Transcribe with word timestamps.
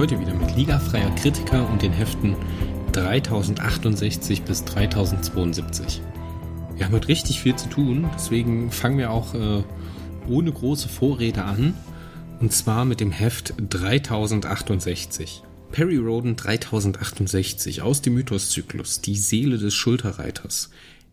Heute 0.00 0.18
wieder 0.18 0.32
mit 0.32 0.56
Liga-freier 0.56 1.14
Kritiker 1.14 1.68
und 1.68 1.82
den 1.82 1.92
Heften 1.92 2.34
3068 2.92 4.44
bis 4.44 4.64
3072. 4.64 6.00
Wir 6.74 6.86
haben 6.86 6.94
heute 6.94 7.08
richtig 7.08 7.42
viel 7.42 7.54
zu 7.54 7.68
tun, 7.68 8.08
deswegen 8.14 8.70
fangen 8.70 8.96
wir 8.96 9.10
auch 9.10 9.34
äh, 9.34 9.62
ohne 10.26 10.52
große 10.52 10.88
Vorrede 10.88 11.44
an. 11.44 11.74
Und 12.40 12.50
zwar 12.50 12.86
mit 12.86 13.00
dem 13.00 13.12
Heft 13.12 13.52
3068. 13.58 15.42
Perry 15.70 15.98
Roden 15.98 16.34
3068 16.34 17.82
aus 17.82 18.00
dem 18.00 18.14
Mythoszyklus, 18.14 19.02
die 19.02 19.16
Seele 19.16 19.58
des 19.58 19.74
Schulterreiters. 19.74 20.70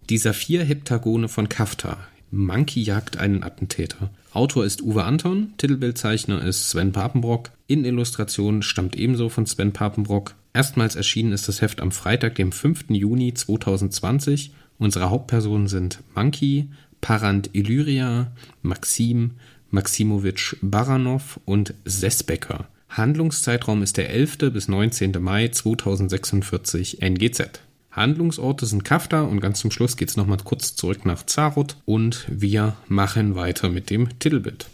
Die 0.10 0.18
Saphir-Heptagone 0.18 1.28
von 1.28 1.50
Kafta. 1.50 1.98
Monkey 2.32 2.84
jagt 2.84 3.18
einen 3.18 3.44
Attentäter. 3.44 4.12
Autor 4.38 4.66
ist 4.66 4.84
Uwe 4.84 5.04
Anton, 5.04 5.54
Titelbildzeichner 5.58 6.44
ist 6.44 6.70
Sven 6.70 6.92
Papenbrock. 6.92 7.50
Innenillustration 7.66 8.62
stammt 8.62 8.96
ebenso 8.96 9.30
von 9.30 9.48
Sven 9.48 9.74
Papenbrock. 9.74 10.36
Erstmals 10.54 10.96
erschienen 10.96 11.32
ist 11.32 11.48
das 11.48 11.64
Heft 11.64 11.82
am 11.82 11.92
Freitag, 11.92 12.36
dem 12.36 12.52
5. 12.52 12.86
Juni 12.90 13.34
2020. 13.34 14.52
Unsere 14.78 15.10
Hauptpersonen 15.10 15.68
sind 15.68 16.04
Monkey, 16.14 16.70
Parant 17.02 17.50
Illyria, 17.54 18.32
Maxim, 18.62 19.32
Maximowitsch 19.72 20.56
Baranov 20.62 21.40
und 21.46 21.74
Sesbecker. 21.86 22.68
Handlungszeitraum 22.90 23.82
ist 23.82 23.98
der 23.98 24.12
11. 24.12 24.54
bis 24.54 24.68
19. 24.68 25.14
Mai 25.20 25.48
2046 25.48 27.02
NGZ. 27.02 27.60
Handlungsorte 27.98 28.66
sind 28.66 28.86
Kafta 28.86 29.24
und 29.24 29.42
ganz 29.42 29.60
zum 29.60 29.72
Schluss 29.72 29.98
geht 29.98 30.10
es 30.10 30.18
nochmal 30.18 30.38
kurz 30.44 30.76
zurück 30.76 31.06
nach 31.06 31.26
Zarot 31.26 31.76
und 31.86 32.26
wir 32.30 32.78
machen 32.88 33.36
weiter 33.36 33.70
mit 33.70 33.90
dem 33.90 34.20
Titelbild. 34.20 34.68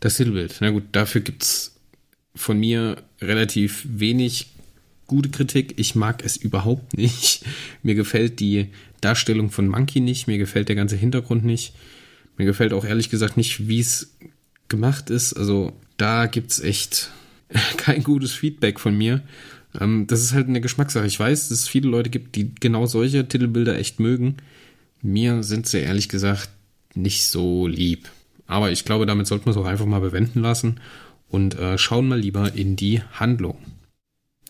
Das 0.00 0.16
Titelbild, 0.16 0.56
na 0.60 0.70
gut, 0.70 0.84
dafür 0.92 1.20
gibt 1.20 1.44
es 1.44 1.76
von 2.34 2.58
mir 2.58 2.96
relativ 3.20 3.86
wenig 3.88 4.48
gute 5.06 5.30
Kritik. 5.30 5.74
Ich 5.76 5.94
mag 5.94 6.24
es 6.24 6.36
überhaupt 6.36 6.96
nicht. 6.96 7.44
Mir 7.82 7.94
gefällt 7.94 8.40
die 8.40 8.68
Darstellung 9.00 9.50
von 9.50 9.68
Monkey 9.68 10.00
nicht, 10.00 10.26
mir 10.26 10.38
gefällt 10.38 10.68
der 10.68 10.76
ganze 10.76 10.96
Hintergrund 10.96 11.44
nicht. 11.44 11.72
Mir 12.36 12.46
gefällt 12.46 12.72
auch 12.72 12.84
ehrlich 12.84 13.10
gesagt 13.10 13.36
nicht, 13.36 13.68
wie 13.68 13.80
es 13.80 14.14
gemacht 14.68 15.10
ist. 15.10 15.34
Also 15.34 15.72
da 15.98 16.26
gibt 16.26 16.50
es 16.50 16.60
echt 16.60 17.10
kein 17.76 18.02
gutes 18.02 18.32
Feedback 18.32 18.80
von 18.80 18.96
mir. 18.96 19.22
Ähm, 19.80 20.06
das 20.06 20.22
ist 20.22 20.32
halt 20.32 20.48
eine 20.48 20.60
Geschmackssache. 20.60 21.06
Ich 21.06 21.18
weiß, 21.18 21.48
dass 21.48 21.58
es 21.58 21.68
viele 21.68 21.88
Leute 21.88 22.10
gibt, 22.10 22.36
die 22.36 22.54
genau 22.54 22.86
solche 22.86 23.26
Titelbilder 23.26 23.78
echt 23.78 24.00
mögen. 24.00 24.36
Mir 25.00 25.42
sind 25.42 25.66
sie 25.66 25.78
ehrlich 25.78 26.08
gesagt 26.08 26.50
nicht 26.94 27.26
so 27.26 27.66
lieb. 27.66 28.08
Aber 28.46 28.70
ich 28.70 28.84
glaube, 28.84 29.06
damit 29.06 29.26
sollten 29.26 29.46
wir 29.46 29.52
es 29.52 29.56
auch 29.56 29.64
einfach 29.64 29.86
mal 29.86 30.00
bewenden 30.00 30.40
lassen 30.40 30.80
und 31.28 31.58
äh, 31.58 31.78
schauen 31.78 32.08
mal 32.08 32.20
lieber 32.20 32.54
in 32.54 32.76
die 32.76 33.00
Handlung. 33.12 33.56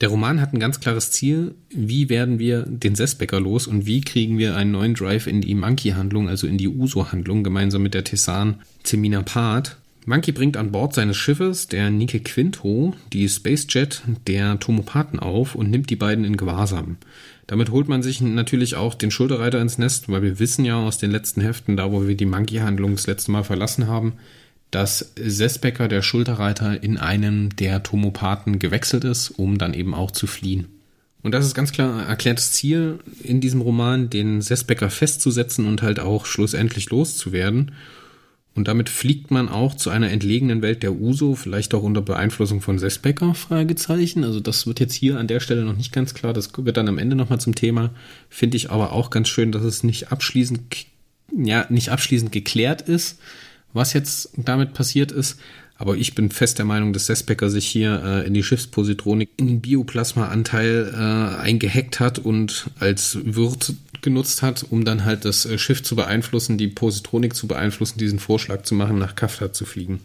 Der 0.00 0.08
Roman 0.08 0.40
hat 0.40 0.52
ein 0.52 0.58
ganz 0.58 0.80
klares 0.80 1.12
Ziel. 1.12 1.54
Wie 1.70 2.08
werden 2.08 2.40
wir 2.40 2.62
den 2.62 2.96
Sesbecker 2.96 3.38
los 3.38 3.68
und 3.68 3.86
wie 3.86 4.00
kriegen 4.00 4.36
wir 4.36 4.56
einen 4.56 4.72
neuen 4.72 4.94
Drive 4.94 5.28
in 5.28 5.40
die 5.40 5.54
Monkey-Handlung, 5.54 6.28
also 6.28 6.48
in 6.48 6.58
die 6.58 6.66
Uso-Handlung, 6.66 7.44
gemeinsam 7.44 7.84
mit 7.84 7.94
der 7.94 8.02
Tessan 8.02 8.56
Zemina 8.82 9.22
Part? 9.22 9.76
Monkey 10.04 10.32
bringt 10.32 10.56
an 10.56 10.72
Bord 10.72 10.94
seines 10.94 11.16
Schiffes, 11.16 11.68
der 11.68 11.90
Nike 11.90 12.20
Quinto, 12.20 12.94
die 13.12 13.28
Spacejet 13.28 14.02
der 14.26 14.58
Tomopathen 14.58 15.20
auf 15.20 15.54
und 15.54 15.70
nimmt 15.70 15.90
die 15.90 15.96
beiden 15.96 16.24
in 16.24 16.36
Gewahrsam. 16.36 16.96
Damit 17.46 17.70
holt 17.70 17.88
man 17.88 18.02
sich 18.02 18.20
natürlich 18.20 18.74
auch 18.74 18.94
den 18.94 19.10
Schulterreiter 19.10 19.60
ins 19.60 19.78
Nest, 19.78 20.08
weil 20.08 20.22
wir 20.22 20.38
wissen 20.38 20.64
ja 20.64 20.76
aus 20.76 20.98
den 20.98 21.10
letzten 21.10 21.40
Heften, 21.40 21.76
da 21.76 21.92
wo 21.92 22.06
wir 22.06 22.16
die 22.16 22.26
Monkey-Handlung 22.26 22.96
das 22.96 23.06
letzte 23.06 23.30
Mal 23.30 23.44
verlassen 23.44 23.86
haben, 23.86 24.14
dass 24.72 25.12
Sesbecker, 25.16 25.86
der 25.86 26.02
Schulterreiter, 26.02 26.82
in 26.82 26.96
einem 26.96 27.54
der 27.54 27.82
Tomopathen 27.82 28.58
gewechselt 28.58 29.04
ist, 29.04 29.30
um 29.30 29.58
dann 29.58 29.74
eben 29.74 29.94
auch 29.94 30.10
zu 30.10 30.26
fliehen. 30.26 30.66
Und 31.22 31.32
das 31.32 31.46
ist 31.46 31.54
ganz 31.54 31.70
klar 31.70 32.06
erklärtes 32.06 32.52
Ziel 32.52 32.98
in 33.22 33.40
diesem 33.40 33.60
Roman, 33.60 34.10
den 34.10 34.40
Sesbecker 34.40 34.90
festzusetzen 34.90 35.66
und 35.66 35.82
halt 35.82 36.00
auch 36.00 36.26
schlussendlich 36.26 36.90
loszuwerden. 36.90 37.72
Und 38.54 38.68
damit 38.68 38.90
fliegt 38.90 39.30
man 39.30 39.48
auch 39.48 39.74
zu 39.74 39.88
einer 39.88 40.10
entlegenen 40.10 40.60
Welt 40.60 40.82
der 40.82 40.92
Uso, 40.92 41.34
vielleicht 41.34 41.72
auch 41.74 41.82
unter 41.82 42.02
Beeinflussung 42.02 42.60
von 42.60 42.78
Sesbecker, 42.78 43.34
Fragezeichen. 43.34 44.24
Also 44.24 44.40
das 44.40 44.66
wird 44.66 44.78
jetzt 44.78 44.94
hier 44.94 45.18
an 45.18 45.26
der 45.26 45.40
Stelle 45.40 45.64
noch 45.64 45.76
nicht 45.76 45.92
ganz 45.92 46.12
klar. 46.12 46.34
Das 46.34 46.50
wird 46.56 46.76
dann 46.76 46.88
am 46.88 46.98
Ende 46.98 47.16
nochmal 47.16 47.40
zum 47.40 47.54
Thema. 47.54 47.90
Finde 48.28 48.58
ich 48.58 48.70
aber 48.70 48.92
auch 48.92 49.08
ganz 49.08 49.28
schön, 49.28 49.52
dass 49.52 49.62
es 49.62 49.84
nicht 49.84 50.12
abschließend, 50.12 50.60
ja, 51.34 51.66
nicht 51.70 51.88
abschließend 51.88 52.30
geklärt 52.30 52.82
ist, 52.82 53.18
was 53.72 53.94
jetzt 53.94 54.30
damit 54.36 54.74
passiert 54.74 55.12
ist. 55.12 55.40
Aber 55.76 55.96
ich 55.96 56.14
bin 56.14 56.30
fest 56.30 56.58
der 56.58 56.66
Meinung, 56.66 56.92
dass 56.92 57.06
Sesbecker 57.06 57.48
sich 57.48 57.66
hier 57.66 58.02
äh, 58.04 58.26
in 58.26 58.34
die 58.34 58.42
Schiffspositronik 58.42 59.30
in 59.38 59.46
den 59.46 59.60
Bioplasma-Anteil 59.62 60.92
äh, 60.94 61.40
eingehackt 61.40 62.00
hat 62.00 62.18
und 62.18 62.66
als 62.78 63.18
Wirt 63.24 63.74
genutzt 64.02 64.42
hat, 64.42 64.66
um 64.68 64.84
dann 64.84 65.04
halt 65.04 65.24
das 65.24 65.46
äh, 65.46 65.58
Schiff 65.58 65.82
zu 65.82 65.96
beeinflussen, 65.96 66.58
die 66.58 66.68
Positronik 66.68 67.34
zu 67.34 67.46
beeinflussen, 67.46 67.98
diesen 67.98 68.18
Vorschlag 68.18 68.62
zu 68.62 68.74
machen, 68.74 68.98
nach 68.98 69.16
Kafta 69.16 69.52
zu 69.52 69.64
fliegen. 69.64 70.00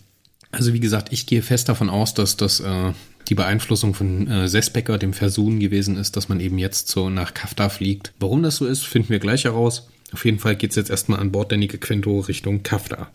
Also 0.51 0.73
wie 0.73 0.79
gesagt, 0.79 1.11
ich 1.11 1.25
gehe 1.25 1.41
fest 1.41 1.67
davon 1.67 1.89
aus, 1.89 2.13
dass 2.13 2.37
das 2.37 2.59
äh, 2.59 2.93
die 3.27 3.35
Beeinflussung 3.35 3.93
von 3.93 4.27
äh, 4.27 4.47
Sesbecker, 4.47 4.97
dem 4.97 5.13
Versuchen 5.13 5.59
gewesen 5.59 5.97
ist, 5.97 6.15
dass 6.15 6.29
man 6.29 6.39
eben 6.39 6.57
jetzt 6.57 6.87
so 6.87 7.09
nach 7.09 7.33
Kafta 7.33 7.69
fliegt. 7.69 8.13
Warum 8.19 8.43
das 8.43 8.55
so 8.57 8.65
ist, 8.65 8.85
finden 8.85 9.09
wir 9.09 9.19
gleich 9.19 9.43
heraus. 9.43 9.89
Auf 10.13 10.23
jeden 10.23 10.39
Fall 10.39 10.55
geht 10.55 10.69
es 10.69 10.77
jetzt 10.77 10.89
erstmal 10.89 11.19
an 11.19 11.31
Bord 11.31 11.51
der 11.51 11.57
Nike 11.57 11.77
Quinto 11.77 12.19
Richtung 12.19 12.63
Kafta. 12.63 13.11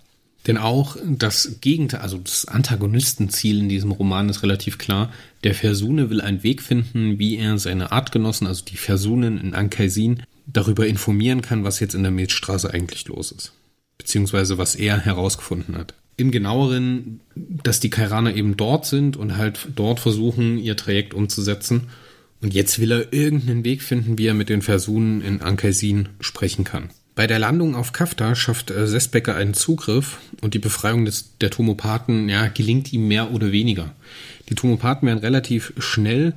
Denn 0.47 0.59
auch 0.59 0.97
das 1.07 1.59
Gegenteil, 1.61 2.01
also 2.01 2.19
das 2.19 2.47
Antagonistenziel 2.47 3.61
in 3.61 3.69
diesem 3.69 3.93
Roman 3.93 4.29
ist 4.29 4.43
relativ 4.43 4.77
klar. 4.77 5.13
Der 5.45 5.55
Versune 5.55 6.11
will 6.11 6.21
einen 6.21 6.43
Weg 6.43 6.63
finden, 6.63 7.19
wie 7.19 7.37
er 7.37 7.59
seine 7.59 7.93
Artgenossen, 7.93 8.49
also 8.49 8.65
die 8.65 8.77
Versunen 8.77 9.39
in 9.39 9.55
Ankaisin, 9.55 10.25
darüber 10.47 10.87
informieren 10.87 11.43
kann, 11.43 11.65
was 11.65 11.81
jetzt 11.81 11.95
in 11.95 12.03
der 12.03 12.13
Milchstraße 12.13 12.73
eigentlich 12.73 13.09
los 13.09 13.33
ist. 13.33 13.53
Beziehungsweise 13.99 14.59
was 14.59 14.75
er 14.75 14.99
herausgefunden 14.99 15.77
hat. 15.77 15.95
Im 16.17 16.31
genaueren, 16.31 17.21
dass 17.35 17.81
die 17.81 17.91
Kairaner 17.91 18.35
eben 18.35 18.57
dort 18.57 18.87
sind 18.87 19.17
und 19.17 19.37
halt 19.37 19.69
dort 19.75 20.01
versuchen, 20.01 20.59
ihr 20.59 20.77
Trajekt 20.77 21.15
umzusetzen. 21.15 21.89
Und 22.41 22.55
jetzt 22.55 22.81
will 22.81 22.93
er 22.93 23.13
irgendeinen 23.13 23.65
Weg 23.65 23.83
finden, 23.83 24.19
wie 24.19 24.27
er 24.27 24.35
mit 24.35 24.49
den 24.49 24.63
Versunen 24.63 25.23
in 25.23 25.43
Ankaisin 25.43 26.09
sprechen 26.21 26.65
kann. 26.65 26.91
Bei 27.15 27.27
der 27.27 27.39
Landung 27.39 27.75
auf 27.75 27.93
Kafta 27.93 28.35
schafft 28.35 28.71
äh, 28.71 28.87
Sesbecker 28.87 29.35
einen 29.35 29.55
Zugriff 29.55 30.19
und 30.41 30.55
die 30.55 30.59
Befreiung 30.59 31.05
des, 31.05 31.37
der 31.41 31.51
Tomopathen 31.51 32.29
ja, 32.29 32.49
gelingt 32.49 32.93
ihm 32.93 33.07
mehr 33.07 33.33
oder 33.33 33.53
weniger. 33.53 33.95
Die 34.49 34.55
Tomopathen 34.55 35.07
werden 35.07 35.19
relativ 35.19 35.75
schnell 35.79 36.33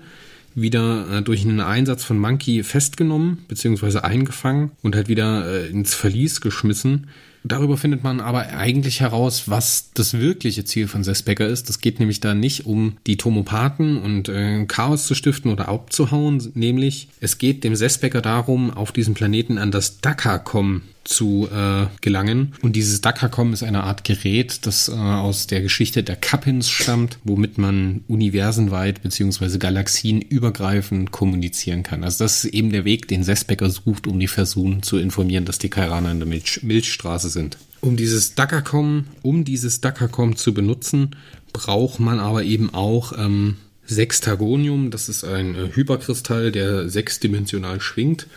wieder 0.55 1.05
äh, 1.11 1.21
durch 1.21 1.45
einen 1.45 1.59
Einsatz 1.59 2.03
von 2.03 2.17
Monkey 2.17 2.63
festgenommen 2.63 3.45
bzw. 3.47 3.99
eingefangen 3.99 4.71
und 4.81 4.95
halt 4.95 5.09
wieder 5.09 5.45
äh, 5.47 5.67
ins 5.67 5.93
Verlies 5.93 6.41
geschmissen. 6.41 7.07
Darüber 7.43 7.77
findet 7.77 8.03
man 8.03 8.21
aber 8.21 8.47
eigentlich 8.47 9.01
heraus, 9.01 9.43
was 9.47 9.91
das 9.93 10.15
wirkliche 10.15 10.65
Ziel 10.65 10.87
von 10.87 11.03
Sesbecker 11.03 11.47
ist. 11.47 11.69
Das 11.69 11.79
geht 11.79 11.99
nämlich 11.99 12.19
da 12.19 12.33
nicht 12.33 12.65
um 12.65 12.97
die 13.05 13.17
Tomopathen 13.17 13.97
und 13.97 14.29
äh, 14.29 14.65
Chaos 14.65 15.05
zu 15.05 15.13
stiften 15.13 15.51
oder 15.51 15.67
abzuhauen, 15.67 16.51
nämlich 16.55 17.09
es 17.19 17.37
geht 17.37 17.63
dem 17.63 17.75
Sesbecker 17.75 18.21
darum, 18.21 18.71
auf 18.71 18.91
diesem 18.91 19.13
Planeten 19.13 19.59
an 19.59 19.69
das 19.69 20.01
Dakar-Com 20.01 20.81
zu 21.05 21.47
äh, 21.51 21.85
gelangen. 22.01 22.53
Und 22.61 22.75
dieses 22.75 22.99
Dakacom 22.99 23.53
ist 23.53 23.63
eine 23.63 23.83
Art 23.83 24.03
Gerät, 24.03 24.65
das 24.65 24.89
äh, 24.89 24.93
aus 24.93 25.47
der 25.47 25.61
Geschichte 25.61 26.03
der 26.03 26.15
Kappins 26.15 26.69
stammt, 26.69 27.19
womit 27.23 27.57
man 27.57 28.03
universenweit 28.07 29.01
bzw. 29.01 29.57
galaxienübergreifend 29.57 31.11
kommunizieren 31.11 31.83
kann. 31.83 32.03
Also 32.03 32.25
das 32.25 32.43
ist 32.43 32.53
eben 32.53 32.71
der 32.71 32.85
Weg, 32.85 33.07
den 33.07 33.23
Sesbecker 33.23 33.69
sucht, 33.69 34.07
um 34.07 34.19
die 34.19 34.27
Versuchen 34.27 34.83
zu 34.83 34.97
informieren, 34.97 35.45
dass 35.45 35.59
die 35.59 35.69
Kairaner 35.69 36.11
in 36.11 36.19
der 36.19 36.27
Milch 36.27 36.61
Milchstraße 36.63 37.29
sind. 37.29 37.57
Um 37.81 37.95
dieses 37.95 38.33
Dakacom, 38.33 39.05
um 39.21 39.45
dieses 39.45 39.79
Dakacom 39.79 40.35
zu 40.35 40.53
benutzen, 40.53 41.15
braucht 41.53 41.99
man 41.99 42.19
aber 42.19 42.43
eben 42.43 42.73
auch 42.73 43.13
ähm, 43.17 43.57
Sextagonium. 43.85 44.89
Das 44.89 45.07
ist 45.07 45.23
ein 45.23 45.53
äh, 45.53 45.69
Hyperkristall, 45.71 46.51
der 46.51 46.89
sechsdimensional 46.89 47.79
schwingt 47.79 48.27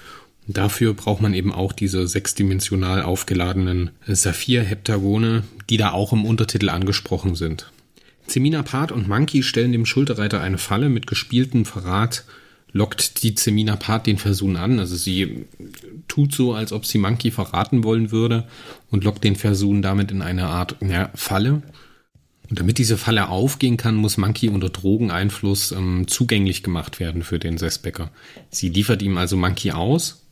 Dafür 0.51 0.95
braucht 0.95 1.21
man 1.21 1.35
eben 1.35 1.53
auch 1.53 1.73
diese 1.73 2.09
sechsdimensional 2.09 3.03
aufgeladenen 3.03 3.91
Saphir-Heptagone, 4.07 5.45
die 5.69 5.77
da 5.77 5.93
auch 5.93 6.15
im 6.15 6.25
Untertitel 6.25 6.71
angesprochen 6.71 7.35
sind. 7.35 7.71
Zemina 8.27 8.63
Part 8.63 8.91
und 8.91 9.09
Monkey 9.09 9.43
stellen 9.43 9.73
dem 9.73 9.85
Schulterreiter 9.85 10.41
eine 10.41 10.57
Falle 10.57 10.89
mit 10.89 11.07
gespieltem 11.07 11.67
Verrat, 11.67 12.25
lockt 12.73 13.23
die 13.23 13.35
Zemina 13.35 13.77
Part 13.77 14.07
den 14.07 14.17
Versuch 14.17 14.55
an. 14.57 14.79
Also 14.79 14.97
sie 14.97 15.45
tut 16.09 16.35
so, 16.35 16.55
als 16.55 16.73
ob 16.73 16.87
sie 16.87 16.97
Monkey 16.97 17.31
verraten 17.31 17.85
wollen 17.85 18.11
würde 18.11 18.49
und 18.91 19.05
lockt 19.05 19.25
den 19.25 19.37
Versuch 19.37 19.77
damit 19.83 20.11
in 20.11 20.23
eine 20.23 20.47
Art 20.47 20.77
ja, 20.81 21.11
Falle. 21.15 21.63
Und 22.49 22.59
damit 22.59 22.79
diese 22.79 22.97
Falle 22.97 23.29
aufgehen 23.29 23.77
kann, 23.77 23.97
muss 23.97 24.17
Monkey 24.17 24.49
unter 24.49 24.71
Drogeneinfluss 24.71 25.73
ähm, 25.73 26.09
zugänglich 26.09 26.63
gemacht 26.63 27.01
werden 27.01 27.23
für 27.23 27.39
den 27.39 27.59
Sesbecker. 27.59 28.11
Sie 28.49 28.71
liefert 28.71 29.03
ihm 29.03 29.19
also 29.19 29.37
Monkey 29.37 29.73
aus? 29.73 30.25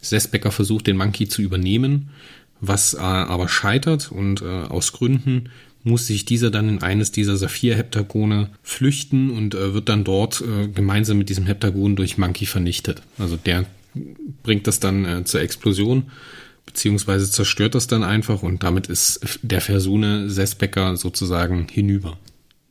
Sesbecker 0.00 0.50
versucht, 0.50 0.86
den 0.86 0.96
Monkey 0.96 1.28
zu 1.28 1.42
übernehmen, 1.42 2.10
was 2.60 2.94
äh, 2.94 2.98
aber 2.98 3.48
scheitert 3.48 4.12
und 4.12 4.42
äh, 4.42 4.44
aus 4.44 4.92
Gründen 4.92 5.50
muss 5.82 6.06
sich 6.06 6.24
dieser 6.24 6.50
dann 6.50 6.68
in 6.68 6.82
eines 6.82 7.10
dieser 7.10 7.36
Saphir-Heptagone 7.36 8.50
flüchten 8.62 9.30
und 9.30 9.54
äh, 9.54 9.72
wird 9.72 9.88
dann 9.88 10.04
dort 10.04 10.42
äh, 10.42 10.68
gemeinsam 10.68 11.18
mit 11.18 11.28
diesem 11.28 11.46
Heptagon 11.46 11.96
durch 11.96 12.18
Monkey 12.18 12.46
vernichtet. 12.46 13.02
Also 13.18 13.36
der 13.36 13.64
bringt 14.42 14.66
das 14.66 14.80
dann 14.80 15.04
äh, 15.04 15.24
zur 15.24 15.40
Explosion, 15.40 16.10
beziehungsweise 16.66 17.30
zerstört 17.30 17.74
das 17.74 17.86
dann 17.86 18.04
einfach 18.04 18.42
und 18.42 18.62
damit 18.62 18.88
ist 18.88 19.20
der 19.42 19.60
Versune 19.60 20.28
Sesbecker 20.28 20.96
sozusagen 20.96 21.66
hinüber. 21.70 22.18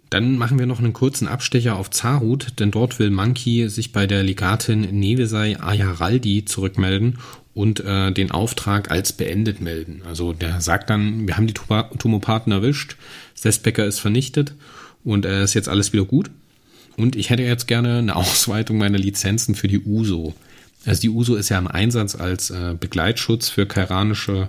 Dann 0.09 0.37
machen 0.37 0.57
wir 0.57 0.65
noch 0.65 0.79
einen 0.79 0.93
kurzen 0.93 1.27
Abstecher 1.27 1.75
auf 1.75 1.91
Zarut, 1.91 2.59
denn 2.59 2.71
dort 2.71 2.97
will 2.97 3.11
Monkey 3.11 3.69
sich 3.69 3.91
bei 3.91 4.07
der 4.07 4.23
Legatin 4.23 4.81
Nevesai 4.99 5.59
Ayaraldi 5.59 6.45
zurückmelden 6.45 7.19
und 7.53 7.81
äh, 7.81 8.11
den 8.11 8.31
Auftrag 8.31 8.89
als 8.89 9.13
beendet 9.13 9.61
melden. 9.61 10.01
Also 10.07 10.33
der 10.33 10.61
sagt 10.61 10.89
dann, 10.89 11.27
wir 11.27 11.37
haben 11.37 11.45
die 11.45 11.53
Tumopathen 11.53 12.51
erwischt, 12.51 12.95
Sesbecker 13.35 13.85
ist 13.85 13.99
vernichtet 13.99 14.55
und 15.03 15.25
äh, 15.25 15.43
ist 15.43 15.53
jetzt 15.53 15.69
alles 15.69 15.93
wieder 15.93 16.05
gut. 16.05 16.31
Und 16.97 17.15
ich 17.15 17.29
hätte 17.29 17.43
jetzt 17.43 17.67
gerne 17.67 17.99
eine 17.99 18.15
Ausweitung 18.15 18.79
meiner 18.79 18.97
Lizenzen 18.97 19.53
für 19.53 19.67
die 19.67 19.79
USO. 19.79 20.33
Also 20.85 21.01
die 21.01 21.09
USO 21.09 21.35
ist 21.35 21.49
ja 21.49 21.59
im 21.59 21.67
Einsatz 21.67 22.15
als 22.15 22.49
äh, 22.49 22.75
Begleitschutz 22.79 23.49
für 23.49 23.67
kairanische 23.67 24.47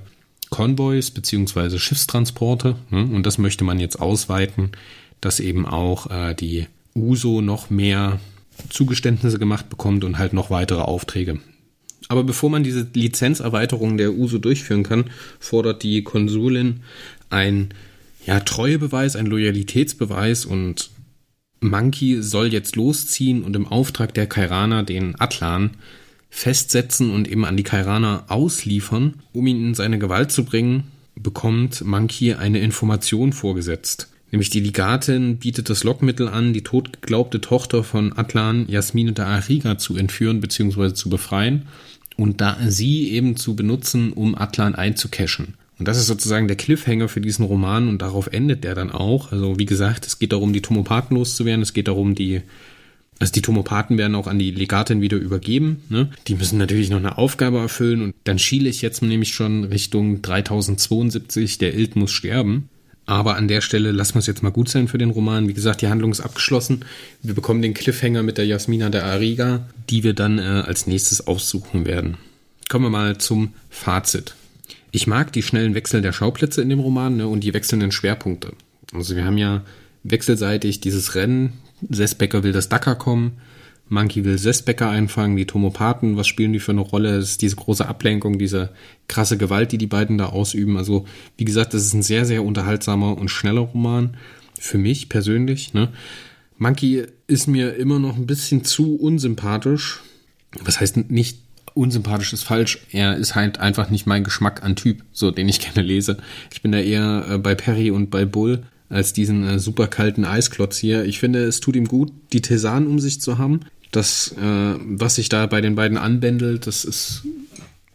Konvois 0.48 1.10
beziehungsweise 1.12 1.78
Schiffstransporte. 1.78 2.76
Ne? 2.90 3.04
Und 3.04 3.26
das 3.26 3.36
möchte 3.36 3.64
man 3.64 3.78
jetzt 3.78 4.00
ausweiten 4.00 4.72
dass 5.20 5.40
eben 5.40 5.66
auch 5.66 6.10
äh, 6.10 6.34
die 6.34 6.66
USO 6.94 7.40
noch 7.40 7.70
mehr 7.70 8.20
Zugeständnisse 8.68 9.38
gemacht 9.38 9.68
bekommt 9.70 10.04
und 10.04 10.18
halt 10.18 10.32
noch 10.32 10.50
weitere 10.50 10.82
Aufträge. 10.82 11.40
Aber 12.08 12.24
bevor 12.24 12.50
man 12.50 12.64
diese 12.64 12.86
Lizenzerweiterung 12.92 13.96
der 13.96 14.14
USO 14.14 14.38
durchführen 14.38 14.82
kann, 14.82 15.04
fordert 15.38 15.82
die 15.82 16.02
Konsulin 16.02 16.80
ein 17.30 17.68
ja, 18.26 18.40
Treuebeweis, 18.40 19.16
ein 19.16 19.26
Loyalitätsbeweis 19.26 20.44
und 20.44 20.90
Monkey 21.60 22.22
soll 22.22 22.52
jetzt 22.52 22.76
losziehen 22.76 23.42
und 23.42 23.54
im 23.54 23.66
Auftrag 23.66 24.14
der 24.14 24.26
Kairaner 24.26 24.82
den 24.82 25.20
Atlan 25.20 25.70
festsetzen 26.30 27.10
und 27.10 27.28
eben 27.28 27.44
an 27.44 27.56
die 27.56 27.62
Kairaner 27.62 28.24
ausliefern. 28.28 29.14
Um 29.32 29.46
ihn 29.46 29.64
in 29.68 29.74
seine 29.74 29.98
Gewalt 29.98 30.32
zu 30.32 30.44
bringen, 30.44 30.84
bekommt 31.14 31.84
Monkey 31.84 32.34
eine 32.34 32.60
Information 32.60 33.32
vorgesetzt. 33.32 34.09
Nämlich 34.32 34.50
die 34.50 34.60
Ligatin 34.60 35.38
bietet 35.38 35.70
das 35.70 35.84
Lockmittel 35.84 36.28
an, 36.28 36.52
die 36.52 36.62
totgeglaubte 36.62 37.40
Tochter 37.40 37.82
von 37.82 38.16
Atlan, 38.16 38.66
Jasmine 38.68 39.12
da 39.12 39.26
Ariga, 39.26 39.78
zu 39.78 39.96
entführen 39.96 40.40
bzw. 40.40 40.94
zu 40.94 41.10
befreien 41.10 41.66
und 42.16 42.40
da 42.40 42.56
sie 42.68 43.10
eben 43.10 43.36
zu 43.36 43.56
benutzen, 43.56 44.12
um 44.12 44.36
Atlan 44.36 44.74
einzucachen. 44.74 45.54
Und 45.78 45.88
das 45.88 45.96
ist 45.96 46.06
sozusagen 46.06 46.46
der 46.46 46.58
Cliffhanger 46.58 47.08
für 47.08 47.22
diesen 47.22 47.44
Roman 47.44 47.88
und 47.88 48.02
darauf 48.02 48.26
endet 48.26 48.64
der 48.64 48.74
dann 48.74 48.90
auch. 48.90 49.32
Also 49.32 49.58
wie 49.58 49.66
gesagt, 49.66 50.06
es 50.06 50.18
geht 50.18 50.32
darum, 50.32 50.52
die 50.52 50.60
Tomopathen 50.60 51.16
loszuwerden, 51.16 51.62
es 51.62 51.72
geht 51.72 51.88
darum, 51.88 52.14
die 52.14 52.42
also 53.18 53.32
die 53.34 53.42
Tomopathen 53.42 53.98
werden 53.98 54.14
auch 54.14 54.26
an 54.26 54.38
die 54.38 54.50
Legatin 54.50 55.02
wieder 55.02 55.18
übergeben. 55.18 55.82
Ne? 55.90 56.08
Die 56.26 56.34
müssen 56.34 56.58
natürlich 56.58 56.88
noch 56.88 56.96
eine 56.96 57.18
Aufgabe 57.18 57.58
erfüllen 57.58 58.00
und 58.00 58.14
dann 58.24 58.38
schiele 58.38 58.68
ich 58.70 58.80
jetzt 58.80 59.02
nämlich 59.02 59.34
schon 59.34 59.64
Richtung 59.64 60.22
3072, 60.22 61.58
der 61.58 61.74
Ild 61.74 61.96
muss 61.96 62.12
sterben. 62.12 62.70
Aber 63.10 63.34
an 63.34 63.48
der 63.48 63.60
Stelle 63.60 63.90
lassen 63.90 64.14
wir 64.14 64.20
es 64.20 64.28
jetzt 64.28 64.44
mal 64.44 64.52
gut 64.52 64.68
sein 64.68 64.86
für 64.86 64.96
den 64.96 65.10
Roman. 65.10 65.48
Wie 65.48 65.52
gesagt, 65.52 65.82
die 65.82 65.88
Handlung 65.88 66.12
ist 66.12 66.20
abgeschlossen. 66.20 66.84
Wir 67.24 67.34
bekommen 67.34 67.60
den 67.60 67.74
Cliffhanger 67.74 68.22
mit 68.22 68.38
der 68.38 68.46
Jasmina 68.46 68.88
der 68.88 69.04
Ariga, 69.04 69.66
die 69.88 70.04
wir 70.04 70.14
dann 70.14 70.38
äh, 70.38 70.42
als 70.42 70.86
nächstes 70.86 71.26
aussuchen 71.26 71.86
werden. 71.86 72.18
Kommen 72.68 72.84
wir 72.84 72.90
mal 72.90 73.18
zum 73.18 73.52
Fazit. 73.68 74.36
Ich 74.92 75.08
mag 75.08 75.32
die 75.32 75.42
schnellen 75.42 75.74
Wechsel 75.74 76.02
der 76.02 76.12
Schauplätze 76.12 76.62
in 76.62 76.68
dem 76.68 76.78
Roman 76.78 77.16
ne, 77.16 77.26
und 77.26 77.40
die 77.40 77.52
wechselnden 77.52 77.90
Schwerpunkte. 77.90 78.52
Also 78.94 79.16
wir 79.16 79.24
haben 79.24 79.38
ja 79.38 79.62
wechselseitig 80.04 80.80
dieses 80.80 81.16
Rennen. 81.16 81.54
Sesbecker 81.88 82.44
will 82.44 82.52
das 82.52 82.68
Dacker 82.68 82.94
kommen. 82.94 83.32
Monkey 83.90 84.24
will 84.24 84.38
Sesbecker 84.38 84.88
einfangen, 84.88 85.36
die 85.36 85.46
Tomopathen, 85.46 86.16
was 86.16 86.28
spielen 86.28 86.52
die 86.52 86.60
für 86.60 86.70
eine 86.70 86.80
Rolle? 86.80 87.16
Es 87.16 87.32
ist 87.32 87.42
diese 87.42 87.56
große 87.56 87.86
Ablenkung, 87.86 88.38
diese 88.38 88.70
krasse 89.08 89.36
Gewalt, 89.36 89.72
die 89.72 89.78
die 89.78 89.88
beiden 89.88 90.16
da 90.16 90.26
ausüben. 90.26 90.76
Also, 90.76 91.06
wie 91.36 91.44
gesagt, 91.44 91.74
das 91.74 91.84
ist 91.84 91.92
ein 91.92 92.04
sehr, 92.04 92.24
sehr 92.24 92.44
unterhaltsamer 92.44 93.18
und 93.18 93.30
schneller 93.30 93.62
Roman. 93.62 94.16
Für 94.60 94.78
mich 94.78 95.08
persönlich, 95.08 95.74
ne? 95.74 95.88
Monkey 96.56 97.04
ist 97.26 97.48
mir 97.48 97.74
immer 97.74 97.98
noch 97.98 98.16
ein 98.16 98.26
bisschen 98.26 98.64
zu 98.64 98.94
unsympathisch. 98.94 100.00
Was 100.62 100.80
heißt 100.80 101.10
nicht 101.10 101.38
unsympathisch 101.74 102.32
ist 102.32 102.44
falsch. 102.44 102.78
Er 102.92 103.16
ist 103.16 103.34
halt 103.34 103.58
einfach 103.58 103.90
nicht 103.90 104.06
mein 104.06 104.22
Geschmack 104.22 104.62
an 104.62 104.76
Typ, 104.76 105.02
so 105.12 105.30
den 105.30 105.48
ich 105.48 105.60
gerne 105.60 105.82
lese. 105.82 106.18
Ich 106.52 106.62
bin 106.62 106.70
da 106.70 106.78
eher 106.78 107.26
äh, 107.28 107.38
bei 107.38 107.54
Perry 107.54 107.90
und 107.90 108.10
bei 108.10 108.24
Bull 108.24 108.62
als 108.88 109.12
diesen 109.12 109.46
äh, 109.46 109.58
super 109.58 109.88
kalten 109.88 110.24
Eisklotz 110.24 110.76
hier. 110.76 111.04
Ich 111.04 111.18
finde, 111.18 111.44
es 111.44 111.60
tut 111.60 111.76
ihm 111.76 111.86
gut, 111.86 112.12
die 112.32 112.42
Tesan 112.42 112.86
um 112.86 112.98
sich 112.98 113.20
zu 113.20 113.38
haben 113.38 113.60
das, 113.90 114.32
äh, 114.32 114.74
was 114.78 115.16
sich 115.16 115.28
da 115.28 115.46
bei 115.46 115.60
den 115.60 115.74
beiden 115.74 115.98
anbändelt, 115.98 116.66
das 116.66 116.84
ist, 116.84 117.22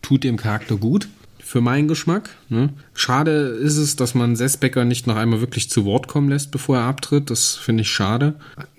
tut 0.01 0.23
dem 0.23 0.37
Charakter 0.37 0.77
gut 0.77 1.07
für 1.45 1.61
meinen 1.61 1.87
Geschmack. 1.87 2.31
Ne? 2.49 2.69
Schade 2.95 3.31
ist 3.31 3.77
es, 3.77 3.95
dass 3.95 4.15
man 4.15 4.35
Sesbecker 4.35 4.83
nicht 4.83 5.05
noch 5.05 5.15
einmal 5.15 5.41
wirklich 5.41 5.69
zu 5.69 5.85
Wort 5.85 6.07
kommen 6.07 6.27
lässt, 6.27 6.49
bevor 6.49 6.77
er 6.77 6.83
abtritt. 6.85 7.29
Das 7.29 7.55
finde 7.55 7.81
ich 7.81 7.91
schade. 7.91 8.33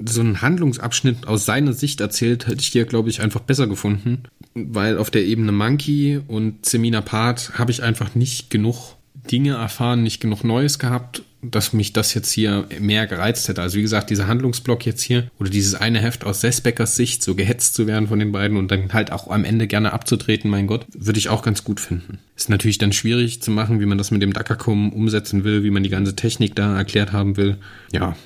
So 0.05 0.21
einen 0.21 0.43
Handlungsabschnitt 0.43 1.29
aus 1.29 1.45
seiner 1.45 1.73
Sicht 1.73 2.01
erzählt, 2.01 2.49
hätte 2.49 2.61
ich 2.61 2.67
hier, 2.67 2.85
glaube 2.85 3.09
ich, 3.09 3.21
einfach 3.21 3.41
besser 3.41 3.69
gefunden. 3.69 4.25
Weil 4.55 4.99
auf 4.99 5.11
der 5.11 5.25
Ebene 5.25 5.53
Monkey 5.53 6.21
und 6.27 6.67
Semina 6.67 7.03
Part 7.03 7.57
habe 7.57 7.71
ich 7.71 7.85
einfach 7.85 8.17
nicht 8.17 8.51
genug 8.51 8.97
Dinge 9.31 9.55
erfahren, 9.55 10.03
nicht 10.03 10.21
genug 10.21 10.43
Neues 10.43 10.81
gehabt, 10.81 11.23
dass 11.51 11.73
mich 11.73 11.93
das 11.93 12.15
jetzt 12.15 12.31
hier 12.31 12.67
mehr 12.81 13.07
gereizt 13.07 13.49
hätte. 13.49 13.63
Also 13.63 13.79
wie 13.79 13.83
gesagt, 13.83 14.11
dieser 14.11 14.27
Handlungsblock 14.27 14.87
jetzt 14.87 15.03
hier 15.03 15.31
oder 15.39 15.51
dieses 15.51 15.75
eine 15.75 16.01
Heft 16.01 16.25
aus 16.25 16.41
Sesbeckers 16.41 16.97
Sicht, 16.97 17.23
so 17.23 17.35
gehetzt 17.35 17.75
zu 17.75 17.87
werden 17.87 18.09
von 18.09 18.19
den 18.19 18.33
beiden 18.33 18.57
und 18.57 18.71
dann 18.71 18.93
halt 18.93 19.13
auch 19.13 19.29
am 19.29 19.45
Ende 19.45 19.67
gerne 19.67 19.93
abzutreten, 19.93 20.51
mein 20.51 20.67
Gott, 20.67 20.87
würde 20.97 21.19
ich 21.19 21.29
auch 21.29 21.43
ganz 21.43 21.65
gut 21.65 21.81
finden. 21.81 22.19
Ist 22.37 22.51
natürlich 22.51 22.79
dann 22.79 22.93
schwierig 22.93 23.43
zu 23.43 23.51
machen, 23.51 23.81
wie 23.81 23.87
man 23.87 23.99
das 23.99 24.11
mit 24.11 24.23
dem 24.23 24.33
Dackerkum 24.33 24.93
umsetzen 24.93 25.45
will, 25.45 25.63
wie 25.63 25.71
man 25.71 25.83
die 25.83 25.91
ganze 25.91 26.17
Technik 26.17 26.55
da 26.55 26.77
erklärt 26.77 27.13
haben 27.13 27.37
will. 27.37 27.57
Ja, 27.93 28.17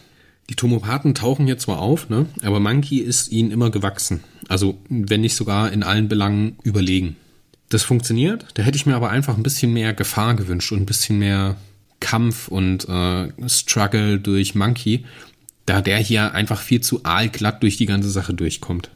die 0.50 0.56
Tomopathen 0.56 1.14
tauchen 1.14 1.46
hier 1.46 1.58
zwar 1.58 1.78
auf, 1.78 2.08
ne, 2.08 2.26
aber 2.42 2.58
Monkey 2.58 2.98
ist 2.98 3.30
ihnen 3.30 3.52
immer 3.52 3.70
gewachsen. 3.70 4.20
Also, 4.48 4.78
wenn 4.88 5.20
nicht 5.20 5.36
sogar 5.36 5.72
in 5.72 5.84
allen 5.84 6.08
Belangen 6.08 6.56
überlegen. 6.64 7.16
Das 7.68 7.84
funktioniert. 7.84 8.46
Da 8.54 8.64
hätte 8.64 8.76
ich 8.76 8.84
mir 8.84 8.96
aber 8.96 9.10
einfach 9.10 9.36
ein 9.36 9.44
bisschen 9.44 9.72
mehr 9.72 9.94
Gefahr 9.94 10.34
gewünscht 10.34 10.72
und 10.72 10.80
ein 10.80 10.86
bisschen 10.86 11.20
mehr 11.20 11.56
Kampf 12.00 12.48
und 12.48 12.88
äh, 12.88 13.28
Struggle 13.48 14.18
durch 14.18 14.54
Monkey, 14.54 15.04
da 15.66 15.80
der 15.80 15.98
hier 15.98 16.34
einfach 16.34 16.60
viel 16.60 16.80
zu 16.80 17.04
aalglatt 17.04 17.62
durch 17.62 17.76
die 17.76 17.86
ganze 17.86 18.10
Sache 18.10 18.34
durchkommt. 18.34 18.90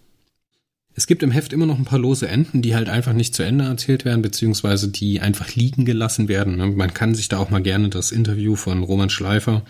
Es 0.96 1.06
gibt 1.06 1.23
im 1.23 1.32
Heft 1.32 1.52
immer 1.52 1.66
noch 1.66 1.78
ein 1.78 1.84
paar 1.84 1.99
lose 1.99 2.28
Enden, 2.28 2.62
die 2.62 2.75
halt 2.75 2.88
einfach 2.88 3.12
nicht 3.12 3.34
zu 3.34 3.42
Ende 3.42 3.64
erzählt 3.64 4.04
werden, 4.04 4.23
beziehungsweise 4.23 4.88
die 4.88 5.20
einfach 5.20 5.54
liegen 5.54 5.84
gelassen 5.84 6.28
werden. 6.28 6.56
Ne? 6.56 6.68
Man 6.68 6.94
kann 6.94 7.14
sich 7.14 7.28
da 7.28 7.38
auch 7.38 7.50
mal 7.50 7.62
gerne 7.62 7.88
das 7.88 8.12
Interview 8.12 8.54
von 8.54 8.82
Roman 8.82 9.11
Schleifer 9.11 9.62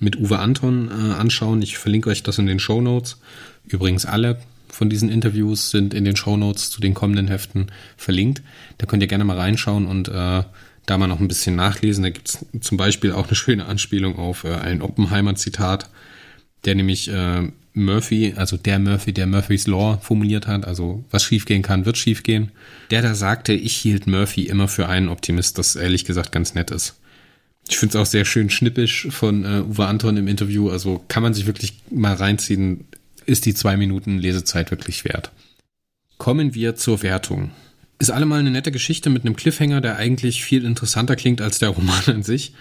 mit 0.00 0.16
Uwe 0.18 0.38
Anton 0.40 0.88
äh, 0.88 1.14
anschauen. 1.14 1.62
Ich 1.62 1.78
verlinke 1.78 2.10
euch 2.10 2.24
das 2.24 2.38
in 2.38 2.46
den 2.46 2.58
Show 2.58 2.80
Notes. 2.80 3.18
Übrigens 3.64 4.06
alle 4.06 4.40
von 4.68 4.90
diesen 4.90 5.08
Interviews 5.08 5.70
sind 5.70 5.94
in 5.94 6.04
den 6.04 6.16
Show 6.16 6.36
Notes 6.36 6.70
zu 6.70 6.80
den 6.80 6.94
kommenden 6.94 7.28
Heften 7.28 7.68
verlinkt. 7.96 8.42
Da 8.78 8.86
könnt 8.86 9.02
ihr 9.02 9.08
gerne 9.08 9.24
mal 9.24 9.38
reinschauen 9.38 9.86
und 9.86 10.08
äh, 10.08 10.42
da 10.86 10.98
mal 10.98 11.06
noch 11.08 11.20
ein 11.20 11.28
bisschen 11.28 11.56
nachlesen. 11.56 12.04
Da 12.04 12.10
gibt 12.10 12.28
es 12.28 12.46
zum 12.60 12.76
Beispiel 12.76 13.12
auch 13.12 13.26
eine 13.26 13.36
schöne 13.36 13.66
Anspielung 13.66 14.16
auf 14.16 14.44
äh, 14.44 14.54
ein 14.54 14.82
Oppenheimer-Zitat, 14.82 15.90
der 16.64 16.74
nämlich 16.74 17.08
äh, 17.08 17.50
Murphy, 17.74 18.32
also 18.36 18.56
der 18.56 18.78
Murphy, 18.78 19.12
der 19.12 19.26
Murphys 19.26 19.66
Law 19.66 19.98
formuliert 20.00 20.46
hat, 20.46 20.64
also 20.64 21.04
was 21.10 21.24
schiefgehen 21.24 21.62
kann, 21.62 21.84
wird 21.84 21.98
schiefgehen. 21.98 22.50
Der 22.90 23.02
da 23.02 23.14
sagte, 23.14 23.52
ich 23.52 23.76
hielt 23.76 24.06
Murphy 24.06 24.44
immer 24.44 24.66
für 24.66 24.88
einen 24.88 25.10
Optimist, 25.10 25.58
das 25.58 25.76
ehrlich 25.76 26.06
gesagt 26.06 26.32
ganz 26.32 26.54
nett 26.54 26.70
ist. 26.70 26.98
Ich 27.68 27.76
finde 27.76 27.98
es 27.98 28.02
auch 28.02 28.06
sehr 28.06 28.24
schön 28.24 28.48
schnippisch 28.48 29.08
von 29.10 29.44
äh, 29.44 29.62
Uwe 29.68 29.86
Anton 29.86 30.16
im 30.16 30.28
Interview, 30.28 30.70
also 30.70 31.04
kann 31.08 31.22
man 31.22 31.34
sich 31.34 31.46
wirklich 31.46 31.74
mal 31.90 32.14
reinziehen, 32.14 32.86
ist 33.26 33.44
die 33.44 33.54
zwei 33.54 33.76
Minuten 33.76 34.18
Lesezeit 34.18 34.70
wirklich 34.70 35.04
wert. 35.04 35.32
Kommen 36.16 36.54
wir 36.54 36.76
zur 36.76 37.02
Wertung. 37.02 37.50
Ist 37.98 38.10
allemal 38.10 38.40
eine 38.40 38.50
nette 38.50 38.72
Geschichte 38.72 39.08
mit 39.08 39.24
einem 39.24 39.36
Cliffhanger, 39.36 39.80
der 39.80 39.96
eigentlich 39.96 40.44
viel 40.44 40.64
interessanter 40.64 41.16
klingt 41.16 41.40
als 41.40 41.58
der 41.58 41.70
Roman 41.70 42.02
an 42.06 42.22
sich. 42.22 42.52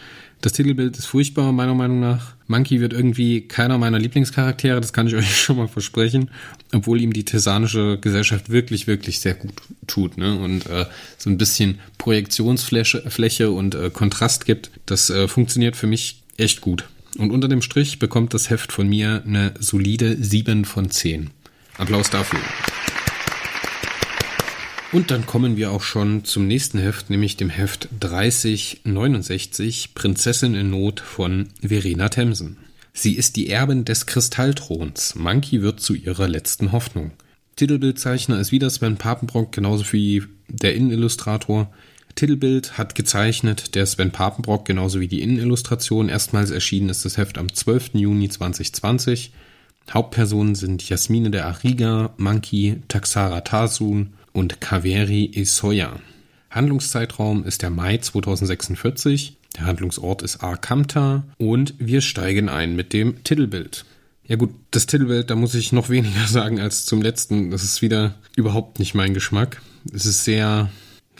Das 0.42 0.54
Titelbild 0.54 0.98
ist 0.98 1.06
furchtbar, 1.06 1.51
meiner 1.51 1.74
Meinung 1.74 2.00
nach. 2.00 2.36
Monkey 2.48 2.80
wird 2.80 2.94
irgendwie 2.94 3.42
keiner 3.42 3.77
meiner 3.77 4.00
Lieblingscharaktere, 4.00 4.80
das 4.80 4.94
kann 4.94 5.08
ich 5.08 5.15
euch 5.15 5.38
schon 5.42 5.58
mal 5.58 5.68
versprechen, 5.68 6.30
obwohl 6.72 7.01
ihm 7.01 7.13
die 7.13 7.25
tesanische 7.25 7.98
Gesellschaft 8.00 8.50
wirklich, 8.50 8.88
wirklich 8.88 9.20
sehr 9.20 9.34
gut 9.34 9.54
tut, 9.88 10.18
ne? 10.18 10.38
Und 10.38 10.68
äh, 10.68 10.86
so 11.18 11.30
ein 11.30 11.38
bisschen 11.38 11.80
Projektionsfläche 11.98 13.10
Fläche 13.10 13.51
und 13.51 13.75
äh, 13.75 13.89
Kontrast 13.89 14.46
gibt. 14.46 14.72
Das 14.86 15.10
äh, 15.10 15.27
funktioniert 15.27 15.75
für 15.75 15.88
mich 15.88 16.22
echt 16.38 16.62
gut. 16.62 16.86
Und 17.18 17.32
unter 17.32 17.48
dem 17.48 17.62
Strich 17.62 18.00
bekommt 18.00 18.34
das 18.34 18.50
Heft 18.50 18.72
von 18.72 18.88
mir 18.88 19.24
eine 19.25 19.54
solide 19.60 20.22
7 20.22 20.65
von 20.65 20.92
10. 20.92 21.32
Applaus 21.77 22.10
dafür. 22.10 22.39
Und 24.95 25.11
dann 25.11 25.25
kommen 25.25 25.57
wir 25.57 25.71
auch 25.71 25.81
schon 25.81 26.23
zum 26.23 26.47
nächsten 26.47 26.79
Heft, 26.79 27.09
nämlich 27.09 27.35
dem 27.35 27.49
Heft 27.49 27.89
3069 27.99 29.93
Prinzessin 29.93 30.55
in 30.55 30.69
Not 30.69 31.01
von 31.01 31.49
Verena 31.61 32.07
Themsen. 32.07 32.55
Sie 32.93 33.15
ist 33.15 33.35
die 33.35 33.49
Erbin 33.49 33.83
des 33.83 34.05
Kristallthrons. 34.05 35.15
Monkey 35.15 35.61
wird 35.61 35.81
zu 35.81 35.95
ihrer 35.95 36.29
letzten 36.29 36.71
Hoffnung. 36.71 37.11
Titelbildzeichner 37.57 38.39
ist 38.39 38.53
wieder 38.53 38.69
Sven 38.69 38.95
Papenbrock, 38.95 39.51
genauso 39.51 39.83
wie 39.91 40.23
der 40.47 40.75
Innenillustrator. 40.75 41.73
Titelbild 42.15 42.77
hat 42.77 42.95
gezeichnet 42.95 43.75
der 43.75 43.87
Sven 43.87 44.11
Papenbrock, 44.11 44.63
genauso 44.63 45.01
wie 45.01 45.09
die 45.09 45.21
Innenillustration. 45.21 46.07
Erstmals 46.07 46.51
erschienen 46.51 46.87
ist 46.87 47.03
das 47.03 47.17
Heft 47.17 47.37
am 47.37 47.53
12. 47.53 47.95
Juni 47.95 48.29
2020. 48.29 49.33
Hauptpersonen 49.91 50.55
sind 50.55 50.87
Jasmine 50.87 51.31
der 51.31 51.47
Ariga, 51.47 52.13
Monkey, 52.15 52.81
Taxara 52.87 53.41
Tarsun 53.41 54.13
und 54.36 54.60
Kaveri 54.60 55.32
Esoya. 55.34 56.00
Handlungszeitraum 56.51 57.46
ist 57.46 57.62
der 57.62 57.70
Mai 57.70 57.98
2046. 57.98 59.38
Der 59.56 59.65
Handlungsort 59.65 60.22
ist 60.22 60.44
Arkamta 60.44 61.24
und 61.38 61.74
wir 61.77 62.01
steigen 62.01 62.50
ein 62.50 62.75
mit 62.75 62.92
dem 62.92 63.24
Titelbild. 63.24 63.86
Ja 64.27 64.36
gut, 64.36 64.51
das 64.72 64.88
Titelbild, 64.88 65.30
da 65.30 65.36
muss 65.36 65.56
ich 65.56 65.72
noch 65.72 65.89
weniger 65.89 66.27
sagen 66.27 66.60
als 66.60 66.86
zum 66.86 67.01
letzten. 67.01 67.50
Das 67.50 67.63
ist 67.63 67.82
wieder 67.82 68.15
überhaupt 68.36 68.80
nicht 68.80 68.94
mein 68.94 69.13
Geschmack. 69.13 69.62
Es 69.94 70.06
ist 70.06 70.25
sehr 70.25 70.70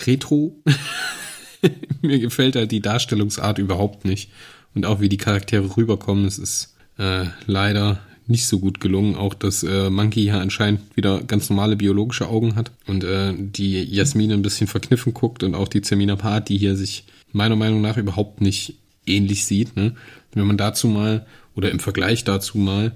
retro. 0.06 0.62
Mir 2.02 2.20
gefällt 2.20 2.58
halt 2.58 2.72
die 2.72 2.82
Darstellungsart 2.82 3.60
überhaupt 3.60 4.04
nicht. 4.04 4.30
Und 4.74 4.86
auch 4.86 5.00
wie 5.00 5.10
die 5.10 5.18
Charaktere 5.18 5.78
rüberkommen, 5.78 6.26
es 6.26 6.38
ist 6.38 6.76
äh, 6.98 7.26
leider 7.46 8.02
nicht 8.27 8.46
so 8.46 8.60
gut 8.60 8.79
gelungen. 8.79 9.15
Auch 9.15 9.34
dass 9.34 9.63
äh, 9.63 9.89
Monkey 9.89 10.24
hier 10.24 10.39
anscheinend 10.39 10.82
wieder 10.96 11.22
ganz 11.22 11.50
normale 11.50 11.75
biologische 11.75 12.27
Augen 12.27 12.55
hat 12.55 12.72
und 12.88 13.03
äh, 13.03 13.34
die 13.38 13.84
Jasmine 13.84 14.34
ein 14.34 14.41
bisschen 14.41 14.67
verkniffen 14.67 15.13
guckt 15.13 15.44
und 15.44 15.55
auch 15.55 15.67
die 15.67 15.82
Zermina 15.82 16.15
Part, 16.15 16.50
die 16.50 16.58
hier 16.58 16.75
sich 16.75 17.05
meiner 17.32 17.55
Meinung 17.55 17.82
nach 17.82 17.98
überhaupt 17.98 18.41
nicht 18.41 18.75
ähnlich 19.05 19.46
sieht. 19.46 19.75
Ne? 19.75 19.96
Wenn 20.34 20.48
man 20.48 20.58
dazu 20.58 20.88
mal 20.88 21.25
oder 21.55 21.72
im 21.72 21.79
Vergleich 21.79 22.24
dazu 22.24 22.58
mal 22.58 22.94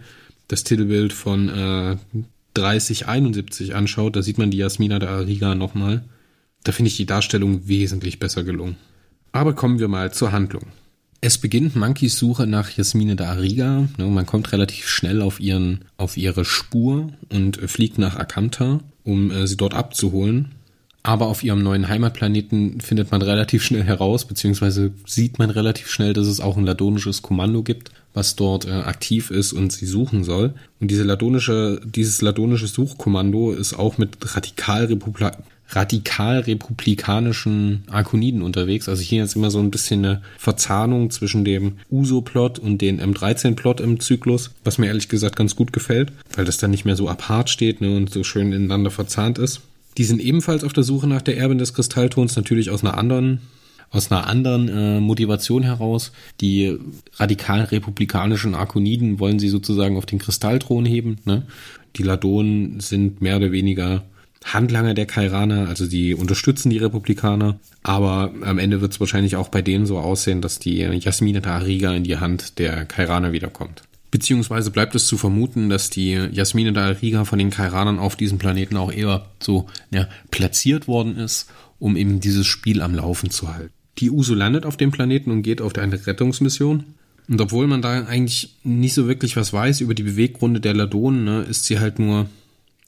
das 0.48 0.63
Titelbild 0.63 1.13
von 1.13 1.50
äh, 1.50 1.98
3071 2.55 3.75
anschaut, 3.75 4.15
da 4.15 4.21
sieht 4.21 4.38
man 4.38 4.51
die 4.51 4.57
Jasmina 4.57 5.00
der 5.00 5.09
Ariga 5.09 5.55
nochmal. 5.55 6.03
Da 6.63 6.71
finde 6.71 6.89
ich 6.89 6.98
die 6.98 7.05
Darstellung 7.05 7.67
wesentlich 7.67 8.19
besser 8.19 8.43
gelungen. 8.43 8.75
Aber 9.31 9.53
kommen 9.53 9.79
wir 9.79 9.88
mal 9.88 10.12
zur 10.12 10.31
Handlung. 10.31 10.65
Es 11.22 11.38
beginnt 11.38 11.76
Monkeys 11.76 12.18
Suche 12.18 12.48
nach 12.48 12.70
Jasmine 12.70 13.18
da 13.18 13.32
Ariga. 13.32 13.90
Ne, 13.98 14.06
man 14.06 14.26
kommt 14.26 14.54
relativ 14.54 14.88
schnell 14.88 15.22
auf, 15.22 15.42
ihren, 15.42 15.82
auf 15.98 16.16
ihre 16.16 16.46
Spur 16.46 17.12
und 17.30 17.58
fliegt 17.58 17.98
nach 17.98 18.16
Akanta, 18.16 18.80
um 19.04 19.30
äh, 19.30 19.46
sie 19.46 19.58
dort 19.58 19.74
abzuholen. 19.74 20.54
Aber 21.04 21.28
auf 21.28 21.44
ihrem 21.44 21.62
neuen 21.62 21.90
Heimatplaneten 21.90 22.82
findet 22.82 23.12
man 23.12 23.22
relativ 23.22 23.64
schnell 23.64 23.84
heraus, 23.84 24.26
beziehungsweise 24.26 24.92
sieht 25.06 25.40
man 25.40 25.50
relativ 25.50 25.90
schnell, 25.90 26.14
dass 26.14 26.28
es 26.28 26.40
auch 26.40 26.56
ein 26.56 26.66
ladonisches 26.66 27.22
Kommando 27.22 27.64
gibt, 27.64 27.92
was 28.14 28.36
dort 28.36 28.66
äh, 28.66 28.72
aktiv 28.72 29.30
ist 29.30 29.52
und 29.52 29.74
sie 29.74 29.86
suchen 29.86 30.24
soll. 30.24 30.54
Und 30.80 30.90
diese 30.90 31.04
ladonische, 31.04 31.82
dieses 31.84 32.22
ladonische 32.22 32.68
Suchkommando 32.68 33.52
ist 33.52 33.74
auch 33.74 33.98
mit 33.98 34.18
Radikalrepublik 34.22 35.34
radikal-republikanischen 35.70 37.84
Arkoniden 37.90 38.42
unterwegs. 38.42 38.90
Also 38.90 39.02
hier 39.02 39.24
ist 39.24 39.36
immer 39.36 39.52
so 39.52 39.60
ein 39.60 39.72
bisschen 39.72 40.06
eine 40.06 40.22
Verzahnung 40.38 41.12
zwischen 41.12 41.46
dem 41.46 41.78
USO-Plot 41.92 42.60
und 42.60 42.82
dem 42.82 43.00
M13-Plot 43.00 43.82
im 43.82 44.00
Zyklus, 44.00 44.52
was 44.64 44.78
mir 44.78 44.88
ehrlich 44.88 45.10
gesagt 45.10 45.36
ganz 45.36 45.56
gut 45.56 45.74
gefällt, 45.74 46.12
weil 46.36 46.46
das 46.46 46.58
dann 46.58 46.72
nicht 46.72 46.86
mehr 46.86 46.96
so 46.96 47.08
apart 47.08 47.50
steht 47.50 47.82
ne, 47.82 47.96
und 47.96 48.12
so 48.12 48.24
schön 48.24 48.52
ineinander 48.52 48.92
verzahnt 48.92 49.38
ist. 49.38 49.62
Die 49.98 50.06
sind 50.06 50.22
ebenfalls 50.22 50.64
auf 50.64 50.74
der 50.74 50.84
Suche 50.84 51.08
nach 51.08 51.22
der 51.22 51.38
Erbin 51.38 51.58
des 51.58 51.74
Kristalltons, 51.74 52.36
natürlich 52.36 52.70
aus 52.70 52.84
einer 52.84 52.98
anderen 52.98 53.42
aus 53.92 54.12
einer 54.12 54.28
anderen 54.28 54.70
äh, 54.70 55.00
Motivation 55.00 55.64
heraus. 55.64 56.12
Die 56.42 56.78
radikal 57.16 57.62
republikanischen 57.62 58.54
Arkoniden 58.54 59.20
wollen 59.20 59.40
sie 59.40 59.50
sozusagen 59.50 59.98
auf 59.98 60.06
den 60.06 60.20
Kristallthron 60.20 60.86
heben. 60.86 61.18
Ne? 61.26 61.48
Die 61.96 62.04
Ladonen 62.04 62.82
sind 62.82 63.22
mehr 63.22 63.38
oder 63.38 63.52
weniger 63.52 64.04
Handlanger 64.43 64.93
der 64.93 65.05
Kairaner, 65.05 65.67
also 65.67 65.86
die 65.86 66.15
unterstützen 66.15 66.69
die 66.69 66.77
Republikaner, 66.77 67.60
aber 67.84 68.34
am 68.41 68.58
Ende 68.58 68.81
wird 68.81 68.93
es 68.93 69.00
wahrscheinlich 69.00 69.36
auch 69.36 69.50
bei 69.50 69.62
denen 69.62 69.86
so 69.86 70.00
aussehen, 70.00 70.41
dass 70.41 70.60
die 70.60 70.79
Jasmine 70.79 71.43
Ariga 71.46 71.93
in 71.93 72.03
die 72.03 72.17
Hand 72.17 72.58
der 72.58 72.86
Kairaner 72.86 73.31
wiederkommt. 73.31 73.84
Beziehungsweise 74.12 74.72
bleibt 74.72 74.96
es 74.96 75.05
zu 75.05 75.17
vermuten, 75.17 75.69
dass 75.69 75.89
die 75.89 76.13
Jasmine 76.13 76.79
Ariga 76.79 77.25
von 77.25 77.38
den 77.38 77.51
Kairanern 77.51 78.00
auf 78.00 78.15
diesem 78.15 78.39
Planeten 78.39 78.75
auch 78.77 78.91
eher 78.91 79.25
so 79.39 79.67
ja, 79.91 80.08
platziert 80.31 80.88
worden 80.88 81.17
ist, 81.17 81.48
um 81.77 81.96
eben 81.96 82.19
dieses 82.19 82.48
Spiel 82.48 82.81
am 82.81 82.96
Laufen 82.96 83.29
zu 83.29 83.53
halten. 83.53 83.72
Die 84.00 84.10
Uso 84.10 84.34
landet 84.34 84.65
auf 84.65 84.77
dem 84.77 84.91
Planeten 84.91 85.29
und 85.29 85.43
geht 85.43 85.62
auf 85.62 85.75
eine 85.77 86.08
Rettungsmission. 86.08 86.86
Und 87.27 87.39
obwohl 87.41 87.67
man 87.67 87.84
da 87.84 88.05
eigentlich 88.05 88.55
nicht 88.63 88.96
so 88.96 89.08
wirklich 89.08 89.36
was 89.36 89.53
weiß 89.53 89.81
über 89.81 89.93
die 89.93 90.03
Beweggründe 90.03 90.60
der 90.60 90.74
Ladonen, 90.74 91.25
ne, 91.25 91.41
ist 91.41 91.65
sie 91.65 91.79
halt 91.79 92.00
nur 92.00 92.27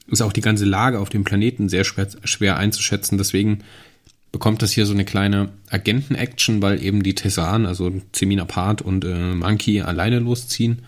ist 0.06 0.22
auch 0.22 0.32
die 0.32 0.40
ganze 0.40 0.64
Lage 0.64 0.98
auf 0.98 1.08
dem 1.08 1.24
Planeten 1.24 1.68
sehr 1.68 1.84
schwer, 1.84 2.08
schwer 2.24 2.56
einzuschätzen. 2.56 3.18
Deswegen 3.18 3.60
bekommt 4.32 4.62
das 4.62 4.72
hier 4.72 4.86
so 4.86 4.94
eine 4.94 5.04
kleine 5.04 5.50
Agenten-Action, 5.70 6.62
weil 6.62 6.82
eben 6.82 7.02
die 7.02 7.14
Tessan, 7.14 7.66
also 7.66 7.92
Zemina 8.12 8.44
Part 8.44 8.82
und 8.82 9.04
äh, 9.04 9.34
Monkey 9.34 9.82
alleine 9.82 10.18
losziehen 10.18 10.82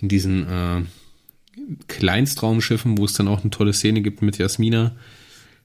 in 0.00 0.08
diesen 0.08 0.46
äh, 0.46 0.82
Kleinstraumschiffen, 1.88 2.98
wo 2.98 3.06
es 3.06 3.14
dann 3.14 3.28
auch 3.28 3.40
eine 3.40 3.50
tolle 3.50 3.72
Szene 3.72 4.02
gibt 4.02 4.22
mit 4.22 4.38
Jasmina. 4.38 4.94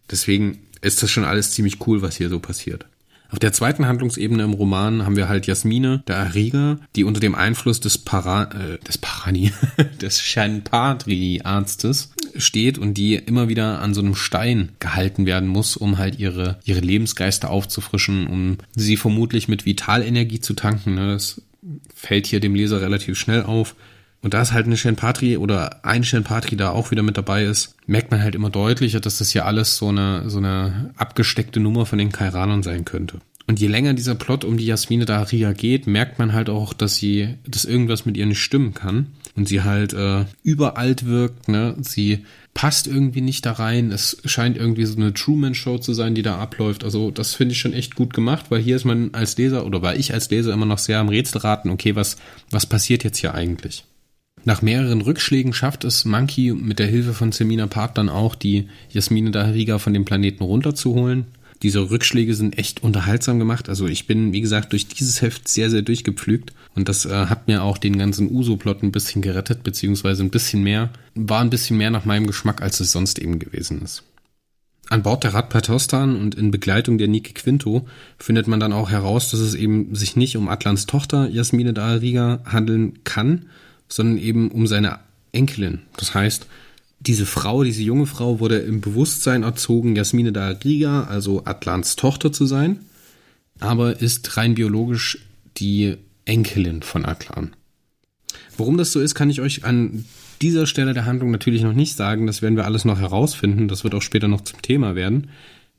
Deswegen 0.10 0.60
ist 0.82 1.04
das 1.04 1.12
schon 1.12 1.26
alles 1.26 1.52
ziemlich 1.52 1.86
cool, 1.86 2.02
was 2.02 2.16
hier 2.16 2.30
so 2.30 2.40
passiert. 2.40 2.86
Auf 3.32 3.38
der 3.38 3.54
zweiten 3.54 3.86
Handlungsebene 3.86 4.44
im 4.44 4.54
Roman 4.54 5.06
haben 5.06 5.16
wir 5.16 5.30
halt 5.30 5.46
Jasmine, 5.46 6.04
der 6.08 6.16
Erreger, 6.16 6.80
die 6.96 7.04
unter 7.04 7.20
dem 7.20 7.36
Einfluss 7.36 7.80
des 7.80 8.00
Para, 8.00 8.44
äh, 8.46 8.80
des 8.80 8.98
Parani, 8.98 9.52
des 10.02 10.20
Shanpatri-Arztes 10.22 12.12
steht 12.36 12.80
und 12.80 12.96
die 12.96 13.16
immer 13.16 13.48
wieder 13.48 13.82
an 13.82 13.94
so 13.94 14.02
einem 14.02 14.16
Stein 14.16 14.70
gehalten 14.80 15.28
werden 15.28 15.48
muss, 15.48 15.78
um 15.78 16.00
halt 16.00 16.18
ihre, 16.18 16.60
ihre 16.64 16.80
Lebensgeister 16.80 17.52
aufzufrischen, 17.52 18.28
um 18.28 18.58
sie 18.76 18.98
vermutlich 18.98 19.48
mit 19.48 19.66
Vitalenergie 19.66 20.40
zu 20.40 20.54
tanken. 20.54 20.96
Ne? 20.96 21.14
Das 21.14 21.42
fällt 21.94 22.26
hier 22.26 22.40
dem 22.40 22.56
Leser 22.56 22.82
relativ 22.82 23.18
schnell 23.18 23.44
auf. 23.44 23.76
Und 24.22 24.34
da 24.34 24.42
es 24.42 24.52
halt 24.52 24.66
eine 24.66 24.76
Shenpatri 24.76 25.38
oder 25.38 25.86
ein 25.86 26.04
Shenpatri 26.04 26.58
da 26.58 26.72
auch 26.72 26.92
wieder 26.92 27.04
mit 27.04 27.18
dabei 27.18 27.46
ist, 27.46 27.76
merkt 27.86 28.12
man 28.12 28.22
halt 28.22 28.36
immer 28.36 28.50
deutlicher, 28.50 29.00
dass 29.00 29.20
das 29.20 29.32
hier 29.32 29.46
alles 29.46 29.78
so 29.78 29.90
eine, 29.90 30.30
so 30.30 30.40
eine 30.40 30.94
abgesteckte 30.98 31.60
Nummer 31.60 31.86
von 31.86 32.00
den 32.00 32.12
Kairanern 32.12 32.64
sein 32.64 32.84
könnte. 32.84 33.20
Und 33.50 33.60
je 33.60 33.68
länger 33.68 33.96
dieser 33.96 34.14
Plot 34.14 34.44
um 34.44 34.58
die 34.58 34.66
Jasmine 34.68 35.06
Daria 35.06 35.54
geht, 35.54 35.88
merkt 35.88 36.20
man 36.20 36.34
halt 36.34 36.50
auch, 36.50 36.72
dass 36.72 36.98
sie, 36.98 37.36
dass 37.48 37.66
irgendwas 37.66 38.06
mit 38.06 38.16
ihr 38.16 38.28
nicht 38.28 38.44
stimmen 38.44 38.76
kann. 38.76 39.08
Und 39.36 39.48
sie 39.48 39.64
halt 39.64 39.94
äh, 39.94 40.26
überalt 40.44 41.08
wirkt, 41.08 41.48
ne? 41.48 41.76
Sie 41.80 42.26
passt 42.54 42.86
irgendwie 42.86 43.22
nicht 43.22 43.48
da 43.48 43.54
rein. 43.54 43.92
Es 43.92 44.22
scheint 44.26 44.56
irgendwie 44.56 44.86
so 44.86 44.96
eine 44.98 45.16
Truman-Show 45.16 45.80
zu 45.80 45.94
sein, 45.94 46.14
die 46.14 46.22
da 46.22 46.38
abläuft. 46.38 46.84
Also 46.84 47.10
das 47.10 47.34
finde 47.34 47.54
ich 47.54 47.60
schon 47.60 47.74
echt 47.74 47.96
gut 47.96 48.14
gemacht, 48.14 48.48
weil 48.50 48.62
hier 48.62 48.76
ist 48.76 48.86
man 48.86 49.14
als 49.14 49.36
Leser 49.38 49.66
oder 49.66 49.82
war 49.82 49.96
ich 49.96 50.14
als 50.14 50.30
Leser 50.30 50.54
immer 50.54 50.68
noch 50.68 50.78
sehr 50.78 51.00
am 51.00 51.10
Rätselraten, 51.10 51.72
okay, 51.72 51.96
was, 51.96 52.18
was 52.52 52.68
passiert 52.68 53.04
jetzt 53.04 53.18
hier 53.18 53.34
eigentlich? 53.34 53.84
Nach 54.46 54.62
mehreren 54.62 55.02
Rückschlägen 55.02 55.54
schafft 55.54 55.84
es 55.84 56.06
Monkey 56.06 56.54
mit 56.54 56.80
der 56.80 56.88
Hilfe 56.88 57.14
von 57.14 57.32
Semina 57.32 57.68
Park 57.68 57.96
dann 57.96 58.10
auch, 58.10 58.36
die 58.36 58.68
Jasmine 58.90 59.32
Dahriga 59.32 59.80
von 59.80 59.94
dem 59.94 60.06
Planeten 60.06 60.44
runterzuholen. 60.44 61.26
Diese 61.62 61.90
Rückschläge 61.90 62.34
sind 62.36 62.58
echt 62.58 62.84
unterhaltsam 62.84 63.38
gemacht. 63.38 63.68
Also 63.68 63.88
ich 63.88 64.08
bin, 64.08 64.32
wie 64.32 64.40
gesagt, 64.40 64.72
durch 64.72 64.88
dieses 64.88 65.22
Heft 65.22 65.48
sehr, 65.50 65.70
sehr 65.70 65.82
durchgepflügt. 65.82 66.54
Und 66.74 66.88
das 66.88 67.06
äh, 67.06 67.26
hat 67.26 67.48
mir 67.48 67.64
auch 67.64 67.78
den 67.78 67.98
ganzen 67.98 68.32
Uso-Plot 68.32 68.82
ein 68.82 68.94
bisschen 68.94 69.22
gerettet, 69.22 69.64
beziehungsweise 69.64 70.24
ein 70.24 70.30
bisschen 70.30 70.64
mehr. 70.64 70.90
War 71.16 71.42
ein 71.42 71.50
bisschen 71.50 71.78
mehr 71.78 71.92
nach 71.92 72.06
meinem 72.06 72.28
Geschmack, 72.28 72.62
als 72.62 72.80
es 72.80 72.94
sonst 72.94 73.20
eben 73.20 73.40
gewesen 73.40 73.82
ist. 73.82 74.04
An 74.90 75.04
Bord 75.04 75.24
der 75.24 75.34
Radpatostan 75.34 76.16
und 76.16 76.34
in 76.34 76.50
Begleitung 76.50 76.98
der 76.98 77.10
Nike 77.10 77.34
Quinto 77.34 77.86
findet 78.18 78.48
man 78.48 78.60
dann 78.60 78.74
auch 78.74 78.90
heraus, 78.90 79.30
dass 79.30 79.40
es 79.40 79.54
eben 79.54 79.94
sich 79.94 80.16
nicht 80.16 80.36
um 80.36 80.50
Atlans 80.50 80.88
Tochter 80.88 81.30
Jasmine 81.30 81.74
Dahriga 81.74 82.40
handeln 82.46 83.04
kann, 83.04 83.46
sondern 83.90 84.18
eben 84.18 84.52
um 84.52 84.68
seine 84.68 85.00
Enkelin. 85.32 85.82
Das 85.98 86.14
heißt, 86.14 86.48
diese 87.00 87.26
Frau, 87.26 87.64
diese 87.64 87.84
junge 87.84 88.06
Frau 88.06 88.40
wurde 88.40 88.60
im 88.60 88.82
Bewusstsein 88.82 89.44
erzogen, 89.44 89.96
Jasmine 89.96 90.32
da 90.32 90.50
Riga, 90.50 91.04
also 91.04 91.44
Atlans 91.46 91.96
Tochter 91.96 92.32
zu 92.32 92.46
sein, 92.46 92.80
aber 93.60 94.02
ist 94.02 94.38
rein 94.38 94.56
biologisch 94.56 95.20
die 95.58 95.98
Enkelin 96.26 96.82
von 96.82 97.06
Atlan. 97.06 97.56
Warum 98.58 98.78
das 98.78 98.92
so 98.92 99.00
ist, 99.00 99.16
kann 99.16 99.30
ich 99.30 99.42
euch 99.42 99.64
an 99.64 100.06
dieser 100.42 100.68
Stelle 100.68 100.94
der 100.94 101.06
Handlung 101.06 101.32
natürlich 101.32 101.64
noch 101.64 101.74
nicht 101.74 101.96
sagen. 101.96 102.28
Das 102.28 102.42
werden 102.42 102.56
wir 102.56 102.66
alles 102.66 102.86
noch 102.86 103.00
herausfinden. 103.00 103.68
Das 103.68 103.84
wird 103.84 103.96
auch 103.96 104.02
später 104.02 104.28
noch 104.28 104.42
zum 104.42 104.62
Thema 104.62 104.96
werden. 104.96 105.30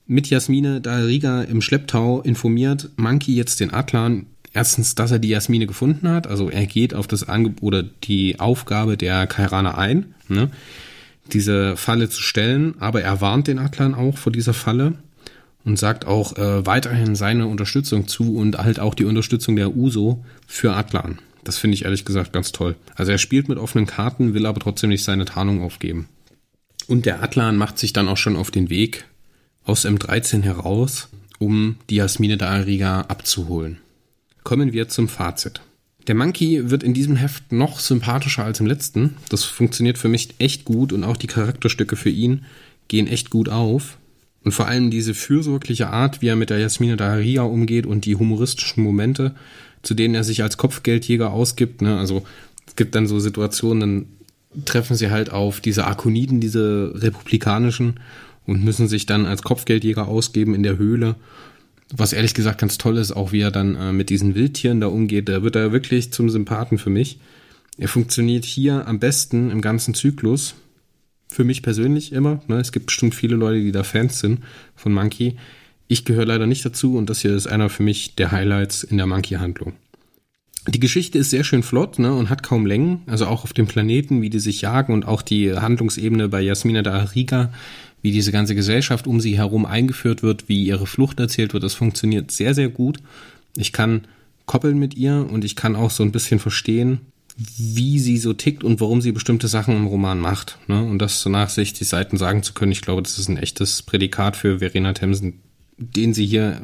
Mit 0.06 0.28
Jasmine 0.28 0.80
da 0.80 0.96
Riga 0.96 1.42
im 1.42 1.62
Schlepptau 1.62 2.20
informiert 2.20 2.90
Monkey 2.96 3.34
jetzt 3.34 3.60
den 3.60 3.72
Atlan 3.72 4.26
erstens, 4.52 4.94
dass 4.94 5.10
er 5.10 5.18
die 5.18 5.28
Jasmine 5.28 5.66
gefunden 5.66 6.08
hat. 6.08 6.26
Also 6.26 6.50
er 6.50 6.66
geht 6.66 6.94
auf 6.94 7.06
das 7.06 7.28
Angebot 7.28 7.62
oder 7.62 7.82
die 7.82 8.40
Aufgabe 8.40 8.96
der 8.96 9.26
Kairana 9.26 9.76
ein. 9.76 10.14
Ne? 10.28 10.50
diese 11.30 11.76
Falle 11.76 12.08
zu 12.08 12.22
stellen, 12.22 12.74
aber 12.80 13.02
er 13.02 13.20
warnt 13.20 13.46
den 13.46 13.58
Atlan 13.58 13.94
auch 13.94 14.18
vor 14.18 14.32
dieser 14.32 14.54
Falle 14.54 14.94
und 15.64 15.78
sagt 15.78 16.06
auch 16.06 16.36
äh, 16.36 16.66
weiterhin 16.66 17.14
seine 17.14 17.46
Unterstützung 17.46 18.08
zu 18.08 18.36
und 18.36 18.58
halt 18.58 18.80
auch 18.80 18.94
die 18.94 19.04
Unterstützung 19.04 19.56
der 19.56 19.74
Uso 19.76 20.24
für 20.46 20.74
Atlan. 20.74 21.18
Das 21.44 21.58
finde 21.58 21.74
ich 21.74 21.84
ehrlich 21.84 22.04
gesagt 22.04 22.32
ganz 22.32 22.52
toll. 22.52 22.76
Also 22.94 23.12
er 23.12 23.18
spielt 23.18 23.48
mit 23.48 23.58
offenen 23.58 23.86
Karten, 23.86 24.34
will 24.34 24.46
aber 24.46 24.60
trotzdem 24.60 24.90
nicht 24.90 25.04
seine 25.04 25.24
Tarnung 25.24 25.62
aufgeben. 25.62 26.08
Und 26.86 27.06
der 27.06 27.22
Atlan 27.22 27.56
macht 27.56 27.78
sich 27.78 27.92
dann 27.92 28.08
auch 28.08 28.16
schon 28.16 28.36
auf 28.36 28.50
den 28.50 28.68
Weg 28.68 29.04
aus 29.64 29.86
M13 29.86 30.42
heraus, 30.42 31.08
um 31.38 31.76
die 31.88 31.96
Jasmine 31.96 32.36
da 32.36 32.50
Ariga 32.50 33.02
abzuholen. 33.02 33.78
Kommen 34.44 34.72
wir 34.72 34.88
zum 34.88 35.08
Fazit. 35.08 35.60
Der 36.06 36.14
Monkey 36.14 36.70
wird 36.70 36.82
in 36.82 36.94
diesem 36.94 37.16
Heft 37.16 37.52
noch 37.52 37.78
sympathischer 37.78 38.44
als 38.44 38.60
im 38.60 38.66
letzten. 38.66 39.16
Das 39.28 39.44
funktioniert 39.44 39.98
für 39.98 40.08
mich 40.08 40.34
echt 40.38 40.64
gut 40.64 40.92
und 40.92 41.04
auch 41.04 41.16
die 41.16 41.26
Charakterstücke 41.26 41.96
für 41.96 42.10
ihn 42.10 42.44
gehen 42.88 43.06
echt 43.06 43.30
gut 43.30 43.48
auf. 43.48 43.98
Und 44.42 44.52
vor 44.52 44.66
allem 44.66 44.90
diese 44.90 45.14
fürsorgliche 45.14 45.88
Art, 45.88 46.22
wie 46.22 46.28
er 46.28 46.36
mit 46.36 46.50
der 46.50 46.58
Jasmine 46.58 46.96
Daharia 46.96 47.42
umgeht 47.42 47.86
und 47.86 48.06
die 48.06 48.16
humoristischen 48.16 48.82
Momente, 48.82 49.34
zu 49.82 49.94
denen 49.94 50.14
er 50.14 50.24
sich 50.24 50.42
als 50.42 50.56
Kopfgeldjäger 50.56 51.30
ausgibt. 51.30 51.82
Ne? 51.82 51.98
Also 51.98 52.24
es 52.66 52.76
gibt 52.76 52.94
dann 52.94 53.06
so 53.06 53.20
Situationen, 53.20 53.80
dann 53.80 54.64
treffen 54.64 54.96
sie 54.96 55.10
halt 55.10 55.30
auf 55.30 55.60
diese 55.60 55.86
Arkoniden, 55.86 56.40
diese 56.40 56.92
republikanischen, 56.94 58.00
und 58.46 58.64
müssen 58.64 58.88
sich 58.88 59.06
dann 59.06 59.26
als 59.26 59.42
Kopfgeldjäger 59.42 60.08
ausgeben 60.08 60.54
in 60.54 60.62
der 60.62 60.78
Höhle. 60.78 61.14
Was 61.92 62.12
ehrlich 62.12 62.34
gesagt 62.34 62.60
ganz 62.60 62.78
toll 62.78 62.96
ist, 62.96 63.12
auch 63.12 63.32
wie 63.32 63.40
er 63.40 63.50
dann 63.50 63.74
äh, 63.74 63.92
mit 63.92 64.10
diesen 64.10 64.34
Wildtieren 64.34 64.80
da 64.80 64.86
umgeht. 64.86 65.28
Da 65.28 65.42
wird 65.42 65.56
er 65.56 65.72
wirklich 65.72 66.12
zum 66.12 66.30
Sympathen 66.30 66.78
für 66.78 66.90
mich. 66.90 67.18
Er 67.78 67.88
funktioniert 67.88 68.44
hier 68.44 68.86
am 68.86 68.98
besten 68.98 69.50
im 69.50 69.60
ganzen 69.60 69.94
Zyklus. 69.94 70.54
Für 71.28 71.44
mich 71.44 71.62
persönlich 71.62 72.12
immer. 72.12 72.42
Ne? 72.48 72.58
Es 72.58 72.72
gibt 72.72 72.86
bestimmt 72.86 73.14
viele 73.14 73.36
Leute, 73.36 73.60
die 73.60 73.72
da 73.72 73.82
Fans 73.82 74.18
sind 74.20 74.40
von 74.76 74.92
Monkey. 74.92 75.36
Ich 75.88 76.04
gehöre 76.04 76.26
leider 76.26 76.46
nicht 76.46 76.64
dazu 76.64 76.96
und 76.96 77.10
das 77.10 77.20
hier 77.20 77.34
ist 77.34 77.46
einer 77.46 77.68
für 77.68 77.82
mich 77.82 78.14
der 78.14 78.30
Highlights 78.30 78.84
in 78.84 78.96
der 78.96 79.06
Monkey-Handlung. 79.06 79.72
Die 80.68 80.78
Geschichte 80.78 81.18
ist 81.18 81.30
sehr 81.30 81.42
schön 81.42 81.62
flott 81.62 81.98
ne, 81.98 82.12
und 82.12 82.28
hat 82.28 82.42
kaum 82.42 82.66
Längen, 82.66 83.02
also 83.06 83.26
auch 83.26 83.44
auf 83.44 83.54
dem 83.54 83.66
Planeten, 83.66 84.20
wie 84.20 84.28
die 84.28 84.40
sich 84.40 84.60
jagen 84.60 84.92
und 84.92 85.06
auch 85.06 85.22
die 85.22 85.54
Handlungsebene 85.54 86.28
bei 86.28 86.42
Jasmina 86.42 86.82
da 86.82 86.92
Ariga, 86.92 87.50
wie 88.02 88.12
diese 88.12 88.32
ganze 88.32 88.54
Gesellschaft 88.54 89.06
um 89.06 89.20
sie 89.20 89.36
herum 89.36 89.66
eingeführt 89.66 90.22
wird, 90.22 90.48
wie 90.48 90.64
ihre 90.64 90.86
Flucht 90.86 91.20
erzählt 91.20 91.52
wird, 91.52 91.62
das 91.62 91.74
funktioniert 91.74 92.30
sehr, 92.30 92.54
sehr 92.54 92.68
gut. 92.68 92.98
Ich 93.56 93.72
kann 93.72 94.06
koppeln 94.46 94.78
mit 94.78 94.96
ihr 94.96 95.26
und 95.30 95.44
ich 95.44 95.56
kann 95.56 95.76
auch 95.76 95.90
so 95.90 96.02
ein 96.02 96.12
bisschen 96.12 96.40
verstehen, 96.40 97.00
wie 97.36 97.98
sie 97.98 98.18
so 98.18 98.32
tickt 98.32 98.64
und 98.64 98.80
warum 98.80 99.00
sie 99.00 99.12
bestimmte 99.12 99.48
Sachen 99.48 99.76
im 99.76 99.86
Roman 99.86 100.18
macht. 100.18 100.58
Ne? 100.66 100.82
Und 100.82 100.98
das 100.98 101.20
so 101.20 101.30
nach 101.30 101.48
60 101.48 101.86
Seiten 101.86 102.16
sagen 102.16 102.42
zu 102.42 102.52
können, 102.52 102.72
ich 102.72 102.82
glaube, 102.82 103.02
das 103.02 103.18
ist 103.18 103.28
ein 103.28 103.36
echtes 103.36 103.82
Prädikat 103.82 104.36
für 104.36 104.58
Verena 104.58 104.92
Themsen, 104.92 105.40
den 105.78 106.12
sie 106.12 106.26
hier, 106.26 106.62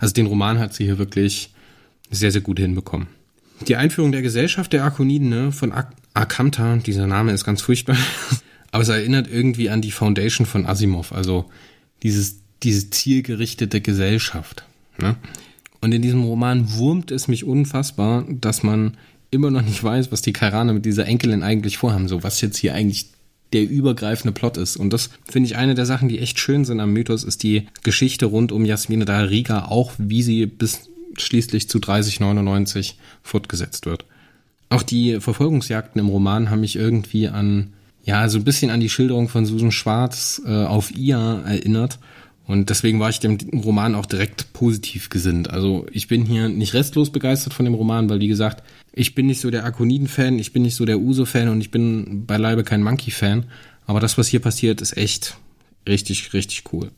also 0.00 0.14
den 0.14 0.26
Roman 0.26 0.58
hat 0.58 0.74
sie 0.74 0.84
hier 0.84 0.98
wirklich 0.98 1.52
sehr, 2.10 2.32
sehr 2.32 2.40
gut 2.40 2.58
hinbekommen. 2.58 3.08
Die 3.66 3.76
Einführung 3.76 4.12
der 4.12 4.22
Gesellschaft 4.22 4.72
der 4.72 4.84
Arkoniden 4.84 5.28
ne, 5.28 5.52
von 5.52 5.72
Ak 5.72 5.92
Akamta, 6.14 6.76
dieser 6.76 7.06
Name 7.06 7.32
ist 7.32 7.44
ganz 7.44 7.60
furchtbar, 7.60 7.96
aber 8.76 8.82
es 8.82 8.90
erinnert 8.90 9.26
irgendwie 9.26 9.70
an 9.70 9.80
die 9.80 9.90
Foundation 9.90 10.44
von 10.44 10.66
Asimov, 10.66 11.10
also 11.10 11.46
dieses, 12.02 12.40
diese 12.62 12.90
zielgerichtete 12.90 13.80
Gesellschaft. 13.80 14.64
Ne? 14.98 15.16
Und 15.80 15.92
in 15.92 16.02
diesem 16.02 16.22
Roman 16.22 16.74
wurmt 16.74 17.10
es 17.10 17.26
mich 17.26 17.44
unfassbar, 17.44 18.26
dass 18.28 18.62
man 18.62 18.98
immer 19.30 19.50
noch 19.50 19.62
nicht 19.62 19.82
weiß, 19.82 20.12
was 20.12 20.20
die 20.20 20.34
Kairaner 20.34 20.74
mit 20.74 20.84
dieser 20.84 21.06
Enkelin 21.06 21.42
eigentlich 21.42 21.78
vorhaben, 21.78 22.06
so 22.06 22.22
was 22.22 22.42
jetzt 22.42 22.58
hier 22.58 22.74
eigentlich 22.74 23.06
der 23.54 23.66
übergreifende 23.66 24.38
Plot 24.38 24.58
ist. 24.58 24.76
Und 24.76 24.92
das 24.92 25.08
finde 25.24 25.46
ich 25.46 25.56
eine 25.56 25.74
der 25.74 25.86
Sachen, 25.86 26.10
die 26.10 26.18
echt 26.18 26.38
schön 26.38 26.66
sind 26.66 26.78
am 26.78 26.92
Mythos, 26.92 27.24
ist 27.24 27.44
die 27.44 27.68
Geschichte 27.82 28.26
rund 28.26 28.52
um 28.52 28.66
Jasmine 28.66 29.06
Dariga, 29.06 29.68
auch 29.68 29.94
wie 29.96 30.22
sie 30.22 30.44
bis 30.44 30.90
schließlich 31.16 31.70
zu 31.70 31.78
3099 31.78 32.98
fortgesetzt 33.22 33.86
wird. 33.86 34.04
Auch 34.68 34.82
die 34.82 35.18
Verfolgungsjagden 35.18 35.98
im 35.98 36.10
Roman 36.10 36.50
haben 36.50 36.60
mich 36.60 36.76
irgendwie 36.76 37.28
an, 37.28 37.72
ja, 38.06 38.28
so 38.28 38.38
ein 38.38 38.44
bisschen 38.44 38.70
an 38.70 38.78
die 38.78 38.88
Schilderung 38.88 39.28
von 39.28 39.44
Susan 39.44 39.72
Schwarz 39.72 40.40
äh, 40.46 40.64
auf 40.64 40.96
ihr 40.96 41.42
erinnert. 41.44 41.98
Und 42.46 42.70
deswegen 42.70 43.00
war 43.00 43.10
ich 43.10 43.18
dem 43.18 43.36
Roman 43.52 43.96
auch 43.96 44.06
direkt 44.06 44.52
positiv 44.52 45.08
gesinnt. 45.08 45.50
Also 45.50 45.86
ich 45.90 46.06
bin 46.06 46.24
hier 46.24 46.48
nicht 46.48 46.74
restlos 46.74 47.10
begeistert 47.10 47.52
von 47.52 47.64
dem 47.64 47.74
Roman, 47.74 48.08
weil 48.08 48.20
wie 48.20 48.28
gesagt, 48.28 48.62
ich 48.92 49.16
bin 49.16 49.26
nicht 49.26 49.40
so 49.40 49.50
der 49.50 49.64
Akoniden-Fan, 49.64 50.38
ich 50.38 50.52
bin 50.52 50.62
nicht 50.62 50.76
so 50.76 50.84
der 50.84 51.00
Uso-Fan 51.00 51.48
und 51.48 51.60
ich 51.60 51.72
bin 51.72 52.24
beileibe 52.26 52.62
kein 52.62 52.84
Monkey-Fan. 52.84 53.46
Aber 53.86 53.98
das, 53.98 54.16
was 54.16 54.28
hier 54.28 54.40
passiert, 54.40 54.80
ist 54.80 54.96
echt 54.96 55.36
richtig, 55.88 56.32
richtig 56.32 56.72
cool. 56.72 56.92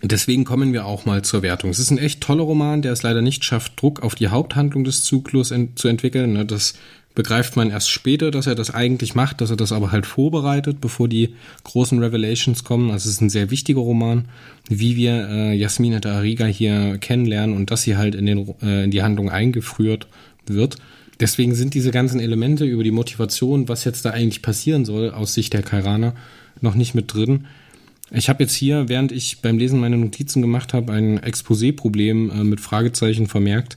Deswegen 0.00 0.44
kommen 0.46 0.72
wir 0.72 0.86
auch 0.86 1.04
mal 1.04 1.22
zur 1.22 1.42
Wertung. 1.42 1.68
Es 1.68 1.78
ist 1.78 1.90
ein 1.90 1.98
echt 1.98 2.22
toller 2.22 2.44
Roman, 2.44 2.80
der 2.80 2.92
es 2.92 3.02
leider 3.02 3.20
nicht 3.20 3.44
schafft, 3.44 3.82
Druck 3.82 4.02
auf 4.02 4.14
die 4.14 4.28
Haupthandlung 4.28 4.84
des 4.84 5.04
Zyklus 5.04 5.50
ent 5.50 5.78
zu 5.78 5.88
entwickeln. 5.88 6.32
Ne, 6.32 6.46
das 6.46 6.74
begreift 7.14 7.56
man 7.56 7.70
erst 7.70 7.90
später, 7.90 8.30
dass 8.30 8.46
er 8.46 8.54
das 8.54 8.72
eigentlich 8.72 9.14
macht, 9.14 9.40
dass 9.40 9.50
er 9.50 9.56
das 9.56 9.72
aber 9.72 9.90
halt 9.90 10.06
vorbereitet, 10.06 10.80
bevor 10.80 11.08
die 11.08 11.34
großen 11.64 11.98
Revelations 11.98 12.62
kommen. 12.62 12.90
Also 12.90 13.08
es 13.08 13.16
ist 13.16 13.20
ein 13.20 13.30
sehr 13.30 13.50
wichtiger 13.50 13.80
Roman, 13.80 14.26
wie 14.68 14.96
wir 14.96 15.28
äh, 15.28 15.54
Jasmina 15.54 15.98
Dariga 15.98 16.46
hier 16.46 16.98
kennenlernen 16.98 17.56
und 17.56 17.70
dass 17.70 17.82
sie 17.82 17.96
halt 17.96 18.14
in, 18.14 18.26
den, 18.26 18.54
äh, 18.62 18.84
in 18.84 18.90
die 18.90 19.02
Handlung 19.02 19.30
eingeführt 19.30 20.06
wird. 20.46 20.76
Deswegen 21.20 21.54
sind 21.54 21.74
diese 21.74 21.90
ganzen 21.90 22.20
Elemente 22.20 22.64
über 22.64 22.84
die 22.84 22.92
Motivation, 22.92 23.68
was 23.68 23.84
jetzt 23.84 24.04
da 24.04 24.10
eigentlich 24.10 24.42
passieren 24.42 24.84
soll, 24.84 25.10
aus 25.10 25.34
Sicht 25.34 25.52
der 25.52 25.62
Kairaner, 25.62 26.14
noch 26.60 26.76
nicht 26.76 26.94
mit 26.94 27.12
drin. 27.12 27.46
Ich 28.10 28.28
habe 28.28 28.42
jetzt 28.42 28.54
hier, 28.54 28.88
während 28.88 29.12
ich 29.12 29.42
beim 29.42 29.58
Lesen 29.58 29.80
meine 29.80 29.98
Notizen 29.98 30.40
gemacht 30.40 30.72
habe, 30.72 30.92
ein 30.92 31.18
Exposé-Problem 31.18 32.30
äh, 32.30 32.44
mit 32.44 32.60
Fragezeichen 32.60 33.26
vermerkt. 33.26 33.76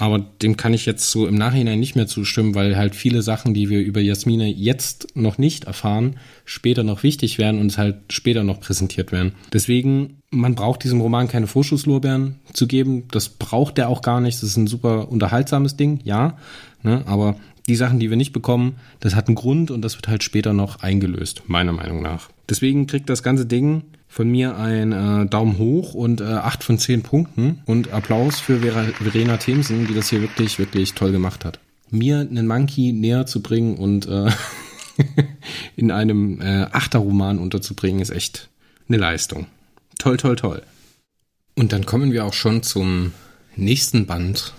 Aber 0.00 0.18
dem 0.18 0.56
kann 0.56 0.72
ich 0.72 0.86
jetzt 0.86 1.10
so 1.10 1.26
im 1.26 1.34
Nachhinein 1.34 1.78
nicht 1.78 1.94
mehr 1.94 2.06
zustimmen, 2.06 2.54
weil 2.54 2.74
halt 2.74 2.94
viele 2.94 3.20
Sachen, 3.20 3.52
die 3.52 3.68
wir 3.68 3.80
über 3.80 4.00
Jasmine 4.00 4.48
jetzt 4.48 5.14
noch 5.14 5.36
nicht 5.36 5.64
erfahren, 5.64 6.16
später 6.46 6.82
noch 6.84 7.02
wichtig 7.02 7.36
werden 7.36 7.60
und 7.60 7.66
es 7.66 7.76
halt 7.76 7.96
später 8.10 8.42
noch 8.42 8.60
präsentiert 8.60 9.12
werden. 9.12 9.32
Deswegen, 9.52 10.16
man 10.30 10.54
braucht 10.54 10.84
diesem 10.84 11.02
Roman 11.02 11.28
keine 11.28 11.46
Vorschusslorbeeren 11.46 12.36
zu 12.54 12.66
geben. 12.66 13.08
Das 13.10 13.28
braucht 13.28 13.78
er 13.78 13.90
auch 13.90 14.00
gar 14.00 14.22
nicht. 14.22 14.38
Das 14.38 14.48
ist 14.48 14.56
ein 14.56 14.68
super 14.68 15.10
unterhaltsames 15.10 15.76
Ding, 15.76 16.00
ja. 16.02 16.38
Ne? 16.82 17.02
Aber 17.04 17.36
die 17.66 17.76
Sachen, 17.76 17.98
die 17.98 18.10
wir 18.10 18.16
nicht 18.16 18.32
bekommen, 18.32 18.76
das 19.00 19.14
hat 19.14 19.28
einen 19.28 19.34
Grund 19.34 19.70
und 19.70 19.82
das 19.82 19.96
wird 19.96 20.08
halt 20.08 20.22
später 20.22 20.52
noch 20.52 20.80
eingelöst, 20.80 21.42
meiner 21.46 21.72
Meinung 21.72 22.02
nach. 22.02 22.30
Deswegen 22.48 22.86
kriegt 22.86 23.08
das 23.08 23.22
ganze 23.22 23.46
Ding 23.46 23.82
von 24.08 24.28
mir 24.28 24.56
ein 24.56 24.92
äh, 24.92 25.26
Daumen 25.26 25.56
hoch 25.58 25.94
und 25.94 26.20
äh, 26.20 26.24
8 26.24 26.64
von 26.64 26.78
10 26.78 27.02
Punkten 27.02 27.62
und 27.64 27.92
Applaus 27.92 28.40
für 28.40 28.60
Vera, 28.60 28.82
Verena 29.00 29.36
Themsen, 29.36 29.86
die 29.86 29.94
das 29.94 30.10
hier 30.10 30.20
wirklich, 30.20 30.58
wirklich 30.58 30.94
toll 30.94 31.12
gemacht 31.12 31.44
hat. 31.44 31.60
Mir 31.90 32.20
einen 32.20 32.46
Monkey 32.46 32.92
näher 32.92 33.26
zu 33.26 33.40
bringen 33.40 33.76
und 33.76 34.08
äh, 34.08 34.30
in 35.76 35.92
einem 35.92 36.40
äh, 36.40 36.66
Achterroman 36.72 37.38
unterzubringen, 37.38 38.02
ist 38.02 38.10
echt 38.10 38.48
eine 38.88 38.98
Leistung. 38.98 39.46
Toll, 39.98 40.16
toll, 40.16 40.36
toll. 40.36 40.62
Und 41.54 41.72
dann 41.72 41.86
kommen 41.86 42.12
wir 42.12 42.24
auch 42.24 42.32
schon 42.32 42.62
zum 42.62 43.12
nächsten 43.54 44.06
Band 44.06 44.54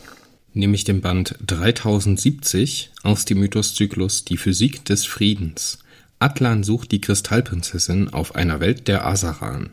nämlich 0.53 0.83
dem 0.83 1.01
Band 1.01 1.35
3070 1.45 2.91
aus 3.03 3.25
dem 3.25 3.39
Mythoszyklus 3.39 4.25
Die 4.25 4.37
Physik 4.37 4.85
des 4.85 5.05
Friedens. 5.05 5.79
Atlan 6.19 6.63
sucht 6.63 6.91
die 6.91 7.01
Kristallprinzessin 7.01 8.09
auf 8.09 8.35
einer 8.35 8.59
Welt 8.59 8.87
der 8.87 9.05
Asaran. 9.05 9.71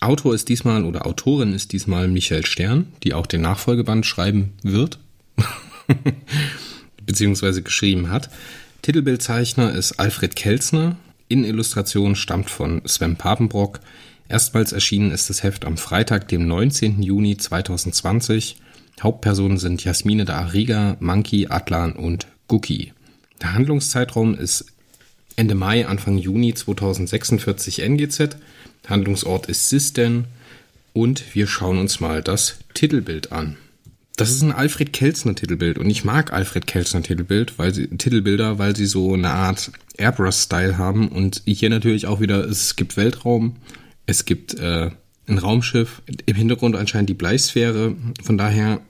Autor 0.00 0.34
ist 0.34 0.48
diesmal 0.48 0.84
oder 0.84 1.06
Autorin 1.06 1.52
ist 1.52 1.72
diesmal 1.72 2.08
Michael 2.08 2.44
Stern, 2.44 2.88
die 3.02 3.14
auch 3.14 3.26
den 3.26 3.42
Nachfolgeband 3.42 4.04
schreiben 4.04 4.52
wird, 4.62 4.98
beziehungsweise 7.06 7.62
geschrieben 7.62 8.10
hat. 8.10 8.28
Titelbildzeichner 8.82 9.72
ist 9.72 9.92
Alfred 10.00 10.36
Kelzner. 10.36 10.96
In 11.28 11.44
Illustration 11.44 12.16
stammt 12.16 12.50
von 12.50 12.82
Sven 12.86 13.16
Papenbrock. 13.16 13.80
Erstmals 14.28 14.72
erschienen 14.72 15.10
ist 15.10 15.30
das 15.30 15.42
Heft 15.42 15.64
am 15.64 15.76
Freitag, 15.76 16.28
dem 16.28 16.46
19. 16.46 17.02
Juni 17.02 17.36
2020 17.36 18.56
Hauptpersonen 19.02 19.58
sind 19.58 19.82
Jasmine 19.84 20.24
da 20.24 20.36
Ariga, 20.36 20.96
Monkey, 21.00 21.48
Atlan 21.48 21.92
und 21.92 22.26
Guki. 22.48 22.92
Der 23.42 23.54
Handlungszeitraum 23.54 24.34
ist 24.34 24.66
Ende 25.36 25.54
Mai, 25.54 25.86
Anfang 25.86 26.18
Juni 26.18 26.54
2046 26.54 27.80
NGZ. 27.82 28.36
Handlungsort 28.88 29.46
ist 29.46 29.68
Sisten 29.68 30.26
und 30.92 31.34
wir 31.34 31.46
schauen 31.46 31.78
uns 31.78 32.00
mal 32.00 32.22
das 32.22 32.58
Titelbild 32.74 33.32
an. 33.32 33.56
Das 34.16 34.30
ist 34.30 34.42
ein 34.42 34.52
Alfred 34.52 34.92
Kelzner 34.92 35.34
Titelbild 35.34 35.76
und 35.76 35.90
ich 35.90 36.04
mag 36.04 36.32
Alfred 36.32 36.68
Kelzner 36.68 37.02
Titelbild, 37.02 37.58
weil 37.58 37.74
sie 37.74 37.88
Titelbilder, 37.88 38.58
weil 38.58 38.76
sie 38.76 38.86
so 38.86 39.12
eine 39.12 39.30
Art 39.30 39.72
Airbrush-Style 39.96 40.78
haben 40.78 41.08
und 41.08 41.42
hier 41.46 41.68
natürlich 41.68 42.06
auch 42.06 42.20
wieder 42.20 42.44
es 42.44 42.76
gibt 42.76 42.96
Weltraum, 42.96 43.56
es 44.06 44.24
gibt 44.24 44.54
äh, 44.54 44.90
ein 45.26 45.38
Raumschiff, 45.38 46.02
im 46.26 46.36
Hintergrund 46.36 46.76
anscheinend 46.76 47.08
die 47.08 47.14
Bleisphäre. 47.14 47.94
Von 48.22 48.38
daher 48.38 48.80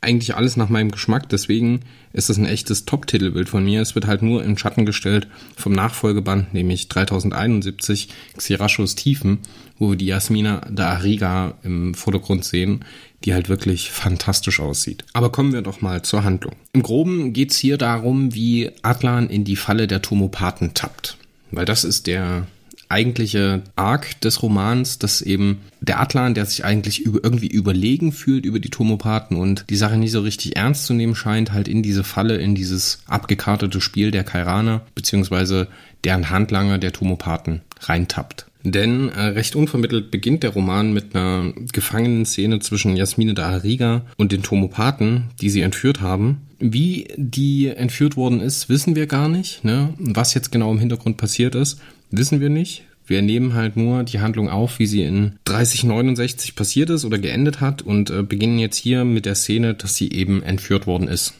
eigentlich 0.00 0.34
alles 0.34 0.56
nach 0.56 0.68
meinem 0.68 0.90
Geschmack, 0.90 1.28
deswegen 1.28 1.80
ist 2.12 2.30
es 2.30 2.38
ein 2.38 2.46
echtes 2.46 2.86
Top-Titelbild 2.86 3.48
von 3.48 3.64
mir. 3.64 3.82
Es 3.82 3.94
wird 3.94 4.06
halt 4.06 4.22
nur 4.22 4.42
in 4.42 4.56
Schatten 4.56 4.86
gestellt 4.86 5.28
vom 5.56 5.72
Nachfolgeband, 5.72 6.54
nämlich 6.54 6.88
3071 6.88 8.08
Xirachos 8.36 8.94
Tiefen, 8.94 9.38
wo 9.78 9.90
wir 9.90 9.96
die 9.96 10.06
Jasmina 10.06 10.62
da 10.70 10.90
Ariga 10.90 11.54
im 11.62 11.94
Vordergrund 11.94 12.44
sehen, 12.44 12.84
die 13.24 13.34
halt 13.34 13.48
wirklich 13.48 13.90
fantastisch 13.90 14.60
aussieht. 14.60 15.04
Aber 15.12 15.30
kommen 15.30 15.52
wir 15.52 15.62
doch 15.62 15.82
mal 15.82 16.02
zur 16.02 16.24
Handlung. 16.24 16.54
Im 16.72 16.82
Groben 16.82 17.32
geht's 17.32 17.58
hier 17.58 17.76
darum, 17.76 18.34
wie 18.34 18.70
Atlan 18.82 19.28
in 19.28 19.44
die 19.44 19.56
Falle 19.56 19.86
der 19.86 20.02
Tomopathen 20.02 20.72
tappt. 20.72 21.18
Weil 21.50 21.66
das 21.66 21.84
ist 21.84 22.06
der 22.06 22.46
eigentliche 22.90 23.62
Arc 23.76 24.20
des 24.20 24.42
Romans, 24.42 24.98
dass 24.98 25.22
eben 25.22 25.60
der 25.80 26.00
Atlan, 26.00 26.34
der 26.34 26.46
sich 26.46 26.64
eigentlich 26.64 27.00
über, 27.00 27.20
irgendwie 27.22 27.48
überlegen 27.48 28.12
fühlt 28.12 28.44
über 28.44 28.60
die 28.60 28.70
Tomopathen 28.70 29.36
und 29.36 29.64
die 29.70 29.76
Sache 29.76 29.96
nicht 29.96 30.12
so 30.12 30.20
richtig 30.20 30.56
ernst 30.56 30.86
zu 30.86 30.94
nehmen 30.94 31.14
scheint, 31.14 31.52
halt 31.52 31.68
in 31.68 31.82
diese 31.82 32.04
Falle, 32.04 32.36
in 32.36 32.54
dieses 32.54 33.02
abgekartete 33.06 33.80
Spiel 33.80 34.10
der 34.10 34.24
Kairaner, 34.24 34.82
beziehungsweise 34.94 35.68
deren 36.04 36.30
Handlanger 36.30 36.78
der 36.78 36.92
Tomopathen 36.92 37.60
reintappt. 37.80 38.46
Denn 38.62 39.08
äh, 39.08 39.20
recht 39.20 39.56
unvermittelt 39.56 40.10
beginnt 40.10 40.42
der 40.42 40.50
Roman 40.50 40.92
mit 40.92 41.14
einer 41.14 41.52
Gefangenen-Szene 41.72 42.60
zwischen 42.60 42.96
Jasmine 42.96 43.32
da 43.32 43.48
Ariga 43.48 44.02
und 44.18 44.32
den 44.32 44.42
Tomopathen, 44.42 45.30
die 45.40 45.48
sie 45.48 45.62
entführt 45.62 46.00
haben. 46.00 46.42
Wie 46.58 47.08
die 47.16 47.68
entführt 47.68 48.16
worden 48.16 48.40
ist, 48.40 48.68
wissen 48.68 48.96
wir 48.96 49.06
gar 49.06 49.28
nicht. 49.28 49.64
Ne? 49.64 49.94
Was 49.98 50.34
jetzt 50.34 50.52
genau 50.52 50.70
im 50.70 50.78
Hintergrund 50.78 51.16
passiert 51.16 51.54
ist, 51.54 51.80
wissen 52.10 52.40
wir 52.40 52.48
nicht. 52.50 52.84
Wir 53.06 53.22
nehmen 53.22 53.54
halt 53.54 53.76
nur 53.76 54.04
die 54.04 54.20
Handlung 54.20 54.48
auf, 54.48 54.78
wie 54.78 54.86
sie 54.86 55.02
in 55.02 55.38
3069 55.44 56.54
passiert 56.54 56.90
ist 56.90 57.04
oder 57.04 57.18
geendet 57.18 57.60
hat 57.60 57.82
und 57.82 58.10
äh, 58.10 58.22
beginnen 58.22 58.60
jetzt 58.60 58.76
hier 58.76 59.04
mit 59.04 59.26
der 59.26 59.34
Szene, 59.34 59.74
dass 59.74 59.96
sie 59.96 60.12
eben 60.12 60.42
entführt 60.44 60.86
worden 60.86 61.08
ist. 61.08 61.34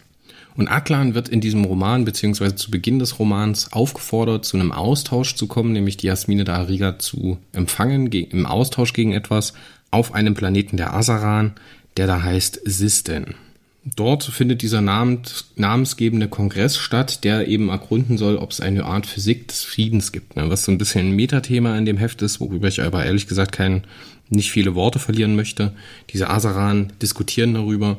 Und 0.56 0.68
Aklan 0.68 1.14
wird 1.14 1.28
in 1.28 1.40
diesem 1.40 1.64
Roman 1.64 2.04
beziehungsweise 2.04 2.56
zu 2.56 2.70
Beginn 2.70 2.98
des 2.98 3.18
Romans 3.18 3.72
aufgefordert, 3.72 4.44
zu 4.44 4.56
einem 4.56 4.72
Austausch 4.72 5.36
zu 5.36 5.46
kommen, 5.46 5.72
nämlich 5.72 5.96
die 5.96 6.08
Jasmine 6.08 6.44
da 6.44 6.56
Ariga 6.56 6.98
zu 6.98 7.38
empfangen 7.52 8.10
im 8.10 8.46
Austausch 8.46 8.92
gegen 8.92 9.12
etwas 9.12 9.52
auf 9.92 10.12
einem 10.12 10.34
Planeten 10.34 10.76
der 10.76 10.92
Asaran, 10.92 11.52
der 11.96 12.06
da 12.06 12.22
heißt 12.22 12.60
Sisten. 12.64 13.36
Dort 13.82 14.24
findet 14.24 14.60
dieser 14.60 14.82
namensgebende 14.82 16.28
Kongress 16.28 16.76
statt, 16.76 17.24
der 17.24 17.48
eben 17.48 17.70
ergründen 17.70 18.18
soll, 18.18 18.36
ob 18.36 18.50
es 18.50 18.60
eine 18.60 18.84
Art 18.84 19.06
Physik 19.06 19.48
des 19.48 19.64
Friedens 19.64 20.12
gibt, 20.12 20.36
ne? 20.36 20.50
was 20.50 20.64
so 20.64 20.72
ein 20.72 20.76
bisschen 20.76 21.08
ein 21.08 21.16
Metathema 21.16 21.78
in 21.78 21.86
dem 21.86 21.96
Heft 21.96 22.20
ist, 22.20 22.40
worüber 22.40 22.68
ich 22.68 22.82
aber 22.82 23.06
ehrlich 23.06 23.26
gesagt 23.26 23.52
kein, 23.52 23.84
nicht 24.28 24.50
viele 24.50 24.74
Worte 24.74 24.98
verlieren 24.98 25.34
möchte. 25.34 25.72
Diese 26.10 26.28
Asaran 26.28 26.92
diskutieren 27.00 27.54
darüber, 27.54 27.98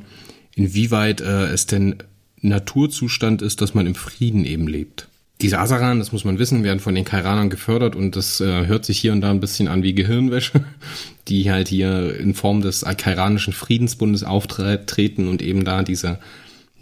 inwieweit 0.56 1.20
äh, 1.20 1.48
es 1.48 1.66
denn 1.66 1.96
Naturzustand 2.42 3.42
ist, 3.42 3.62
dass 3.62 3.74
man 3.74 3.88
im 3.88 3.96
Frieden 3.96 4.46
eben 4.46 4.68
lebt. 4.68 5.08
Diese 5.42 5.60
Asaran, 5.60 6.00
das 6.00 6.12
muss 6.12 6.24
man 6.24 6.38
wissen, 6.38 6.64
werden 6.64 6.80
von 6.80 6.94
den 6.94 7.06
Kairanern 7.06 7.50
gefördert 7.50 7.96
und 7.96 8.16
das 8.16 8.42
äh, 8.42 8.68
hört 8.68 8.86
sich 8.86 9.00
hier 9.00 9.12
und 9.12 9.22
da 9.22 9.32
ein 9.32 9.40
bisschen 9.40 9.68
an 9.68 9.82
wie 9.82 9.96
Gehirnwäsche, 9.96 10.64
die 11.28 11.50
halt 11.50 11.68
hier 11.68 12.16
in 12.20 12.36
Form 12.36 12.62
des 12.62 12.86
Kairanischen 12.98 13.54
Friedensbundes 13.54 14.24
auftreten 14.24 15.28
und 15.28 15.42
eben 15.42 15.66
da 15.66 15.84
diese, 15.84 16.20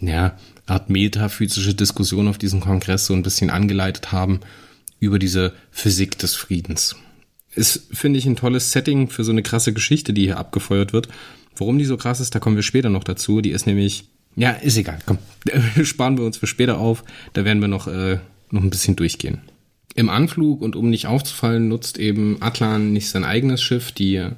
ja, 0.00 0.36
Art 0.66 0.88
metaphysische 0.88 1.74
Diskussion 1.74 2.28
auf 2.28 2.38
diesem 2.38 2.60
Kongress 2.60 3.06
so 3.06 3.14
ein 3.14 3.22
bisschen 3.22 3.50
angeleitet 3.50 4.12
haben 4.12 4.40
über 5.00 5.18
diese 5.18 5.52
Physik 5.70 6.18
des 6.18 6.36
Friedens. 6.36 6.96
Ist, 7.54 7.88
finde 7.92 8.18
ich, 8.18 8.26
ein 8.26 8.36
tolles 8.36 8.70
Setting 8.70 9.08
für 9.08 9.24
so 9.24 9.32
eine 9.32 9.42
krasse 9.42 9.72
Geschichte, 9.72 10.12
die 10.12 10.22
hier 10.22 10.38
abgefeuert 10.38 10.92
wird. 10.92 11.08
Warum 11.56 11.78
die 11.78 11.84
so 11.84 11.96
krass 11.96 12.20
ist, 12.20 12.34
da 12.34 12.38
kommen 12.38 12.56
wir 12.56 12.62
später 12.62 12.88
noch 12.88 13.02
dazu. 13.02 13.40
Die 13.40 13.50
ist 13.50 13.66
nämlich, 13.66 14.04
ja, 14.36 14.50
ist 14.50 14.76
egal, 14.76 15.00
komm, 15.04 15.18
sparen 15.84 16.16
wir 16.16 16.24
uns 16.24 16.36
für 16.36 16.46
später 16.46 16.78
auf. 16.78 17.02
Da 17.32 17.44
werden 17.44 17.60
wir 17.60 17.68
noch 17.68 17.88
äh, 17.88 18.20
noch 18.50 18.62
ein 18.62 18.70
bisschen 18.70 18.96
durchgehen. 18.96 19.40
Im 19.94 20.08
Anflug 20.08 20.62
und 20.62 20.76
um 20.76 20.88
nicht 20.88 21.06
aufzufallen, 21.06 21.68
nutzt 21.68 21.98
eben 21.98 22.38
Atlan 22.40 22.92
nicht 22.92 23.08
sein 23.08 23.24
eigenes 23.24 23.62
Schiff, 23.62 23.92
die 23.92 24.28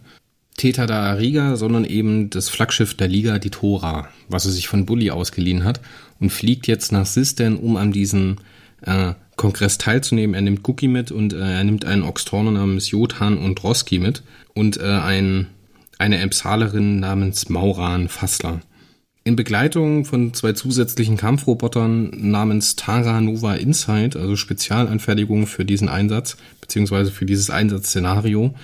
Theta 0.57 0.87
da 0.87 1.12
Riga, 1.12 1.57
sondern 1.57 1.85
eben 1.85 2.31
das 2.31 2.48
Flaggschiff 2.48 2.94
der 2.94 3.09
Liga, 3.09 3.38
die 3.38 3.51
Tora, 3.51 4.09
was 4.29 4.44
er 4.44 4.53
sich 4.53 4.68
von 4.68 4.87
Bully 4.87 5.11
ausgeliehen 5.11 5.64
hat 5.64 5.81
und 6.20 6.31
fliegt 6.31 6.66
jetzt 6.66 6.92
nach 6.92 7.07
Sisten, 7.07 7.57
um 7.57 7.77
an 7.77 7.92
diesem 7.92 8.37
äh, 8.83 9.14
Kongress 9.37 9.79
teilzunehmen. 9.79 10.35
Er 10.35 10.42
nimmt 10.42 10.66
Cookie 10.68 10.88
mit 10.88 11.11
und 11.11 11.33
äh, 11.33 11.38
er 11.38 11.64
nimmt 11.64 11.85
einen 11.85 12.03
Oxtorner 12.03 12.53
namens 12.53 12.90
Jotan 12.90 13.38
und 13.38 13.62
Roski 13.64 13.98
mit 13.98 14.22
und 14.55 14.79
äh, 14.79 14.85
ein, 14.85 15.48
eine 15.98 16.18
Empsalerin 16.18 17.01
namens 17.01 17.48
Mauran 17.48 18.09
Fassler. 18.09 18.61
In 19.25 19.37
Begleitung 19.37 20.05
von 20.05 20.35
zwei 20.35 20.53
zusätzlichen 20.53 21.17
Kampfrobotern 21.17 22.11
namens 22.31 22.75
Tara 22.75 23.21
Nova 23.21 23.55
Insight, 23.55 24.17
also 24.17 24.35
Spezialanfertigungen 24.35 25.47
für 25.47 25.65
diesen 25.65 25.89
Einsatz, 25.89 26.37
beziehungsweise 26.61 27.13
für 27.13 27.25
dieses 27.25 27.49
Einsatzszenario. 27.49 28.55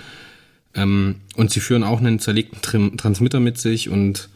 Ähm, 0.75 1.15
und 1.35 1.51
sie 1.51 1.61
führen 1.61 1.83
auch 1.83 1.99
einen 1.99 2.19
zerlegten 2.19 2.61
Trim 2.61 2.97
Transmitter 2.97 3.39
mit 3.39 3.57
sich 3.57 3.89
und 3.89 4.29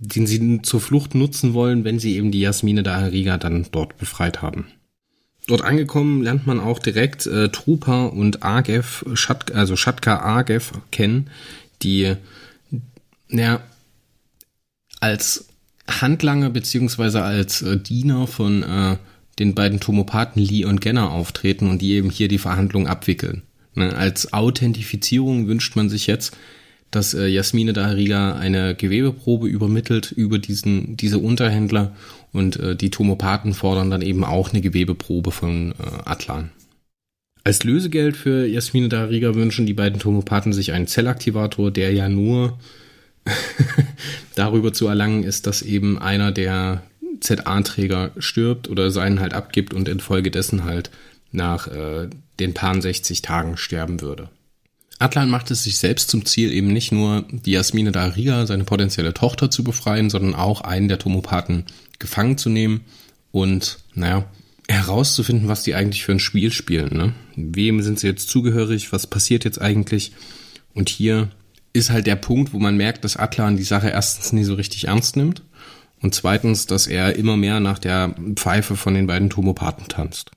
den 0.00 0.26
sie 0.26 0.62
zur 0.62 0.80
Flucht 0.80 1.14
nutzen 1.14 1.52
wollen, 1.52 1.84
wenn 1.84 1.98
sie 1.98 2.16
eben 2.16 2.30
die 2.30 2.40
Jasmine 2.40 2.82
da 2.82 2.98
Riga 3.06 3.36
dann 3.36 3.66
dort 3.70 3.98
befreit 3.98 4.40
haben. 4.40 4.68
Dort 5.48 5.62
angekommen 5.62 6.22
lernt 6.22 6.46
man 6.46 6.60
auch 6.60 6.78
direkt 6.78 7.26
äh, 7.26 7.48
Trooper 7.48 8.12
und 8.12 8.42
Argev, 8.42 9.04
Shat 9.14 9.52
also 9.52 9.76
Shatka 9.76 10.18
Argev 10.18 10.72
kennen, 10.92 11.30
die, 11.82 12.14
naja, 13.28 13.60
als 15.00 15.48
Handlanger 15.88 16.50
beziehungsweise 16.50 17.22
als 17.22 17.62
äh, 17.62 17.78
Diener 17.78 18.26
von 18.26 18.62
äh, 18.62 18.96
den 19.38 19.54
beiden 19.54 19.80
Tomopathen 19.80 20.42
Lee 20.42 20.64
und 20.64 20.80
Genner 20.80 21.10
auftreten 21.10 21.68
und 21.68 21.80
die 21.80 21.92
eben 21.92 22.10
hier 22.10 22.28
die 22.28 22.38
Verhandlung 22.38 22.86
abwickeln. 22.86 23.42
Ne? 23.74 23.94
Als 23.96 24.32
Authentifizierung 24.32 25.46
wünscht 25.46 25.76
man 25.76 25.88
sich 25.88 26.06
jetzt, 26.06 26.36
dass 26.90 27.14
äh, 27.14 27.26
Jasmine 27.26 27.72
Dahriga 27.72 28.34
eine 28.34 28.74
Gewebeprobe 28.74 29.46
übermittelt 29.46 30.12
über 30.12 30.38
diesen 30.38 30.96
diese 30.96 31.18
Unterhändler 31.18 31.94
und 32.32 32.58
äh, 32.58 32.76
die 32.76 32.90
Tomopathen 32.90 33.54
fordern 33.54 33.90
dann 33.90 34.02
eben 34.02 34.24
auch 34.24 34.50
eine 34.50 34.60
Gewebeprobe 34.60 35.30
von 35.30 35.72
äh, 35.72 35.74
Atlan. 36.04 36.50
Als 37.44 37.64
Lösegeld 37.64 38.16
für 38.16 38.46
Jasmine 38.46 38.88
Dahriga 38.88 39.34
wünschen 39.34 39.66
die 39.66 39.74
beiden 39.74 39.98
Tomopathen 39.98 40.52
sich 40.52 40.72
einen 40.72 40.86
Zellaktivator, 40.86 41.70
der 41.70 41.92
ja 41.92 42.08
nur 42.08 42.58
darüber 44.34 44.72
zu 44.72 44.86
erlangen 44.86 45.24
ist, 45.24 45.46
dass 45.46 45.62
eben 45.62 45.98
einer 45.98 46.32
der 46.32 46.82
ZA-Träger 47.20 48.12
stirbt 48.18 48.68
oder 48.68 48.90
seinen 48.90 49.20
halt 49.20 49.34
abgibt 49.34 49.74
und 49.74 49.88
infolgedessen 49.88 50.64
halt 50.64 50.90
nach 51.32 51.68
äh, 51.68 52.08
den 52.40 52.54
paar 52.54 52.80
60 52.80 53.22
Tagen 53.22 53.56
sterben 53.56 54.00
würde. 54.00 54.28
Atlan 54.98 55.30
macht 55.30 55.50
es 55.50 55.62
sich 55.62 55.78
selbst 55.78 56.10
zum 56.10 56.24
Ziel, 56.24 56.52
eben 56.52 56.72
nicht 56.72 56.90
nur 56.90 57.24
die 57.30 57.52
Jasmine 57.52 57.92
Daria, 57.92 58.46
seine 58.46 58.64
potenzielle 58.64 59.14
Tochter, 59.14 59.50
zu 59.50 59.62
befreien, 59.62 60.10
sondern 60.10 60.34
auch 60.34 60.60
einen 60.60 60.88
der 60.88 60.98
Tomopathen 60.98 61.66
gefangen 61.98 62.36
zu 62.36 62.48
nehmen 62.48 62.80
und, 63.30 63.78
naja, 63.94 64.24
herauszufinden, 64.68 65.48
was 65.48 65.62
die 65.62 65.74
eigentlich 65.74 66.04
für 66.04 66.12
ein 66.12 66.20
Spiel 66.20 66.52
spielen. 66.52 66.96
Ne? 66.96 67.12
Wem 67.36 67.80
sind 67.80 68.00
sie 68.00 68.08
jetzt 68.08 68.28
zugehörig? 68.28 68.92
Was 68.92 69.06
passiert 69.06 69.44
jetzt 69.44 69.60
eigentlich? 69.60 70.12
Und 70.74 70.88
hier 70.88 71.30
ist 71.72 71.90
halt 71.90 72.06
der 72.06 72.16
Punkt, 72.16 72.52
wo 72.52 72.58
man 72.58 72.76
merkt, 72.76 73.04
dass 73.04 73.16
Atlan 73.16 73.56
die 73.56 73.62
Sache 73.62 73.88
erstens 73.88 74.32
nie 74.32 74.44
so 74.44 74.54
richtig 74.54 74.88
ernst 74.88 75.16
nimmt 75.16 75.42
und 76.00 76.14
zweitens, 76.14 76.66
dass 76.66 76.86
er 76.86 77.16
immer 77.16 77.36
mehr 77.36 77.60
nach 77.60 77.78
der 77.78 78.14
Pfeife 78.34 78.76
von 78.76 78.94
den 78.94 79.06
beiden 79.06 79.30
Tomopathen 79.30 79.88
tanzt. 79.88 80.30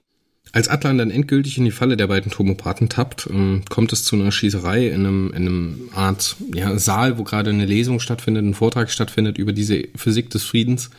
Als 0.53 0.67
Atlan 0.67 0.97
dann 0.97 1.11
endgültig 1.11 1.57
in 1.57 1.63
die 1.63 1.71
Falle 1.71 1.95
der 1.95 2.07
beiden 2.07 2.29
Tomopathen 2.29 2.89
tappt, 2.89 3.29
ähm, 3.31 3.63
kommt 3.69 3.93
es 3.93 4.03
zu 4.03 4.17
einer 4.17 4.33
Schießerei 4.33 4.87
in 4.87 5.05
einem, 5.05 5.27
in 5.29 5.47
einem 5.47 5.89
Art 5.93 6.35
ja, 6.53 6.77
Saal, 6.77 7.17
wo 7.17 7.23
gerade 7.23 7.51
eine 7.51 7.65
Lesung 7.65 8.01
stattfindet, 8.01 8.43
ein 8.43 8.53
Vortrag 8.53 8.91
stattfindet 8.91 9.37
über 9.37 9.53
diese 9.53 9.87
Physik 9.95 10.29
des 10.29 10.43
Friedens. 10.43 10.89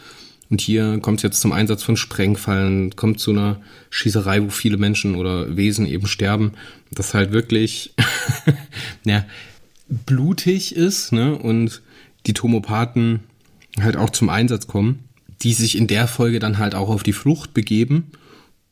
Und 0.49 0.61
hier 0.61 0.99
kommt 1.01 1.19
es 1.19 1.23
jetzt 1.23 1.41
zum 1.41 1.53
Einsatz 1.53 1.83
von 1.83 1.97
Sprengfallen, 1.97 2.97
kommt 2.97 3.21
zu 3.21 3.31
einer 3.31 3.61
Schießerei, 3.91 4.43
wo 4.43 4.49
viele 4.49 4.77
Menschen 4.77 5.17
oder 5.17 5.57
Wesen 5.57 5.87
eben 5.87 6.07
sterben. 6.07 6.53
Das 6.91 7.15
halt 7.15 7.33
wirklich, 7.33 7.95
ja, 9.05 9.25
blutig 10.07 10.75
ist, 10.75 11.13
ne, 11.13 11.37
und 11.37 11.83
die 12.27 12.35
Tomopathen 12.35 13.21
halt 13.81 13.97
auch 13.97 14.11
zum 14.11 14.29
Einsatz 14.29 14.67
kommen, 14.67 15.01
die 15.43 15.53
sich 15.53 15.77
in 15.77 15.87
der 15.87 16.07
Folge 16.07 16.39
dann 16.39 16.59
halt 16.59 16.75
auch 16.75 16.89
auf 16.89 17.03
die 17.03 17.13
Flucht 17.13 17.55
begeben. 17.55 18.11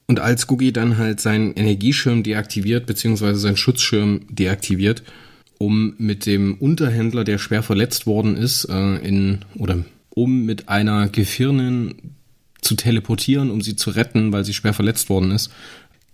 Und 0.07 0.19
als 0.19 0.47
Googie 0.47 0.73
dann 0.73 0.99
halt 0.99 1.21
seinen 1.21 1.55
Energieschirm 1.55 2.23
deaktiviert, 2.23 2.87
beziehungsweise 2.87 3.39
seinen 3.39 3.57
Schutzschirm 3.57 4.23
deaktiviert, 4.29 5.05
um 5.59 5.95
mit 5.99 6.27
dem 6.27 6.55
Unterhändler, 6.55 7.23
der 7.23 7.39
schwer 7.39 7.63
verletzt 7.63 8.07
worden 8.07 8.37
ist, 8.37 8.65
äh, 8.65 8.97
in, 8.97 9.41
oder 9.57 9.85
um 10.09 10.45
mit 10.47 10.69
einer 10.69 11.09
Gefirnin 11.09 11.95
zu 12.61 12.75
teleportieren, 12.75 13.51
um 13.51 13.61
sie 13.61 13.77
zu 13.77 13.91
retten, 13.91 14.33
weil 14.33 14.45
sie 14.45 14.55
schwer 14.55 14.75
verletzt 14.75 15.09
worden 15.09 15.31
ist, 15.31 15.51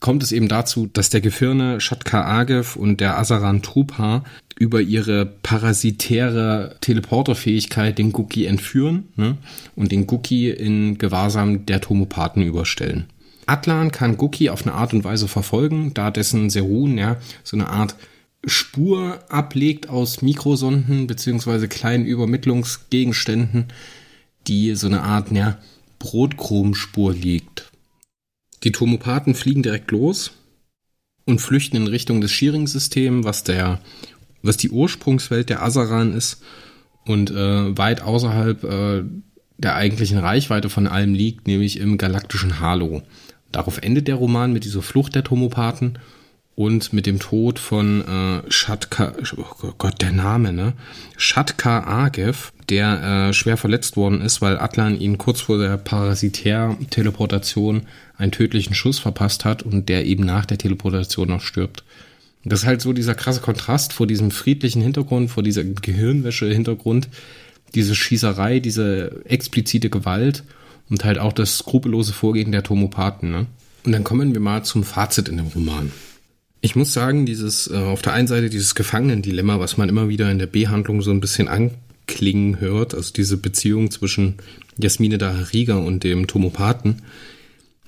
kommt 0.00 0.22
es 0.22 0.32
eben 0.32 0.48
dazu, 0.48 0.88
dass 0.92 1.10
der 1.10 1.20
Gefirne 1.20 1.80
Shatka 1.80 2.24
Agev 2.24 2.76
und 2.76 3.00
der 3.00 3.18
Asaran 3.18 3.62
Trupa 3.62 4.24
über 4.58 4.80
ihre 4.80 5.26
parasitäre 5.26 6.76
Teleporterfähigkeit 6.80 7.98
den 7.98 8.12
Guki 8.12 8.46
entführen 8.46 9.08
ne, 9.16 9.36
und 9.74 9.92
den 9.92 10.06
Guki 10.06 10.50
in 10.50 10.98
Gewahrsam 10.98 11.66
der 11.66 11.80
Tomopathen 11.80 12.42
überstellen. 12.42 13.06
Atlan 13.46 13.92
kann 13.92 14.16
Guki 14.16 14.50
auf 14.50 14.66
eine 14.66 14.74
Art 14.74 14.92
und 14.92 15.04
Weise 15.04 15.28
verfolgen, 15.28 15.94
da 15.94 16.10
dessen 16.10 16.50
Serun 16.50 16.98
ja 16.98 17.16
so 17.44 17.56
eine 17.56 17.68
Art 17.68 17.94
Spur 18.44 19.18
ablegt 19.28 19.88
aus 19.88 20.22
Mikrosonden 20.22 21.06
beziehungsweise 21.06 21.68
kleinen 21.68 22.06
Übermittlungsgegenständen, 22.06 23.66
die 24.46 24.74
so 24.74 24.86
eine 24.86 25.02
Art 25.02 25.30
ja, 25.32 25.58
Brotkrumenspur 25.98 27.12
liegt. 27.12 27.70
Die 28.66 28.72
Tomopathen 28.72 29.36
fliegen 29.36 29.62
direkt 29.62 29.92
los 29.92 30.32
und 31.24 31.40
flüchten 31.40 31.76
in 31.76 31.86
Richtung 31.86 32.20
des 32.20 32.32
Shearing-Systems, 32.32 33.24
was 33.24 33.44
was 34.42 34.56
die 34.56 34.70
Ursprungswelt 34.70 35.48
der 35.50 35.62
Asaran 35.62 36.12
ist 36.12 36.42
und 37.06 37.30
äh, 37.30 37.78
weit 37.78 38.02
außerhalb 38.02 38.64
äh, 38.64 39.04
der 39.56 39.76
eigentlichen 39.76 40.18
Reichweite 40.18 40.68
von 40.68 40.88
allem 40.88 41.14
liegt, 41.14 41.46
nämlich 41.46 41.78
im 41.78 41.96
galaktischen 41.96 42.58
Halo. 42.58 43.02
Darauf 43.52 43.78
endet 43.78 44.08
der 44.08 44.16
Roman 44.16 44.52
mit 44.52 44.64
dieser 44.64 44.82
Flucht 44.82 45.14
der 45.14 45.22
Tomopathen 45.22 46.00
und 46.56 46.92
mit 46.94 47.06
dem 47.06 47.20
Tod 47.20 47.58
von 47.58 48.00
äh, 48.00 48.40
Shatka, 48.50 49.12
oh 49.36 49.72
Gott, 49.76 50.00
der 50.00 50.10
Name, 50.10 50.54
ne? 50.54 50.72
Shatka 51.18 51.84
Agev, 51.84 52.50
der 52.70 53.28
äh, 53.28 53.34
schwer 53.34 53.58
verletzt 53.58 53.96
worden 53.96 54.22
ist, 54.22 54.40
weil 54.40 54.58
Atlan 54.58 54.98
ihn 54.98 55.18
kurz 55.18 55.42
vor 55.42 55.58
der 55.58 55.76
Parasitär-Teleportation 55.76 57.82
einen 58.16 58.32
tödlichen 58.32 58.74
Schuss 58.74 58.98
verpasst 58.98 59.44
hat 59.44 59.62
und 59.62 59.90
der 59.90 60.06
eben 60.06 60.24
nach 60.24 60.46
der 60.46 60.56
Teleportation 60.56 61.28
noch 61.28 61.42
stirbt. 61.42 61.84
Das 62.42 62.60
ist 62.60 62.66
halt 62.66 62.80
so 62.80 62.94
dieser 62.94 63.14
krasse 63.14 63.40
Kontrast 63.40 63.92
vor 63.92 64.06
diesem 64.06 64.30
friedlichen 64.30 64.80
Hintergrund, 64.80 65.30
vor 65.30 65.42
dieser 65.42 65.64
Gehirnwäsche-Hintergrund, 65.64 67.08
diese 67.74 67.94
Schießerei, 67.94 68.60
diese 68.60 69.20
explizite 69.24 69.90
Gewalt 69.90 70.42
und 70.88 71.04
halt 71.04 71.18
auch 71.18 71.34
das 71.34 71.58
skrupellose 71.58 72.14
Vorgehen 72.14 72.52
der 72.52 72.62
Tomopathen. 72.62 73.30
Ne? 73.30 73.46
Und 73.84 73.92
dann 73.92 74.04
kommen 74.04 74.32
wir 74.32 74.40
mal 74.40 74.64
zum 74.64 74.84
Fazit 74.84 75.28
in 75.28 75.36
dem 75.36 75.48
Roman. 75.48 75.92
Ich 76.66 76.74
muss 76.74 76.92
sagen, 76.92 77.26
dieses 77.26 77.70
äh, 77.70 77.76
auf 77.76 78.02
der 78.02 78.12
einen 78.12 78.26
Seite 78.26 78.50
dieses 78.50 78.74
Gefangenendilemma, 78.74 79.60
was 79.60 79.76
man 79.76 79.88
immer 79.88 80.08
wieder 80.08 80.32
in 80.32 80.40
der 80.40 80.48
B-Handlung 80.48 81.00
so 81.00 81.12
ein 81.12 81.20
bisschen 81.20 81.46
anklingen 81.46 82.58
hört, 82.58 82.92
also 82.92 83.12
diese 83.12 83.36
Beziehung 83.36 83.92
zwischen 83.92 84.34
Jasmine 84.76 85.16
Dahariga 85.16 85.76
und 85.76 86.02
dem 86.02 86.26
Tomopathen, 86.26 87.02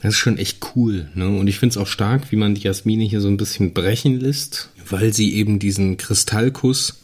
das 0.01 0.15
ist 0.15 0.19
schon 0.19 0.39
echt 0.39 0.65
cool. 0.77 1.09
Ne? 1.17 1.27
Und 1.27 1.49
ich 1.49 1.59
finde 1.59 1.73
es 1.73 1.77
auch 1.77 1.89
stark, 1.89 2.31
wie 2.31 2.37
man 2.37 2.55
die 2.55 2.61
Jasmine 2.61 3.03
hier 3.03 3.21
so 3.21 3.27
ein 3.27 3.37
bisschen 3.37 3.73
brechen 3.73 4.21
lässt, 4.21 4.71
weil 4.89 5.13
sie 5.13 5.35
eben 5.35 5.59
diesen 5.59 5.97
Kristallkuss 5.97 7.01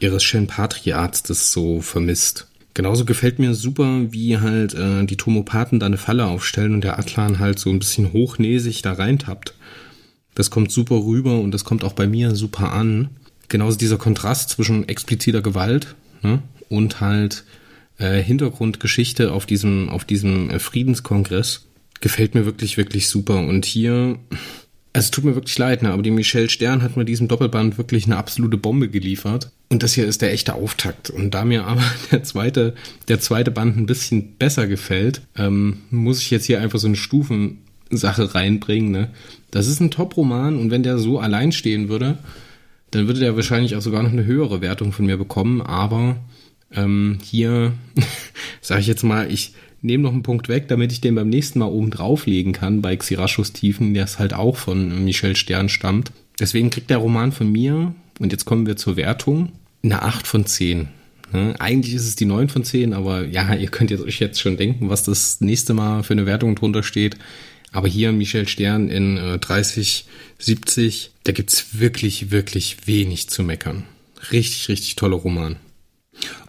ihres 0.00 0.24
Shen-Patriarztes 0.24 1.52
so 1.52 1.80
vermisst. 1.80 2.48
Genauso 2.74 3.04
gefällt 3.04 3.38
mir 3.38 3.54
super, 3.54 4.10
wie 4.10 4.38
halt 4.38 4.74
äh, 4.74 5.04
die 5.04 5.16
Tomopathen 5.16 5.78
da 5.78 5.86
eine 5.86 5.96
Falle 5.96 6.26
aufstellen 6.26 6.74
und 6.74 6.82
der 6.82 6.98
Atlan 6.98 7.38
halt 7.38 7.60
so 7.60 7.70
ein 7.70 7.78
bisschen 7.78 8.12
hochnäsig 8.12 8.82
da 8.82 8.94
reintappt. 8.94 9.54
Das 10.38 10.50
kommt 10.50 10.70
super 10.70 10.94
rüber 10.94 11.40
und 11.40 11.50
das 11.50 11.64
kommt 11.64 11.82
auch 11.82 11.94
bei 11.94 12.06
mir 12.06 12.36
super 12.36 12.72
an. 12.72 13.10
Genauso 13.48 13.76
dieser 13.76 13.96
Kontrast 13.96 14.50
zwischen 14.50 14.88
expliziter 14.88 15.42
Gewalt 15.42 15.96
ne, 16.22 16.40
und 16.68 17.00
halt 17.00 17.42
äh, 17.98 18.22
Hintergrundgeschichte 18.22 19.32
auf 19.32 19.46
diesem, 19.46 19.88
auf 19.88 20.04
diesem 20.04 20.48
äh, 20.50 20.60
Friedenskongress 20.60 21.66
gefällt 22.00 22.36
mir 22.36 22.46
wirklich, 22.46 22.76
wirklich 22.76 23.08
super. 23.08 23.40
Und 23.40 23.66
hier, 23.66 24.20
es 24.92 25.10
tut 25.10 25.24
mir 25.24 25.34
wirklich 25.34 25.58
leid, 25.58 25.82
ne, 25.82 25.90
aber 25.90 26.04
die 26.04 26.12
Michelle 26.12 26.48
Stern 26.48 26.82
hat 26.82 26.96
mir 26.96 27.04
diesem 27.04 27.26
Doppelband 27.26 27.76
wirklich 27.76 28.04
eine 28.04 28.16
absolute 28.16 28.58
Bombe 28.58 28.88
geliefert. 28.88 29.50
Und 29.70 29.82
das 29.82 29.94
hier 29.94 30.06
ist 30.06 30.22
der 30.22 30.32
echte 30.32 30.54
Auftakt. 30.54 31.10
Und 31.10 31.34
da 31.34 31.44
mir 31.44 31.64
aber 31.64 31.82
der 32.12 32.22
zweite, 32.22 32.76
der 33.08 33.18
zweite 33.18 33.50
Band 33.50 33.76
ein 33.76 33.86
bisschen 33.86 34.36
besser 34.36 34.68
gefällt, 34.68 35.22
ähm, 35.36 35.78
muss 35.90 36.20
ich 36.20 36.30
jetzt 36.30 36.46
hier 36.46 36.60
einfach 36.60 36.78
so 36.78 36.86
eine 36.86 36.94
Stufen 36.94 37.64
Sache 37.90 38.34
reinbringen. 38.34 38.90
Ne? 38.90 39.10
Das 39.50 39.66
ist 39.66 39.80
ein 39.80 39.90
Top-Roman 39.90 40.56
und 40.56 40.70
wenn 40.70 40.82
der 40.82 40.98
so 40.98 41.18
allein 41.18 41.52
stehen 41.52 41.88
würde, 41.88 42.18
dann 42.90 43.06
würde 43.06 43.20
der 43.20 43.36
wahrscheinlich 43.36 43.76
auch 43.76 43.82
sogar 43.82 44.02
noch 44.02 44.12
eine 44.12 44.24
höhere 44.24 44.60
Wertung 44.60 44.92
von 44.92 45.06
mir 45.06 45.16
bekommen. 45.16 45.60
Aber 45.60 46.16
ähm, 46.72 47.18
hier 47.22 47.72
sage 48.60 48.80
ich 48.80 48.86
jetzt 48.86 49.02
mal, 49.02 49.30
ich 49.30 49.54
nehme 49.82 50.02
noch 50.02 50.12
einen 50.12 50.22
Punkt 50.22 50.48
weg, 50.48 50.68
damit 50.68 50.92
ich 50.92 51.00
den 51.00 51.14
beim 51.14 51.28
nächsten 51.28 51.58
Mal 51.58 51.66
oben 51.66 51.90
drauflegen 51.90 52.52
kann 52.52 52.82
bei 52.82 52.96
Xirachos 52.96 53.52
Tiefen, 53.52 53.94
der 53.94 54.04
es 54.04 54.18
halt 54.18 54.34
auch 54.34 54.56
von 54.56 55.04
Michel 55.04 55.36
Stern 55.36 55.68
stammt. 55.68 56.12
Deswegen 56.40 56.70
kriegt 56.70 56.90
der 56.90 56.98
Roman 56.98 57.32
von 57.32 57.50
mir, 57.50 57.94
und 58.18 58.32
jetzt 58.32 58.44
kommen 58.44 58.66
wir 58.66 58.76
zur 58.76 58.96
Wertung, 58.96 59.52
eine 59.82 60.02
8 60.02 60.26
von 60.26 60.46
10. 60.46 60.88
Ne? 61.32 61.54
Eigentlich 61.58 61.94
ist 61.94 62.06
es 62.06 62.16
die 62.16 62.24
9 62.24 62.48
von 62.48 62.64
10, 62.64 62.92
aber 62.92 63.24
ja, 63.24 63.54
ihr 63.54 63.68
könnt 63.68 63.92
euch 63.92 64.18
jetzt 64.18 64.40
schon 64.40 64.56
denken, 64.56 64.88
was 64.88 65.04
das 65.04 65.40
nächste 65.40 65.74
Mal 65.74 66.02
für 66.02 66.14
eine 66.14 66.26
Wertung 66.26 66.54
drunter 66.54 66.82
steht. 66.82 67.16
Aber 67.72 67.88
hier 67.88 68.12
Michel 68.12 68.48
Stern 68.48 68.88
in 68.88 69.16
äh, 69.16 69.38
30, 69.38 70.06
70, 70.38 71.10
da 71.24 71.32
gibt's 71.32 71.78
wirklich, 71.78 72.30
wirklich 72.30 72.86
wenig 72.86 73.28
zu 73.28 73.42
meckern. 73.42 73.84
Richtig, 74.32 74.68
richtig 74.68 74.96
toller 74.96 75.16
Roman. 75.16 75.56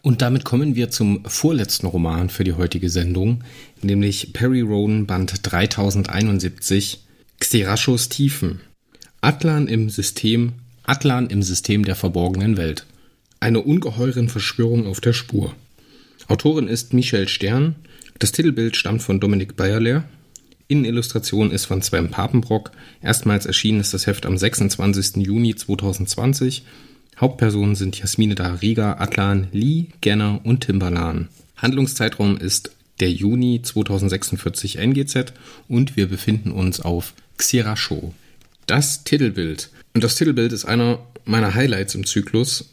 Und 0.01 0.21
damit 0.21 0.45
kommen 0.45 0.75
wir 0.75 0.89
zum 0.89 1.23
vorletzten 1.25 1.87
Roman 1.87 2.29
für 2.29 2.43
die 2.43 2.53
heutige 2.53 2.89
Sendung, 2.89 3.43
nämlich 3.81 4.33
Perry 4.33 4.61
Rowan 4.61 5.05
Band 5.05 5.33
3071, 5.43 7.01
Xerashos 7.39 8.09
Tiefen. 8.09 8.61
Atlan 9.21 9.67
im 9.67 9.89
System, 9.89 10.53
Atlan 10.83 11.27
im 11.29 11.43
System 11.43 11.83
der 11.83 11.95
verborgenen 11.95 12.57
Welt. 12.57 12.85
Eine 13.41 13.61
ungeheuren 13.61 14.29
Verschwörung 14.29 14.87
auf 14.87 15.01
der 15.01 15.13
Spur. 15.13 15.53
Autorin 16.27 16.67
ist 16.67 16.93
Michel 16.93 17.27
Stern. 17.27 17.75
Das 18.17 18.31
Titelbild 18.31 18.75
stammt 18.75 19.01
von 19.01 19.19
Dominik 19.19 19.55
Bayerler 19.55 20.05
Innenillustration 20.69 21.51
ist 21.51 21.65
von 21.65 21.81
Sven 21.81 22.11
Papenbrock. 22.11 22.71
Erstmals 23.01 23.47
erschienen 23.47 23.81
ist 23.81 23.93
das 23.93 24.05
Heft 24.05 24.27
am 24.27 24.37
26. 24.37 25.17
Juni 25.17 25.55
2020. 25.55 26.63
Hauptpersonen 27.19 27.75
sind 27.75 27.97
Jasmine 27.97 28.35
Dahariga, 28.35 28.97
Atlan, 28.99 29.47
Lee, 29.51 29.87
Genner 29.99 30.39
und 30.43 30.61
Timbalan. 30.61 31.27
Handlungszeitraum 31.57 32.37
ist 32.37 32.71
der 32.99 33.11
Juni 33.11 33.61
2046 33.63 34.77
NGZ 34.77 35.33
und 35.67 35.97
wir 35.97 36.07
befinden 36.07 36.51
uns 36.51 36.79
auf 36.79 37.13
Xirasho. 37.37 38.13
Das 38.67 39.03
Titelbild. 39.03 39.71
Und 39.95 40.03
das 40.03 40.15
Titelbild 40.15 40.53
ist 40.53 40.65
einer 40.65 40.99
meiner 41.25 41.55
Highlights 41.55 41.95
im 41.95 42.05
Zyklus, 42.05 42.69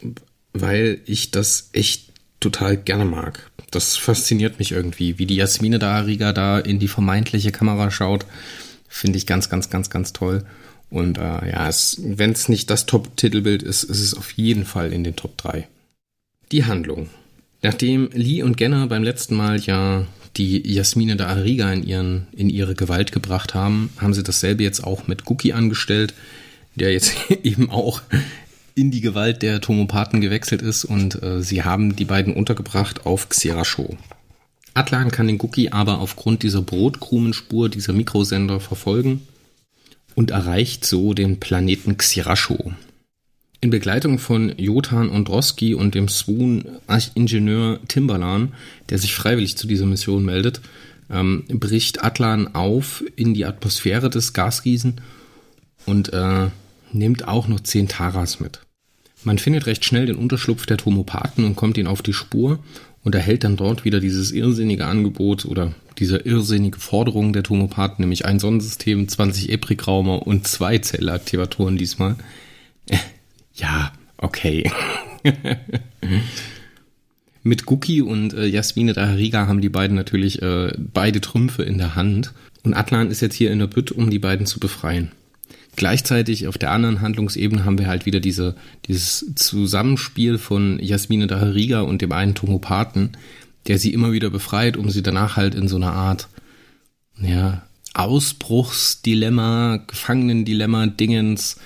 weil 0.52 1.00
ich 1.06 1.30
das 1.30 1.70
echt 1.72 2.05
total 2.40 2.76
gerne 2.76 3.04
mag 3.04 3.50
das 3.70 3.96
fasziniert 3.96 4.58
mich 4.58 4.72
irgendwie, 4.72 5.18
wie 5.18 5.26
die 5.26 5.36
Jasmine 5.36 5.78
Dariga 5.78 6.32
da 6.32 6.58
in 6.58 6.78
die 6.78 6.88
vermeintliche 6.88 7.52
Kamera 7.52 7.90
schaut. 7.90 8.26
Finde 8.88 9.18
ich 9.18 9.26
ganz, 9.26 9.50
ganz, 9.50 9.70
ganz, 9.70 9.90
ganz 9.90 10.12
toll. 10.12 10.44
Und 10.88 11.18
äh, 11.18 11.50
ja, 11.50 11.68
wenn 11.98 12.32
es 12.32 12.48
nicht 12.48 12.70
das 12.70 12.86
Top-Titelbild 12.86 13.62
ist, 13.62 13.82
ist 13.82 14.00
es 14.00 14.14
auf 14.14 14.32
jeden 14.32 14.64
Fall 14.64 14.92
in 14.92 15.04
den 15.04 15.16
Top 15.16 15.36
3. 15.36 15.66
Die 16.52 16.64
Handlung. 16.64 17.10
Nachdem 17.62 18.08
Lee 18.12 18.42
und 18.42 18.56
Genner 18.56 18.86
beim 18.86 19.02
letzten 19.02 19.34
Mal 19.34 19.58
ja 19.58 20.06
die 20.36 20.62
Jasmine 20.72 21.16
da 21.16 21.26
Ariga 21.26 21.72
in, 21.72 21.82
ihren, 21.82 22.26
in 22.32 22.48
ihre 22.48 22.74
Gewalt 22.74 23.10
gebracht 23.10 23.54
haben, 23.54 23.90
haben 23.98 24.14
sie 24.14 24.22
dasselbe 24.22 24.62
jetzt 24.62 24.84
auch 24.84 25.06
mit 25.06 25.24
Guki 25.24 25.52
angestellt, 25.52 26.14
der 26.76 26.92
jetzt 26.92 27.16
eben 27.42 27.68
auch 27.70 28.00
in 28.76 28.90
die 28.90 29.00
Gewalt 29.00 29.42
der 29.42 29.60
Tomopathen 29.60 30.20
gewechselt 30.20 30.62
ist 30.62 30.84
und 30.84 31.20
äh, 31.22 31.42
sie 31.42 31.64
haben 31.64 31.96
die 31.96 32.04
beiden 32.04 32.34
untergebracht 32.34 33.06
auf 33.06 33.30
Xerasho. 33.30 33.96
Atlan 34.74 35.10
kann 35.10 35.26
den 35.26 35.38
Guki 35.38 35.70
aber 35.70 35.98
aufgrund 35.98 36.42
dieser 36.42 36.60
Brotkrumenspur 36.60 37.70
dieser 37.70 37.94
Mikrosender 37.94 38.60
verfolgen 38.60 39.26
und 40.14 40.30
erreicht 40.30 40.84
so 40.84 41.14
den 41.14 41.40
Planeten 41.40 41.96
Xirasho. 41.96 42.74
In 43.62 43.70
Begleitung 43.70 44.18
von 44.18 44.52
Jotan 44.58 45.08
Ondroski 45.08 45.72
und 45.72 45.94
dem 45.94 46.08
Swoon-Ingenieur 46.08 47.80
Timbalan, 47.88 48.52
der 48.90 48.98
sich 48.98 49.14
freiwillig 49.14 49.56
zu 49.56 49.66
dieser 49.66 49.86
Mission 49.86 50.22
meldet, 50.22 50.60
ähm, 51.08 51.44
bricht 51.48 52.04
Atlan 52.04 52.54
auf 52.54 53.02
in 53.16 53.32
die 53.32 53.46
Atmosphäre 53.46 54.10
des 54.10 54.34
Gasriesen 54.34 55.00
und 55.86 56.12
äh, 56.12 56.48
nimmt 56.92 57.26
auch 57.26 57.48
noch 57.48 57.60
zehn 57.60 57.88
Taras 57.88 58.38
mit. 58.38 58.65
Man 59.26 59.38
findet 59.38 59.66
recht 59.66 59.84
schnell 59.84 60.06
den 60.06 60.14
Unterschlupf 60.14 60.66
der 60.66 60.76
Tomopathen 60.76 61.44
und 61.44 61.56
kommt 61.56 61.76
ihnen 61.78 61.88
auf 61.88 62.00
die 62.00 62.12
Spur 62.12 62.60
und 63.02 63.12
erhält 63.12 63.42
dann 63.42 63.56
dort 63.56 63.84
wieder 63.84 63.98
dieses 63.98 64.30
irrsinnige 64.30 64.86
Angebot 64.86 65.46
oder 65.46 65.74
diese 65.98 66.18
irrsinnige 66.18 66.78
Forderung 66.78 67.32
der 67.32 67.42
Tomopathen, 67.42 68.04
nämlich 68.04 68.24
ein 68.24 68.38
Sonnensystem, 68.38 69.08
20 69.08 69.50
EPRIC-Raumer 69.50 70.24
und 70.24 70.46
zwei 70.46 70.78
Zellaktivatoren 70.78 71.76
diesmal. 71.76 72.14
Ja, 73.58 73.90
okay. 74.18 74.70
Mit 77.42 77.64
Guki 77.64 78.02
und 78.02 78.34
äh, 78.34 78.44
Jasmine 78.44 78.92
Dahariga 78.92 79.46
haben 79.46 79.62
die 79.62 79.70
beiden 79.70 79.96
natürlich 79.96 80.42
äh, 80.42 80.74
beide 80.76 81.22
Trümpfe 81.22 81.62
in 81.62 81.78
der 81.78 81.94
Hand. 81.94 82.34
Und 82.64 82.74
Atlan 82.74 83.10
ist 83.10 83.22
jetzt 83.22 83.34
hier 83.34 83.50
in 83.50 83.58
der 83.58 83.66
Bütt, 83.66 83.92
um 83.92 84.10
die 84.10 84.18
beiden 84.18 84.44
zu 84.44 84.60
befreien. 84.60 85.10
Gleichzeitig 85.76 86.48
auf 86.48 86.56
der 86.56 86.70
anderen 86.72 87.02
Handlungsebene 87.02 87.64
haben 87.64 87.78
wir 87.78 87.86
halt 87.86 88.06
wieder 88.06 88.18
diese, 88.18 88.56
dieses 88.88 89.34
Zusammenspiel 89.34 90.38
von 90.38 90.78
Jasmine 90.80 91.26
Dahariga 91.26 91.82
und 91.82 92.00
dem 92.00 92.12
einen 92.12 92.34
Tomopathen, 92.34 93.16
der 93.66 93.78
sie 93.78 93.92
immer 93.92 94.12
wieder 94.12 94.30
befreit, 94.30 94.76
um 94.76 94.90
sie 94.90 95.02
danach 95.02 95.36
halt 95.36 95.54
in 95.54 95.68
so 95.68 95.76
eine 95.76 95.92
Art, 95.92 96.28
ja, 97.20 97.62
Ausbruchsdilemma, 97.92 99.82
Gefangenendilemma, 99.86 100.86
Dingens 100.86 101.58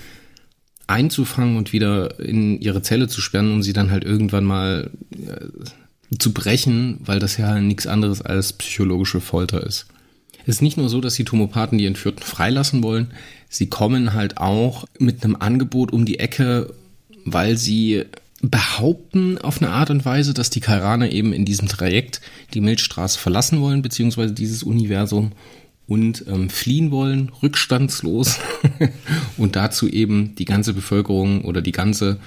einzufangen 0.86 1.56
und 1.56 1.72
wieder 1.72 2.18
in 2.20 2.60
ihre 2.60 2.82
Zelle 2.82 3.08
zu 3.08 3.20
sperren, 3.20 3.52
um 3.52 3.62
sie 3.62 3.72
dann 3.72 3.90
halt 3.90 4.04
irgendwann 4.04 4.44
mal 4.44 4.90
äh, 5.12 6.16
zu 6.18 6.32
brechen, 6.32 6.98
weil 7.04 7.20
das 7.20 7.36
ja 7.36 7.60
nichts 7.60 7.86
anderes 7.86 8.22
als 8.22 8.52
psychologische 8.54 9.20
Folter 9.20 9.64
ist. 9.64 9.86
Es 10.50 10.56
ist 10.56 10.62
nicht 10.62 10.78
nur 10.78 10.88
so, 10.88 11.00
dass 11.00 11.14
die 11.14 11.24
Tomopathen 11.24 11.78
die 11.78 11.86
Entführten 11.86 12.24
freilassen 12.24 12.82
wollen, 12.82 13.12
sie 13.48 13.68
kommen 13.68 14.14
halt 14.14 14.38
auch 14.38 14.84
mit 14.98 15.22
einem 15.22 15.36
Angebot 15.36 15.92
um 15.92 16.04
die 16.04 16.18
Ecke, 16.18 16.74
weil 17.24 17.56
sie 17.56 18.06
behaupten 18.42 19.38
auf 19.38 19.62
eine 19.62 19.70
Art 19.70 19.90
und 19.90 20.04
Weise, 20.04 20.34
dass 20.34 20.50
die 20.50 20.58
Kairaner 20.58 21.12
eben 21.12 21.32
in 21.32 21.44
diesem 21.44 21.68
Trajekt 21.68 22.20
die 22.52 22.60
Milchstraße 22.60 23.16
verlassen 23.16 23.60
wollen, 23.60 23.80
beziehungsweise 23.80 24.34
dieses 24.34 24.64
Universum 24.64 25.30
und 25.86 26.24
ähm, 26.26 26.50
fliehen 26.50 26.90
wollen, 26.90 27.30
rückstandslos. 27.42 28.40
Und 29.36 29.54
dazu 29.54 29.88
eben 29.88 30.34
die 30.34 30.46
ganze 30.46 30.74
Bevölkerung 30.74 31.42
oder 31.42 31.62
die 31.62 31.72
ganze 31.72 32.18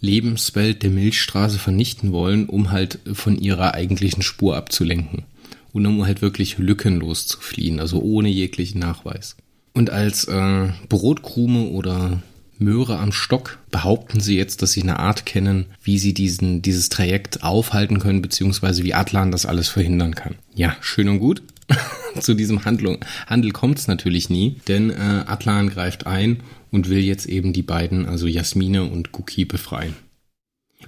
Lebenswelt 0.00 0.82
der 0.82 0.90
Milchstraße 0.90 1.58
vernichten 1.58 2.12
wollen, 2.12 2.46
um 2.46 2.70
halt 2.70 2.98
von 3.14 3.38
ihrer 3.38 3.72
eigentlichen 3.72 4.22
Spur 4.22 4.56
abzulenken 4.58 5.24
und 5.72 5.86
um 5.86 6.04
halt 6.04 6.22
wirklich 6.22 6.58
lückenlos 6.58 7.26
zu 7.26 7.40
fliehen, 7.40 7.80
also 7.80 8.00
ohne 8.00 8.28
jeglichen 8.28 8.78
Nachweis. 8.78 9.36
Und 9.74 9.90
als 9.90 10.24
äh, 10.24 10.68
Brotkrume 10.88 11.68
oder 11.68 12.22
Möhre 12.58 12.98
am 12.98 13.12
Stock 13.12 13.58
behaupten 13.70 14.20
sie 14.20 14.36
jetzt, 14.36 14.62
dass 14.62 14.72
sie 14.72 14.82
eine 14.82 14.98
Art 14.98 15.26
kennen, 15.26 15.66
wie 15.82 15.98
sie 15.98 16.14
diesen, 16.14 16.62
dieses 16.62 16.88
Trajekt 16.88 17.42
aufhalten 17.42 17.98
können, 17.98 18.22
beziehungsweise 18.22 18.84
wie 18.84 18.94
Atlan 18.94 19.32
das 19.32 19.46
alles 19.46 19.68
verhindern 19.68 20.14
kann. 20.14 20.36
Ja, 20.54 20.76
schön 20.80 21.08
und 21.08 21.18
gut. 21.18 21.42
Zu 22.20 22.34
diesem 22.34 22.64
Handlung, 22.64 22.98
Handel 23.26 23.52
kommt 23.52 23.78
es 23.78 23.88
natürlich 23.88 24.28
nie, 24.28 24.56
denn 24.68 24.90
äh, 24.90 25.24
Atlan 25.26 25.70
greift 25.70 26.06
ein 26.06 26.40
und 26.70 26.88
will 26.88 27.00
jetzt 27.00 27.26
eben 27.26 27.52
die 27.52 27.62
beiden, 27.62 28.06
also 28.06 28.26
Jasmine 28.26 28.84
und 28.84 29.12
Guki, 29.12 29.44
befreien. 29.44 29.94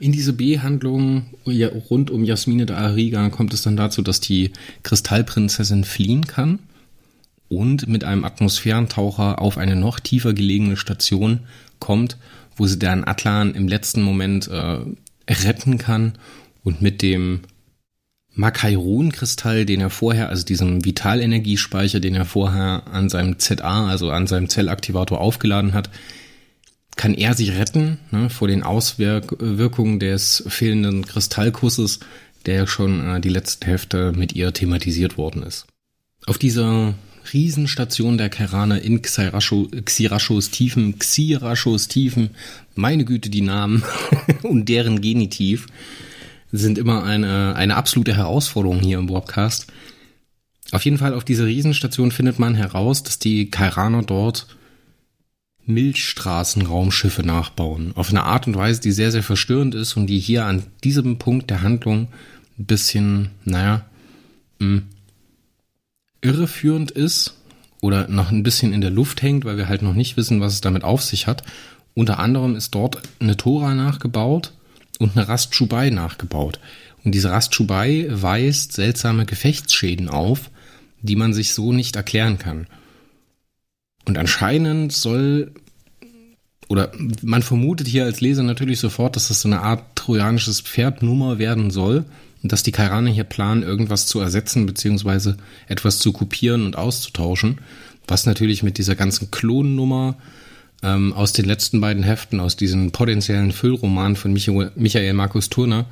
In 0.00 0.12
diese 0.12 0.32
B-Handlung 0.32 1.26
ja, 1.44 1.68
rund 1.68 2.10
um 2.10 2.24
Jasmine 2.24 2.66
de 2.66 2.76
Ariga 2.76 3.28
kommt 3.30 3.54
es 3.54 3.62
dann 3.62 3.76
dazu, 3.76 4.02
dass 4.02 4.20
die 4.20 4.50
Kristallprinzessin 4.82 5.84
fliehen 5.84 6.26
kann 6.26 6.58
und 7.48 7.86
mit 7.86 8.04
einem 8.04 8.24
Atmosphärentaucher 8.24 9.40
auf 9.40 9.58
eine 9.58 9.76
noch 9.76 10.00
tiefer 10.00 10.32
gelegene 10.32 10.76
Station 10.76 11.40
kommt, 11.78 12.16
wo 12.56 12.66
sie 12.66 12.78
dann 12.78 13.04
Atlan 13.04 13.54
im 13.54 13.68
letzten 13.68 14.02
Moment 14.02 14.48
äh, 14.48 14.78
retten 15.28 15.78
kann 15.78 16.14
und 16.62 16.82
mit 16.82 17.02
dem 17.02 17.40
Makairon-Kristall, 18.34 19.64
den 19.64 19.80
er 19.80 19.90
vorher, 19.90 20.28
also 20.28 20.44
diesem 20.44 20.84
Vitalenergiespeicher, 20.84 22.00
den 22.00 22.16
er 22.16 22.24
vorher 22.24 22.82
an 22.90 23.08
seinem 23.08 23.38
ZA, 23.38 23.88
also 23.88 24.10
an 24.10 24.26
seinem 24.26 24.48
Zellaktivator 24.48 25.20
aufgeladen 25.20 25.72
hat, 25.72 25.88
kann 26.96 27.14
er 27.14 27.34
sich 27.34 27.52
retten 27.52 27.98
ne, 28.10 28.30
vor 28.30 28.48
den 28.48 28.62
Auswirkungen 28.62 29.98
des 29.98 30.44
fehlenden 30.48 31.04
Kristallkusses, 31.04 32.00
der 32.46 32.54
ja 32.54 32.66
schon 32.66 33.06
äh, 33.06 33.20
die 33.20 33.28
letzte 33.28 33.66
Hälfte 33.66 34.12
mit 34.12 34.32
ihr 34.32 34.52
thematisiert 34.52 35.18
worden 35.18 35.42
ist. 35.42 35.66
Auf 36.26 36.38
dieser 36.38 36.94
Riesenstation 37.32 38.18
der 38.18 38.28
Kerane 38.28 38.78
in 38.78 39.02
Xirasho, 39.02 39.68
Xirashos 39.84 40.50
Tiefen, 40.50 40.98
Xirashos 40.98 41.88
Tiefen, 41.88 42.30
meine 42.74 43.04
Güte, 43.04 43.30
die 43.30 43.40
Namen 43.40 43.82
und 44.42 44.68
deren 44.68 45.00
Genitiv 45.00 45.66
sind 46.52 46.78
immer 46.78 47.02
eine, 47.04 47.56
eine 47.56 47.76
absolute 47.76 48.16
Herausforderung 48.16 48.80
hier 48.80 48.98
im 48.98 49.08
Warpcast. 49.08 49.66
Auf 50.70 50.84
jeden 50.84 50.98
Fall 50.98 51.14
auf 51.14 51.24
dieser 51.24 51.46
Riesenstation 51.46 52.10
findet 52.10 52.38
man 52.38 52.54
heraus, 52.54 53.02
dass 53.02 53.18
die 53.18 53.50
Kairaner 53.50 54.02
dort 54.02 54.46
Milchstraßenraumschiffe 55.66 57.22
nachbauen. 57.22 57.92
Auf 57.94 58.10
eine 58.10 58.24
Art 58.24 58.46
und 58.46 58.56
Weise, 58.56 58.80
die 58.80 58.92
sehr, 58.92 59.10
sehr 59.10 59.22
verstörend 59.22 59.74
ist 59.74 59.96
und 59.96 60.06
die 60.06 60.18
hier 60.18 60.44
an 60.44 60.64
diesem 60.82 61.18
Punkt 61.18 61.50
der 61.50 61.62
Handlung 61.62 62.08
ein 62.58 62.66
bisschen, 62.66 63.30
naja, 63.44 63.84
mh, 64.58 64.82
irreführend 66.20 66.90
ist 66.90 67.34
oder 67.80 68.08
noch 68.08 68.30
ein 68.30 68.42
bisschen 68.42 68.72
in 68.72 68.80
der 68.80 68.90
Luft 68.90 69.22
hängt, 69.22 69.44
weil 69.44 69.56
wir 69.56 69.68
halt 69.68 69.82
noch 69.82 69.94
nicht 69.94 70.16
wissen, 70.16 70.40
was 70.40 70.54
es 70.54 70.60
damit 70.60 70.84
auf 70.84 71.02
sich 71.02 71.26
hat. 71.26 71.42
Unter 71.94 72.18
anderem 72.18 72.56
ist 72.56 72.74
dort 72.74 73.02
eine 73.20 73.36
Tora 73.36 73.74
nachgebaut 73.74 74.52
und 74.98 75.16
eine 75.16 75.28
Rastschubai 75.28 75.90
nachgebaut. 75.90 76.60
Und 77.04 77.12
diese 77.14 77.30
Rastschubai 77.30 78.08
weist 78.10 78.72
seltsame 78.72 79.26
Gefechtsschäden 79.26 80.08
auf, 80.08 80.50
die 81.02 81.16
man 81.16 81.34
sich 81.34 81.52
so 81.52 81.72
nicht 81.72 81.96
erklären 81.96 82.38
kann. 82.38 82.66
Und 84.04 84.18
anscheinend 84.18 84.92
soll, 84.92 85.52
oder 86.68 86.92
man 87.22 87.42
vermutet 87.42 87.86
hier 87.86 88.04
als 88.04 88.20
Leser 88.20 88.42
natürlich 88.42 88.80
sofort, 88.80 89.16
dass 89.16 89.28
das 89.28 89.40
so 89.40 89.48
eine 89.48 89.60
Art 89.60 89.82
trojanisches 89.96 90.60
Pferdnummer 90.60 91.38
werden 91.38 91.70
soll 91.70 92.04
und 92.42 92.52
dass 92.52 92.62
die 92.62 92.72
Kairaner 92.72 93.10
hier 93.10 93.24
planen, 93.24 93.62
irgendwas 93.62 94.06
zu 94.06 94.20
ersetzen 94.20 94.66
beziehungsweise 94.66 95.36
etwas 95.66 95.98
zu 95.98 96.12
kopieren 96.12 96.66
und 96.66 96.76
auszutauschen, 96.76 97.58
was 98.06 98.26
natürlich 98.26 98.62
mit 98.62 98.76
dieser 98.76 98.94
ganzen 98.94 99.30
Klonnummer 99.30 100.16
ähm, 100.82 101.14
aus 101.14 101.32
den 101.32 101.46
letzten 101.46 101.80
beiden 101.80 102.02
Heften, 102.02 102.40
aus 102.40 102.56
diesen 102.56 102.92
potenziellen 102.92 103.52
Füllromanen 103.52 104.16
von 104.16 104.32
Michael, 104.32 104.72
Michael 104.76 105.14
Markus 105.14 105.48
Turner 105.48 105.86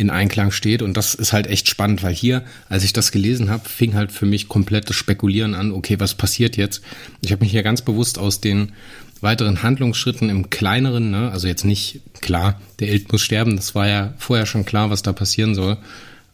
in 0.00 0.08
Einklang 0.08 0.50
steht. 0.50 0.80
Und 0.80 0.96
das 0.96 1.14
ist 1.14 1.34
halt 1.34 1.46
echt 1.46 1.68
spannend, 1.68 2.02
weil 2.02 2.14
hier, 2.14 2.42
als 2.70 2.84
ich 2.84 2.94
das 2.94 3.12
gelesen 3.12 3.50
habe, 3.50 3.68
fing 3.68 3.94
halt 3.94 4.10
für 4.10 4.24
mich 4.24 4.48
komplettes 4.48 4.96
Spekulieren 4.96 5.54
an, 5.54 5.72
okay, 5.72 6.00
was 6.00 6.14
passiert 6.14 6.56
jetzt? 6.56 6.82
Ich 7.20 7.32
habe 7.32 7.44
mich 7.44 7.52
hier 7.52 7.62
ganz 7.62 7.82
bewusst 7.82 8.18
aus 8.18 8.40
den 8.40 8.72
weiteren 9.20 9.62
Handlungsschritten 9.62 10.30
im 10.30 10.48
kleineren, 10.48 11.10
ne, 11.10 11.30
also 11.30 11.46
jetzt 11.46 11.66
nicht 11.66 12.00
klar, 12.22 12.58
der 12.78 12.88
Eld 12.88 13.12
muss 13.12 13.20
sterben, 13.20 13.56
das 13.56 13.74
war 13.74 13.86
ja 13.86 14.14
vorher 14.16 14.46
schon 14.46 14.64
klar, 14.64 14.88
was 14.88 15.02
da 15.02 15.12
passieren 15.12 15.54
soll. 15.54 15.76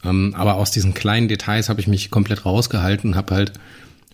Ähm, 0.05 0.33
aber 0.37 0.55
aus 0.55 0.70
diesen 0.70 0.94
kleinen 0.94 1.26
Details 1.26 1.68
habe 1.68 1.81
ich 1.81 1.88
mich 1.88 2.11
komplett 2.11 2.46
rausgehalten 2.46 3.16
habe 3.16 3.35
halt 3.35 3.52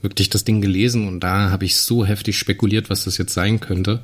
wirklich 0.00 0.30
das 0.30 0.44
Ding 0.44 0.62
gelesen 0.62 1.06
und 1.06 1.20
da 1.20 1.50
habe 1.50 1.66
ich 1.66 1.76
so 1.76 2.06
heftig 2.06 2.38
spekuliert, 2.38 2.88
was 2.88 3.04
das 3.04 3.18
jetzt 3.18 3.34
sein 3.34 3.60
könnte. 3.60 4.02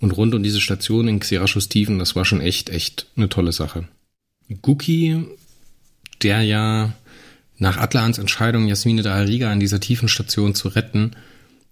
Und 0.00 0.12
rund 0.12 0.34
um 0.34 0.42
diese 0.42 0.62
Station 0.62 1.06
in 1.06 1.20
Xirachos 1.20 1.68
Tiefen, 1.68 1.98
das 1.98 2.16
war 2.16 2.24
schon 2.24 2.40
echt, 2.40 2.70
echt 2.70 3.06
eine 3.16 3.28
tolle 3.28 3.52
Sache. 3.52 3.84
Guki, 4.62 5.24
der 6.22 6.42
ja 6.42 6.92
nach 7.58 7.76
Atlans 7.76 8.18
Entscheidung, 8.18 8.66
Jasmine 8.66 9.02
Dahariga 9.02 9.50
an 9.50 9.60
dieser 9.60 9.80
tiefen 9.80 10.08
Station 10.08 10.54
zu 10.54 10.68
retten, 10.68 11.12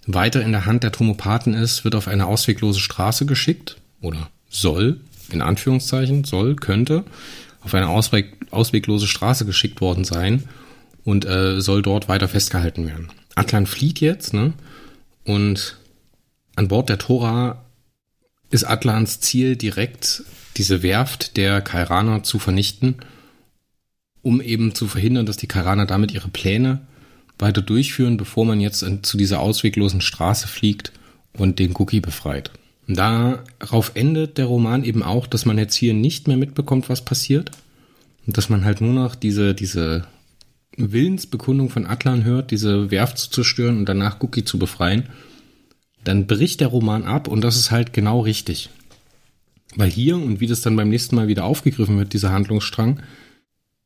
weiter 0.07 0.43
in 0.43 0.53
der 0.53 0.67
Hand 0.67 0.85
der 0.85 0.93
Tomopathen 0.93 1.55
ist, 1.55 1.85
wird 1.85 1.95
auf 1.95 2.09
eine 2.09 2.27
ausweglose 2.27 2.81
Straße 2.81 3.27
geschickt 3.27 3.77
oder 4.01 4.31
soll, 4.49 5.01
in 5.31 5.43
Anführungszeichen, 5.43 6.25
soll, 6.25 6.57
könnte, 6.57 7.05
auf 7.62 7.75
eine 7.75 7.88
ausweg, 7.88 8.37
ausweglose 8.51 9.07
Straße 9.07 9.45
geschickt 9.45 9.81
worden 9.81 10.05
sein 10.05 10.45
und 11.05 11.25
äh, 11.25 11.61
soll 11.61 11.83
dort 11.83 12.09
weiter 12.09 12.29
festgehalten 12.29 12.87
werden. 12.87 13.11
Atlan 13.35 13.67
flieht 13.67 14.01
jetzt, 14.01 14.35
ne? 14.35 14.53
Und 15.25 15.77
an 16.57 16.69
Bord 16.69 16.88
der 16.88 16.98
Tora 16.98 17.65
ist 18.50 18.65
Atlans 18.65 19.21
Ziel 19.21 19.57
direkt 19.57 20.23
diese 20.59 20.83
Werft 20.83 21.37
der 21.37 21.61
Kairaner 21.61 22.23
zu 22.23 22.38
vernichten, 22.38 22.96
um 24.23 24.40
eben 24.40 24.75
zu 24.75 24.88
verhindern, 24.88 25.27
dass 25.27 25.37
die 25.37 25.46
Kairaner 25.46 25.87
damit 25.87 26.13
ihre 26.13 26.29
Pläne 26.29 26.81
weiter 27.38 27.63
durchführen, 27.63 28.17
bevor 28.17 28.44
man 28.44 28.61
jetzt 28.61 28.85
zu 29.02 29.17
dieser 29.17 29.40
ausweglosen 29.40 30.00
Straße 30.00 30.48
fliegt 30.48 30.92
und 31.33 31.59
den 31.59 31.75
Cookie 31.77 32.00
befreit. 32.00 32.50
Darauf 32.88 33.92
endet 33.94 34.38
der 34.38 34.46
Roman 34.46 34.83
eben 34.83 35.02
auch, 35.02 35.27
dass 35.27 35.44
man 35.44 35.59
jetzt 35.59 35.75
hier 35.75 35.94
nicht 35.94 36.27
mehr 36.27 36.38
mitbekommt, 36.38 36.88
was 36.88 37.04
passiert. 37.04 37.50
Und 38.27 38.37
dass 38.37 38.48
man 38.48 38.65
halt 38.65 38.81
nur 38.81 38.92
noch 38.92 39.15
diese, 39.15 39.54
diese 39.54 40.04
Willensbekundung 40.77 41.71
von 41.71 41.87
Atlan 41.87 42.25
hört, 42.25 42.50
diese 42.50 42.90
Werft 42.90 43.19
zu 43.19 43.31
zerstören 43.31 43.79
und 43.79 43.88
danach 43.88 44.21
Cookie 44.21 44.44
zu 44.44 44.59
befreien. 44.59 45.04
Dann 46.04 46.27
bricht 46.27 46.61
der 46.61 46.69
Roman 46.69 47.04
ab 47.04 47.29
und 47.29 47.42
das 47.42 47.56
ist 47.56 47.71
halt 47.71 47.92
genau 47.92 48.21
richtig. 48.21 48.71
Weil 49.79 49.90
hier 49.90 50.16
und 50.16 50.40
wie 50.40 50.48
das 50.48 50.60
dann 50.60 50.74
beim 50.74 50.88
nächsten 50.88 51.14
Mal 51.14 51.29
wieder 51.29 51.44
aufgegriffen 51.44 51.96
wird, 51.98 52.12
dieser 52.12 52.33
Handlungsstrang, 52.33 53.00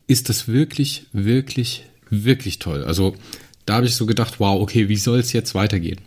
ist 0.06 0.30
das 0.30 0.48
wirklich, 0.48 1.06
wirklich, 1.12 1.84
wirklich 2.08 2.58
toll. 2.58 2.82
Also 2.82 3.14
da 3.66 3.74
habe 3.74 3.86
ich 3.86 3.94
so 3.94 4.06
gedacht, 4.06 4.40
wow, 4.40 4.58
okay, 4.58 4.88
wie 4.88 4.96
soll 4.96 5.18
es 5.18 5.34
jetzt 5.34 5.54
weitergehen? 5.54 6.00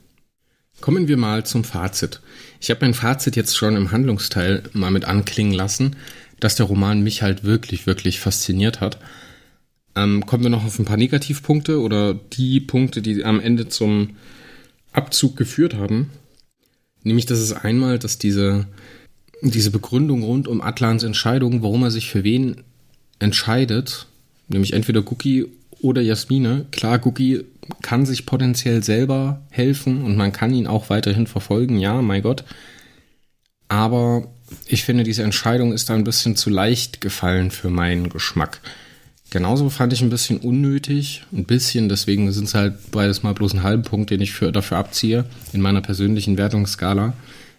Kommen 0.81 1.07
wir 1.07 1.17
mal 1.17 1.45
zum 1.45 1.63
Fazit. 1.63 2.19
Ich 2.59 2.71
habe 2.71 2.83
mein 2.83 2.95
Fazit 2.95 3.35
jetzt 3.35 3.55
schon 3.55 3.75
im 3.75 3.91
Handlungsteil 3.91 4.63
mal 4.73 4.89
mit 4.89 5.05
anklingen 5.05 5.53
lassen. 5.53 5.95
dass 6.39 6.55
der 6.55 6.65
Roman 6.65 7.01
mich 7.01 7.21
halt 7.21 7.43
wirklich, 7.43 7.87
wirklich 7.87 8.19
fasziniert 8.19 8.81
hat. 8.81 8.99
Ähm, 9.95 10.25
kommen 10.25 10.43
wir 10.43 10.49
noch 10.49 10.65
auf 10.65 10.79
ein 10.79 10.85
paar 10.85 10.97
Negativpunkte 10.97 11.79
oder 11.79 12.13
die 12.13 12.59
Punkte, 12.59 13.01
die 13.01 13.23
am 13.23 13.39
Ende 13.39 13.69
zum 13.69 14.17
Abzug 14.91 15.37
geführt 15.37 15.75
haben. 15.75 16.09
Nämlich, 17.03 17.25
das 17.25 17.39
ist 17.39 17.53
einmal, 17.53 17.99
dass 17.99 18.17
diese, 18.17 18.67
diese 19.51 19.71
Begründung 19.71 20.23
rund 20.23 20.47
um 20.47 20.61
Atlans 20.61 21.03
Entscheidung, 21.03 21.61
warum 21.61 21.83
er 21.83 21.91
sich 21.91 22.09
für 22.09 22.23
wen 22.23 22.63
entscheidet, 23.19 24.07
nämlich 24.47 24.73
entweder 24.73 24.99
Cookie 25.11 25.45
oder 25.81 26.01
Jasmine. 26.01 26.65
Klar, 26.71 27.05
Cookie 27.05 27.45
kann 27.81 28.05
sich 28.05 28.25
potenziell 28.25 28.83
selber 28.83 29.41
helfen 29.49 30.03
und 30.03 30.15
man 30.15 30.31
kann 30.31 30.53
ihn 30.53 30.67
auch 30.67 30.89
weiterhin 30.89 31.27
verfolgen, 31.27 31.79
ja, 31.79 32.01
mein 32.01 32.21
Gott. 32.21 32.43
Aber 33.67 34.27
ich 34.67 34.83
finde, 34.83 35.03
diese 35.03 35.23
Entscheidung 35.23 35.73
ist 35.73 35.89
da 35.89 35.95
ein 35.95 36.03
bisschen 36.03 36.35
zu 36.35 36.49
leicht 36.49 37.01
gefallen 37.01 37.51
für 37.51 37.69
meinen 37.69 38.09
Geschmack. 38.09 38.61
Genauso 39.31 39.69
fand 39.69 39.91
ich 39.91 40.01
ein 40.01 40.11
bisschen 40.11 40.37
unnötig, 40.37 41.23
ein 41.33 41.45
bisschen, 41.45 41.89
deswegen 41.89 42.31
sind 42.31 42.45
es 42.45 42.53
halt 42.53 42.91
beides 42.91 43.23
mal 43.23 43.33
bloß 43.33 43.53
ein 43.53 43.63
halben 43.63 43.81
Punkt, 43.81 44.11
den 44.11 44.21
ich 44.21 44.31
für, 44.31 44.51
dafür 44.51 44.77
abziehe 44.77 45.25
in 45.51 45.61
meiner 45.61 45.81
persönlichen 45.81 46.37
Wertungsskala, 46.37 47.13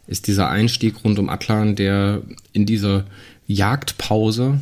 ist 0.07 0.27
dieser 0.27 0.49
Einstieg 0.49 1.05
rund 1.05 1.19
um 1.19 1.29
Atlan, 1.29 1.77
der 1.77 2.23
in 2.53 2.67
dieser 2.67 3.05
Jagdpause 3.47 4.61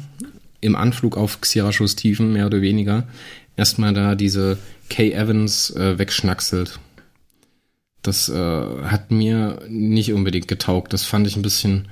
im 0.61 0.77
Anflug 0.77 1.17
auf 1.17 1.41
Xirachos 1.41 1.97
Tiefen, 1.97 2.33
mehr 2.33 2.47
oder 2.47 2.61
weniger, 2.61 3.05
erstmal 3.57 3.93
da 3.93 4.15
diese 4.15 4.59
Kay 4.89 5.13
Evans 5.13 5.71
äh, 5.71 5.99
wegschnackselt. 5.99 6.79
Das 8.03 8.29
äh, 8.29 8.35
hat 8.35 9.11
mir 9.11 9.63
nicht 9.69 10.13
unbedingt 10.13 10.49
getaugt. 10.49 10.93
Das 10.93 11.05
fand 11.05 11.27
ich 11.27 11.37
ein 11.37 11.43
bisschen, 11.43 11.89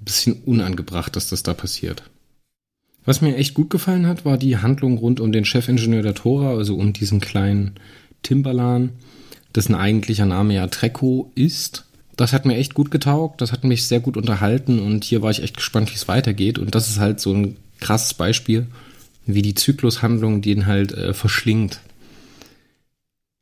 ein 0.00 0.04
bisschen 0.04 0.34
unangebracht, 0.44 1.14
dass 1.14 1.28
das 1.28 1.42
da 1.42 1.54
passiert. 1.54 2.02
Was 3.04 3.20
mir 3.20 3.36
echt 3.36 3.54
gut 3.54 3.70
gefallen 3.70 4.06
hat, 4.06 4.24
war 4.24 4.38
die 4.38 4.56
Handlung 4.56 4.98
rund 4.98 5.20
um 5.20 5.30
den 5.30 5.44
Chefingenieur 5.44 6.02
der 6.02 6.14
Tora, 6.14 6.56
also 6.56 6.76
um 6.76 6.92
diesen 6.92 7.20
kleinen 7.20 7.74
Timbalan, 8.22 8.90
dessen 9.54 9.74
eigentlicher 9.74 10.26
Name 10.26 10.54
ja 10.54 10.66
Trekko 10.66 11.30
ist. 11.34 11.84
Das 12.16 12.32
hat 12.32 12.44
mir 12.44 12.56
echt 12.56 12.74
gut 12.74 12.90
getaugt, 12.90 13.40
das 13.40 13.52
hat 13.52 13.64
mich 13.64 13.86
sehr 13.86 14.00
gut 14.00 14.16
unterhalten 14.16 14.78
und 14.78 15.04
hier 15.04 15.22
war 15.22 15.30
ich 15.30 15.42
echt 15.42 15.56
gespannt, 15.56 15.90
wie 15.90 15.96
es 15.96 16.08
weitergeht. 16.08 16.58
Und 16.58 16.74
das 16.74 16.88
ist 16.88 16.98
halt 16.98 17.20
so 17.20 17.32
ein 17.32 17.56
krasses 17.80 18.14
Beispiel, 18.14 18.66
wie 19.26 19.42
die 19.42 19.54
Zyklushandlung 19.54 20.40
den 20.40 20.66
halt 20.66 20.92
äh, 20.92 21.12
verschlingt. 21.12 21.80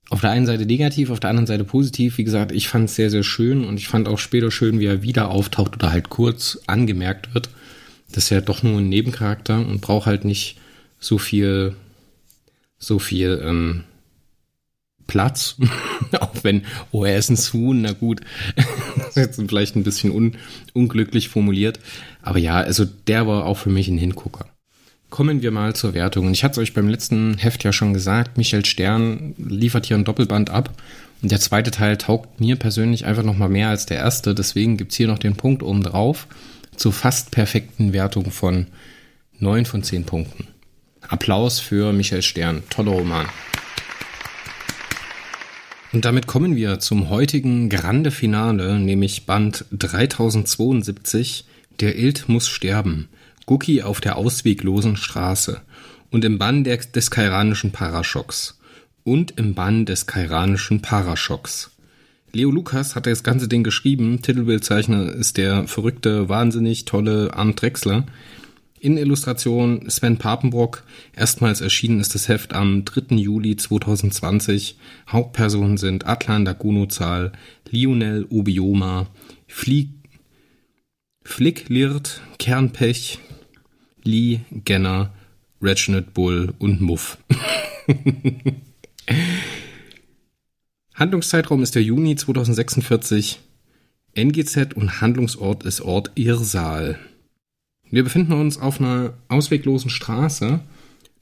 Auf 0.09 0.21
der 0.21 0.31
einen 0.31 0.47
Seite 0.47 0.67
negativ, 0.67 1.11
auf 1.11 1.21
der 1.21 1.31
anderen 1.31 1.47
Seite 1.47 1.65
positiv. 1.65 2.19
Wie 2.19 2.25
gesagt, 2.25 2.53
ich 2.53 2.69
fand 2.69 2.89
es 2.89 2.97
sehr, 2.97 3.11
sehr 3.11 3.23
schön 3.23 3.65
und 3.65 3.79
ich 3.79 3.89
fand 3.89 4.09
auch 4.09 4.19
später 4.19 4.51
schön, 4.51 4.79
wie 4.79 4.87
er 4.87 5.03
wieder 5.03 5.31
auftaucht 5.31 5.75
oder 5.75 5.91
halt 5.91 6.11
kurz 6.11 6.59
angemerkt 6.67 7.35
wird 7.35 7.51
das 8.13 8.25
ist 8.25 8.31
ja 8.31 8.41
doch 8.41 8.63
nur 8.63 8.79
ein 8.79 8.89
Nebencharakter 8.89 9.59
und 9.59 9.81
braucht 9.81 10.07
halt 10.07 10.25
nicht 10.25 10.59
so 11.01 11.19
viel, 11.19 11.75
so 12.79 12.99
viel 12.99 13.43
ähm, 13.45 13.85
Platz. 15.13 15.57
Auch 16.21 16.33
wenn, 16.43 16.63
oh, 16.91 17.05
er 17.05 17.19
ist 17.19 17.29
ein 17.29 17.37
Huhn, 17.37 17.83
na 17.83 17.93
gut. 17.93 18.23
das 18.97 19.09
ist 19.09 19.17
jetzt 19.17 19.43
vielleicht 19.47 19.77
ein 19.77 19.83
bisschen 19.83 20.11
un, 20.11 20.37
unglücklich 20.73 21.29
formuliert. 21.29 21.79
Aber 22.23 22.39
ja, 22.39 22.55
also 22.55 22.87
der 22.87 23.27
war 23.27 23.45
auch 23.45 23.59
für 23.59 23.69
mich 23.69 23.89
ein 23.89 23.99
Hingucker. 23.99 24.47
Kommen 25.11 25.43
wir 25.43 25.51
mal 25.51 25.77
zur 25.77 25.93
Wertung. 25.93 26.29
Und 26.29 26.33
ich 26.33 26.45
hatte 26.45 26.53
es 26.53 26.59
euch 26.59 26.73
beim 26.73 26.89
letzten 26.89 27.37
Heft 27.37 27.63
ja 27.63 27.75
schon 27.75 27.93
gesagt, 27.93 28.39
Michael 28.39 28.65
Stern 28.65 29.35
liefert 29.37 29.85
hier 29.85 29.99
ein 29.99 30.05
Doppelband 30.05 30.49
ab. 30.49 30.71
Und 31.21 31.31
der 31.31 31.41
zweite 31.41 31.71
Teil 31.71 31.99
taugt 31.99 32.41
mir 32.41 32.57
persönlich 32.57 33.05
einfach 33.05 33.23
noch 33.23 33.37
mal 33.37 33.51
mehr 33.51 33.69
als 33.69 33.85
der 33.85 33.99
erste. 33.99 34.35
Deswegen 34.35 34.79
gibt's 34.79 34.97
hier 34.97 35.09
noch 35.09 35.19
den 35.19 35.37
Punkt 35.37 35.63
oben 35.63 35.83
drauf 35.83 36.27
zur 36.75 36.95
fast 36.95 37.33
perfekten 37.33 37.93
Wertung 37.93 38.31
von 38.31 38.69
9 39.41 39.67
von 39.67 39.83
10 39.83 40.05
Punkten. 40.05 40.49
Applaus 41.07 41.61
für 41.61 41.93
Michael 41.93 42.23
Stern. 42.23 42.63
Toller 42.71 42.93
Roman. 42.93 43.27
Und 45.93 46.07
damit 46.07 46.27
kommen 46.27 46.57
wir 46.57 46.79
zum 46.79 47.11
heutigen 47.11 47.69
Grande 47.69 48.11
Finale, 48.11 48.79
nämlich 48.81 49.27
Band 49.27 49.67
3072. 49.73 51.45
Der 51.81 51.99
Ild 51.99 52.29
muss 52.29 52.49
sterben. 52.49 53.09
Guki 53.45 53.83
auf 53.83 54.01
der 54.01 54.17
ausweglosen 54.17 54.97
Straße. 54.97 55.61
Und 56.11 56.25
im 56.25 56.39
Bann 56.39 56.65
der, 56.65 56.79
des 56.79 57.11
kairanischen 57.11 57.73
Paraschocks. 57.73 58.59
Und 59.05 59.33
im 59.39 59.55
Bann 59.55 59.85
des 59.85 60.07
kairanischen 60.07 60.81
Paraschocks. 60.81 61.71
Leo 62.33 62.51
Lukas 62.51 62.97
hat 62.97 63.07
das 63.07 63.23
ganze 63.23 63.47
Ding 63.47 63.63
geschrieben. 63.63 64.23
Titelbildzeichner 64.23 65.13
ist 65.13 65.37
der 65.37 65.69
verrückte, 65.69 66.31
wahnsinnig 66.31 66.87
tolle 66.87 67.35
Arndt 67.35 67.61
Drexler. 67.61 68.07
In 68.83 68.97
Illustration 68.97 69.89
Sven 69.89 70.19
Papenbrock. 70.19 70.83
Erstmals 71.15 71.61
erschienen 71.61 72.01
ist 72.01 72.17
das 72.17 72.27
Heft 72.27 72.53
am 72.53 72.85
3. 72.85 73.15
Juli 73.15 73.55
2020. 73.55 74.77
Hauptpersonen 75.09 75.77
sind 75.77 76.05
Atlan 76.05 76.45
Dagunozal, 76.45 77.31
Lionel 77.71 78.27
Obioma, 78.29 79.07
Flieg, 79.47 79.91
Flick 81.23 81.69
Lirt, 81.69 82.23
Kernpech, 82.41 83.21
Lee 84.03 84.41
Genner, 84.51 85.13
Reginald 85.63 86.13
Bull 86.13 86.53
und 86.59 86.81
Muff. 86.81 87.19
Handlungszeitraum 90.95 91.63
ist 91.63 91.77
der 91.77 91.85
Juni 91.85 92.17
2046. 92.17 93.39
NGZ 94.17 94.75
und 94.75 95.01
Handlungsort 95.01 95.63
ist 95.63 95.83
Ort 95.83 96.11
Irsal. 96.17 96.99
Wir 97.93 98.03
befinden 98.03 98.33
uns 98.33 98.59
auf 98.59 98.81
einer 98.81 99.13
ausweglosen 99.29 99.91
Straße. 99.91 100.61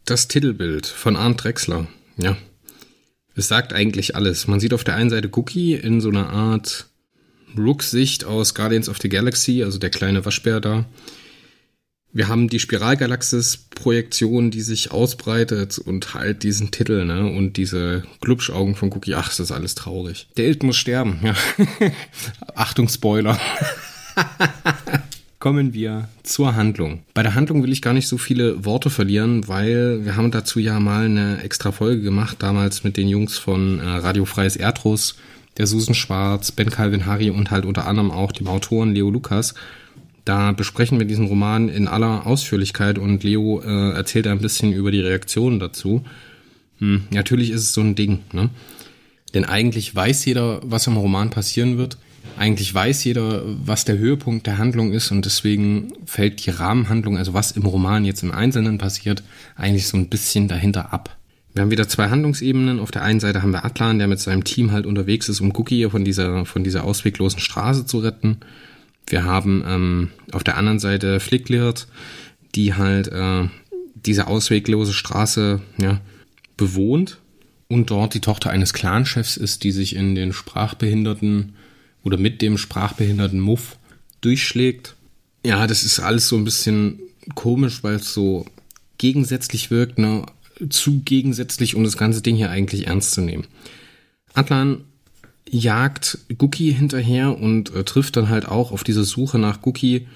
Das 0.04 0.28
Titelbild 0.28 0.86
von 0.86 1.16
Arndt 1.16 1.42
Drexler. 1.42 1.88
Ja. 2.16 2.36
Es 3.34 3.48
sagt 3.48 3.72
eigentlich 3.72 4.14
alles. 4.14 4.46
Man 4.46 4.60
sieht 4.60 4.72
auf 4.72 4.84
der 4.84 4.94
einen 4.94 5.10
Seite 5.10 5.30
Cookie 5.32 5.74
in 5.74 6.00
so 6.00 6.10
einer 6.10 6.30
Art 6.30 6.86
Rook-Sicht 7.58 8.24
aus 8.24 8.54
Guardians 8.54 8.88
of 8.88 8.98
the 9.02 9.08
Galaxy, 9.08 9.64
also 9.64 9.80
der 9.80 9.90
kleine 9.90 10.24
Waschbär 10.24 10.60
da. 10.60 10.84
Wir 12.12 12.28
haben 12.28 12.48
die 12.48 12.60
Spiralgalaxis-Projektion, 12.60 14.52
die 14.52 14.60
sich 14.60 14.92
ausbreitet 14.92 15.76
und 15.78 16.14
halt 16.14 16.44
diesen 16.44 16.70
Titel, 16.70 17.04
ne? 17.04 17.26
Und 17.26 17.56
diese 17.56 18.04
Glubschaugen 18.20 18.76
von 18.76 18.92
Cookie. 18.92 19.16
Ach, 19.16 19.28
ist 19.28 19.40
das 19.40 19.50
alles 19.50 19.74
traurig. 19.74 20.28
Der 20.36 20.46
Ilt 20.46 20.62
muss 20.62 20.76
sterben, 20.76 21.18
ja. 21.24 21.34
Achtung, 22.54 22.88
Spoiler. 22.88 23.40
Kommen 25.40 25.72
wir 25.72 26.10
zur 26.22 26.54
Handlung. 26.54 27.00
Bei 27.14 27.22
der 27.22 27.34
Handlung 27.34 27.62
will 27.62 27.72
ich 27.72 27.80
gar 27.80 27.94
nicht 27.94 28.08
so 28.08 28.18
viele 28.18 28.66
Worte 28.66 28.90
verlieren, 28.90 29.48
weil 29.48 30.04
wir 30.04 30.14
haben 30.14 30.30
dazu 30.30 30.60
ja 30.60 30.78
mal 30.80 31.06
eine 31.06 31.42
extra 31.42 31.72
Folge 31.72 32.02
gemacht, 32.02 32.36
damals 32.40 32.84
mit 32.84 32.98
den 32.98 33.08
Jungs 33.08 33.38
von 33.38 33.78
äh, 33.78 33.84
Radio 33.84 34.26
Freies 34.26 34.56
Erdruss, 34.56 35.16
der 35.56 35.66
Susan 35.66 35.94
Schwarz, 35.94 36.52
Ben 36.52 36.68
Calvin 36.68 37.06
Harry 37.06 37.30
und 37.30 37.50
halt 37.50 37.64
unter 37.64 37.86
anderem 37.86 38.10
auch 38.10 38.32
dem 38.32 38.48
Autoren 38.48 38.92
Leo 38.92 39.08
Lukas. 39.08 39.54
Da 40.26 40.52
besprechen 40.52 40.98
wir 40.98 41.06
diesen 41.06 41.24
Roman 41.24 41.70
in 41.70 41.88
aller 41.88 42.26
Ausführlichkeit 42.26 42.98
und 42.98 43.24
Leo 43.24 43.62
äh, 43.64 43.94
erzählt 43.94 44.26
ein 44.26 44.40
bisschen 44.40 44.74
über 44.74 44.90
die 44.90 45.00
Reaktionen 45.00 45.58
dazu. 45.58 46.04
Hm, 46.80 47.04
natürlich 47.12 47.48
ist 47.50 47.62
es 47.62 47.72
so 47.72 47.80
ein 47.80 47.94
Ding, 47.94 48.18
ne? 48.32 48.50
Denn 49.32 49.46
eigentlich 49.46 49.94
weiß 49.94 50.22
jeder, 50.26 50.60
was 50.64 50.86
im 50.86 50.98
Roman 50.98 51.30
passieren 51.30 51.78
wird. 51.78 51.96
Eigentlich 52.40 52.72
weiß 52.72 53.04
jeder, 53.04 53.42
was 53.44 53.84
der 53.84 53.98
Höhepunkt 53.98 54.46
der 54.46 54.56
Handlung 54.56 54.94
ist 54.94 55.10
und 55.10 55.26
deswegen 55.26 55.92
fällt 56.06 56.46
die 56.46 56.48
Rahmenhandlung, 56.48 57.18
also 57.18 57.34
was 57.34 57.52
im 57.52 57.66
Roman 57.66 58.06
jetzt 58.06 58.22
im 58.22 58.32
Einzelnen 58.32 58.78
passiert, 58.78 59.22
eigentlich 59.56 59.86
so 59.86 59.98
ein 59.98 60.08
bisschen 60.08 60.48
dahinter 60.48 60.90
ab. 60.90 61.18
Wir 61.52 61.60
haben 61.60 61.70
wieder 61.70 61.86
zwei 61.86 62.08
Handlungsebenen. 62.08 62.80
Auf 62.80 62.92
der 62.92 63.02
einen 63.02 63.20
Seite 63.20 63.42
haben 63.42 63.50
wir 63.50 63.66
Atlan, 63.66 63.98
der 63.98 64.08
mit 64.08 64.20
seinem 64.20 64.42
Team 64.42 64.72
halt 64.72 64.86
unterwegs 64.86 65.28
ist, 65.28 65.42
um 65.42 65.54
Cookie 65.54 65.90
von 65.90 66.02
dieser, 66.02 66.46
von 66.46 66.64
dieser 66.64 66.84
ausweglosen 66.84 67.40
Straße 67.40 67.84
zu 67.84 67.98
retten. 67.98 68.38
Wir 69.06 69.24
haben 69.24 69.62
ähm, 69.66 70.08
auf 70.32 70.42
der 70.42 70.56
anderen 70.56 70.78
Seite 70.78 71.20
Flicklirt, 71.20 71.88
die 72.54 72.72
halt 72.72 73.08
äh, 73.08 73.48
diese 73.94 74.28
ausweglose 74.28 74.94
Straße 74.94 75.60
ja, 75.76 76.00
bewohnt 76.56 77.18
und 77.68 77.90
dort 77.90 78.14
die 78.14 78.20
Tochter 78.20 78.48
eines 78.48 78.72
Clanchefs 78.72 79.36
ist, 79.36 79.62
die 79.62 79.72
sich 79.72 79.94
in 79.94 80.14
den 80.14 80.32
Sprachbehinderten 80.32 81.52
oder 82.02 82.16
mit 82.16 82.42
dem 82.42 82.58
sprachbehinderten 82.58 83.40
Muff 83.40 83.76
durchschlägt. 84.20 84.96
Ja, 85.44 85.66
das 85.66 85.82
ist 85.84 86.00
alles 86.00 86.28
so 86.28 86.36
ein 86.36 86.44
bisschen 86.44 87.00
komisch, 87.34 87.82
weil 87.82 87.96
es 87.96 88.12
so 88.12 88.46
gegensätzlich 88.98 89.70
wirkt, 89.70 89.98
ne? 89.98 90.26
zu 90.68 91.00
gegensätzlich, 91.00 91.74
um 91.74 91.84
das 91.84 91.96
ganze 91.96 92.20
Ding 92.20 92.36
hier 92.36 92.50
eigentlich 92.50 92.86
ernst 92.86 93.12
zu 93.12 93.22
nehmen. 93.22 93.46
Atlan 94.34 94.84
jagt 95.48 96.18
Guki 96.36 96.72
hinterher 96.72 97.38
und 97.38 97.74
äh, 97.74 97.84
trifft 97.84 98.16
dann 98.16 98.28
halt 98.28 98.46
auch 98.46 98.70
auf 98.70 98.84
diese 98.84 99.04
Suche 99.04 99.38
nach 99.38 99.62
Guki 99.62 100.06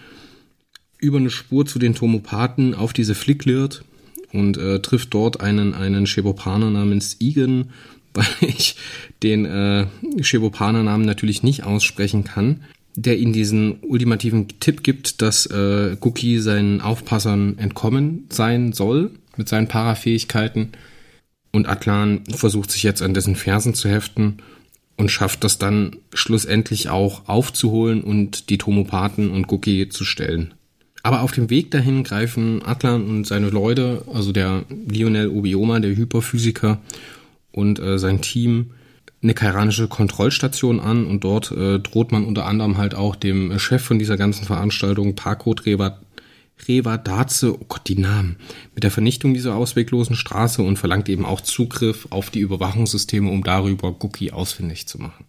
über 0.98 1.18
eine 1.18 1.30
Spur 1.30 1.66
zu 1.66 1.78
den 1.78 1.94
Tomopathen 1.94 2.74
auf 2.74 2.92
diese 2.92 3.14
Flicklirt 3.14 3.84
und 4.32 4.56
äh, 4.56 4.80
trifft 4.80 5.12
dort 5.14 5.40
einen, 5.40 5.74
einen 5.74 6.06
Shebopaner 6.06 6.70
namens 6.70 7.16
Igen, 7.20 7.70
weil 8.14 8.26
ich 8.40 8.76
den 9.22 9.44
äh, 9.44 9.86
Shebopaner 10.20 10.82
Namen 10.82 11.04
natürlich 11.04 11.42
nicht 11.42 11.64
aussprechen 11.64 12.24
kann. 12.24 12.62
der 12.96 13.18
ihnen 13.18 13.32
diesen 13.32 13.80
ultimativen 13.82 14.46
Tipp 14.60 14.84
gibt, 14.84 15.20
dass 15.20 15.46
äh, 15.46 15.96
Guki 15.98 16.38
seinen 16.38 16.80
Aufpassern 16.80 17.58
entkommen 17.58 18.26
sein 18.30 18.72
soll 18.72 19.10
mit 19.36 19.48
seinen 19.48 19.66
Parafähigkeiten. 19.66 20.72
Und 21.52 21.68
Atlan 21.68 22.22
versucht 22.34 22.70
sich 22.70 22.82
jetzt 22.82 23.02
an 23.02 23.14
dessen 23.14 23.36
Fersen 23.36 23.74
zu 23.74 23.88
heften 23.88 24.38
und 24.96 25.10
schafft 25.10 25.42
das 25.44 25.58
dann 25.58 25.96
schlussendlich 26.12 26.88
auch 26.88 27.28
aufzuholen 27.28 28.02
und 28.02 28.48
die 28.50 28.58
Tomopathen 28.58 29.30
und 29.30 29.48
Guki 29.48 29.88
zu 29.88 30.04
stellen. 30.04 30.54
Aber 31.02 31.22
auf 31.22 31.32
dem 31.32 31.50
Weg 31.50 31.70
dahin 31.70 32.02
greifen 32.02 32.64
Atlan 32.64 33.04
und 33.04 33.26
seine 33.26 33.50
Leute, 33.50 34.04
also 34.12 34.32
der 34.32 34.64
Lionel 34.88 35.28
Obioma, 35.28 35.80
der 35.80 35.96
Hyperphysiker 35.96 36.80
und 37.54 37.78
äh, 37.78 37.98
sein 37.98 38.20
Team, 38.20 38.72
eine 39.22 39.34
kairanische 39.34 39.88
Kontrollstation 39.88 40.80
an 40.80 41.06
und 41.06 41.24
dort 41.24 41.50
äh, 41.50 41.78
droht 41.78 42.12
man 42.12 42.24
unter 42.24 42.44
anderem 42.44 42.76
halt 42.76 42.94
auch 42.94 43.16
dem 43.16 43.58
Chef 43.58 43.82
von 43.82 43.98
dieser 43.98 44.16
ganzen 44.16 44.44
Veranstaltung, 44.44 45.14
Parko 45.14 45.52
Reva, 45.64 45.98
Reva 46.68 46.98
Daze, 46.98 47.54
oh 47.54 47.64
Gott, 47.66 47.88
die 47.88 47.98
Namen, 47.98 48.36
mit 48.74 48.84
der 48.84 48.90
Vernichtung 48.90 49.32
dieser 49.32 49.54
ausweglosen 49.54 50.16
Straße 50.16 50.62
und 50.62 50.78
verlangt 50.78 51.08
eben 51.08 51.24
auch 51.24 51.40
Zugriff 51.40 52.08
auf 52.10 52.30
die 52.30 52.40
Überwachungssysteme, 52.40 53.30
um 53.30 53.42
darüber 53.44 53.92
Guki 53.92 54.30
ausfindig 54.30 54.86
zu 54.86 54.98
machen. 54.98 55.24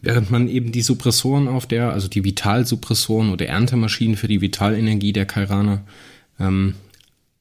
Während 0.00 0.30
man 0.30 0.48
eben 0.48 0.72
die 0.72 0.82
Suppressoren 0.82 1.48
auf 1.48 1.66
der, 1.66 1.92
also 1.92 2.08
die 2.08 2.24
Vitalsuppressoren 2.24 3.30
oder 3.30 3.46
Erntemaschinen 3.46 4.16
für 4.16 4.28
die 4.28 4.40
Vitalenergie 4.40 5.12
der 5.12 5.26
Kairaner 5.26 5.84
ähm, 6.38 6.74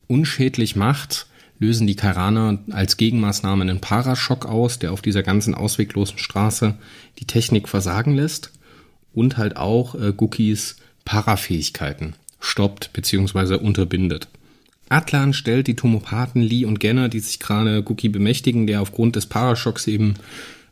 unschädlich 0.08 0.76
macht, 0.76 1.27
lösen 1.60 1.88
die 1.88 1.96
Kairaner 1.96 2.60
als 2.72 2.98
Gegenmaßnahme 2.98 3.64
einen 3.64 3.82
Paraschock 3.82 4.46
aus, 4.46 4.80
der 4.80 4.92
auf 4.94 5.02
dieser 5.02 5.24
ganzen 5.24 5.56
ausweglosen 5.56 6.18
Straße 6.18 6.76
die 7.20 7.26
Technik 7.26 7.68
versagen 7.68 8.16
lässt 8.16 8.52
und 9.14 9.38
halt 9.38 9.58
auch 9.58 9.96
äh, 9.96 10.14
Gukis 10.14 10.78
Parafähigkeiten 11.06 12.14
stoppt 12.40 12.94
bzw. 12.94 13.56
unterbindet. 13.56 14.28
Atlan 14.90 15.34
stellt 15.34 15.68
die 15.68 15.76
Tomopathen 15.76 16.42
Lee 16.42 16.66
und 16.66 16.80
Genner, 16.80 17.10
die 17.10 17.20
sich 17.20 17.40
gerade 17.40 17.84
Guki 17.84 18.10
bemächtigen, 18.10 18.68
der 18.68 18.82
aufgrund 18.82 19.16
des 19.16 19.26
Paraschocks 19.26 19.88
eben 19.88 20.14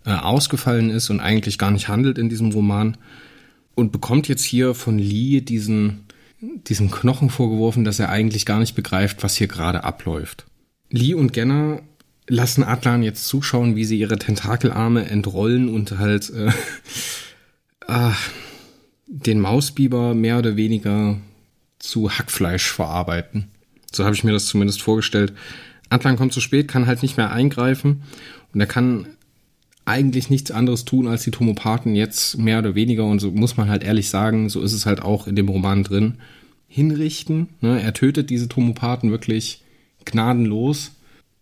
äh, 0.05 0.11
ausgefallen 0.11 0.89
ist 0.89 1.09
und 1.09 1.19
eigentlich 1.19 1.57
gar 1.57 1.71
nicht 1.71 1.87
handelt 1.87 2.17
in 2.17 2.29
diesem 2.29 2.51
Roman 2.51 2.97
und 3.73 3.91
bekommt 3.91 4.27
jetzt 4.27 4.43
hier 4.43 4.73
von 4.73 4.99
Lee 4.99 5.41
diesen 5.41 6.05
diesen 6.67 6.91
Knochen 6.91 7.29
vorgeworfen, 7.29 7.83
dass 7.83 7.99
er 7.99 8.09
eigentlich 8.09 8.45
gar 8.45 8.59
nicht 8.59 8.75
begreift, 8.75 9.23
was 9.23 9.35
hier 9.35 9.47
gerade 9.47 9.83
abläuft. 9.83 10.45
Lee 10.89 11.13
und 11.13 11.33
Genner 11.33 11.81
lassen 12.27 12.63
Atlan 12.63 13.03
jetzt 13.03 13.25
zuschauen, 13.27 13.75
wie 13.75 13.85
sie 13.85 13.99
ihre 13.99 14.17
Tentakelarme 14.17 15.09
entrollen 15.09 15.69
und 15.69 15.97
halt 15.97 16.31
äh, 16.31 16.51
äh, 17.87 18.11
den 19.07 19.39
Mausbiber 19.39 20.15
mehr 20.15 20.39
oder 20.39 20.55
weniger 20.55 21.17
zu 21.79 22.09
Hackfleisch 22.09 22.71
verarbeiten. 22.71 23.49
So 23.91 24.03
habe 24.03 24.15
ich 24.15 24.23
mir 24.23 24.31
das 24.31 24.47
zumindest 24.47 24.81
vorgestellt. 24.81 25.33
Atlan 25.89 26.17
kommt 26.17 26.33
zu 26.33 26.41
spät, 26.41 26.67
kann 26.67 26.87
halt 26.87 27.03
nicht 27.03 27.17
mehr 27.17 27.31
eingreifen 27.31 28.01
und 28.53 28.59
er 28.59 28.67
kann 28.67 29.07
eigentlich 29.85 30.31
nichts 30.31 30.49
anderes 30.49 30.83
tun, 30.83 31.07
als 31.07 31.23
die 31.23 31.31
Tomopathen 31.31 31.95
jetzt 31.95 32.39
mehr 32.39 32.59
oder 32.59 32.73
weniger, 32.73 33.05
und 33.05 33.19
so 33.19 33.29
muss 33.29 33.55
man 33.55 33.69
halt 33.69 33.83
ehrlich 33.83 34.09
sagen, 34.09 34.49
so 34.49 34.61
ist 34.61 34.73
es 34.73 34.87
halt 34.87 35.01
auch 35.01 35.27
in 35.27 35.35
dem 35.35 35.47
Roman 35.47 35.83
drin, 35.83 36.15
hinrichten. 36.67 37.49
Ne? 37.61 37.79
Er 37.79 37.93
tötet 37.93 38.31
diese 38.31 38.49
Tomopathen 38.49 39.11
wirklich 39.11 39.61
gnadenlos 40.05 40.91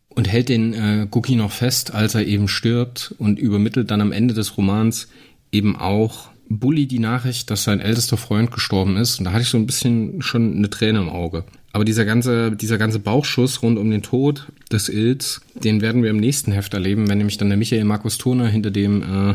und 0.10 0.28
hält 0.28 0.50
den 0.50 0.74
äh, 0.74 1.08
Guki 1.10 1.36
noch 1.36 1.52
fest, 1.52 1.94
als 1.94 2.16
er 2.16 2.26
eben 2.26 2.48
stirbt 2.48 3.14
und 3.18 3.40
übermittelt 3.40 3.92
dann 3.92 4.02
am 4.02 4.12
Ende 4.12 4.34
des 4.34 4.58
Romans 4.58 5.08
eben 5.52 5.76
auch 5.76 6.30
Bully 6.50 6.88
die 6.88 7.00
Nachricht, 7.00 7.50
dass 7.50 7.64
sein 7.64 7.80
ältester 7.80 8.18
Freund 8.18 8.52
gestorben 8.52 8.98
ist. 8.98 9.20
Und 9.20 9.26
da 9.26 9.32
hatte 9.32 9.44
ich 9.44 9.50
so 9.50 9.58
ein 9.58 9.66
bisschen 9.66 10.22
schon 10.22 10.56
eine 10.58 10.70
Träne 10.70 11.00
im 11.00 11.10
Auge. 11.10 11.46
Aber 11.72 11.86
dieser 11.86 12.06
ganze, 12.06 12.52
dieser 12.52 12.78
ganze 12.78 13.00
Bauchschuss 13.00 13.64
rund 13.64 13.80
um 13.80 13.90
den 13.90 14.04
Tod 14.04 14.48
des 14.72 14.90
Ilz, 14.90 15.42
den 15.56 15.82
werden 15.82 16.04
wir 16.04 16.12
im 16.12 16.18
nächsten 16.18 16.52
Heft 16.52 16.74
erleben, 16.74 17.10
wenn 17.10 17.18
nämlich 17.18 17.38
dann 17.38 17.50
der 17.50 17.58
Michael 17.58 17.86
Markus 17.86 18.18
Turner 18.18 18.48
hinter 18.48 18.70
dem, 18.70 19.02
äh, 19.02 19.34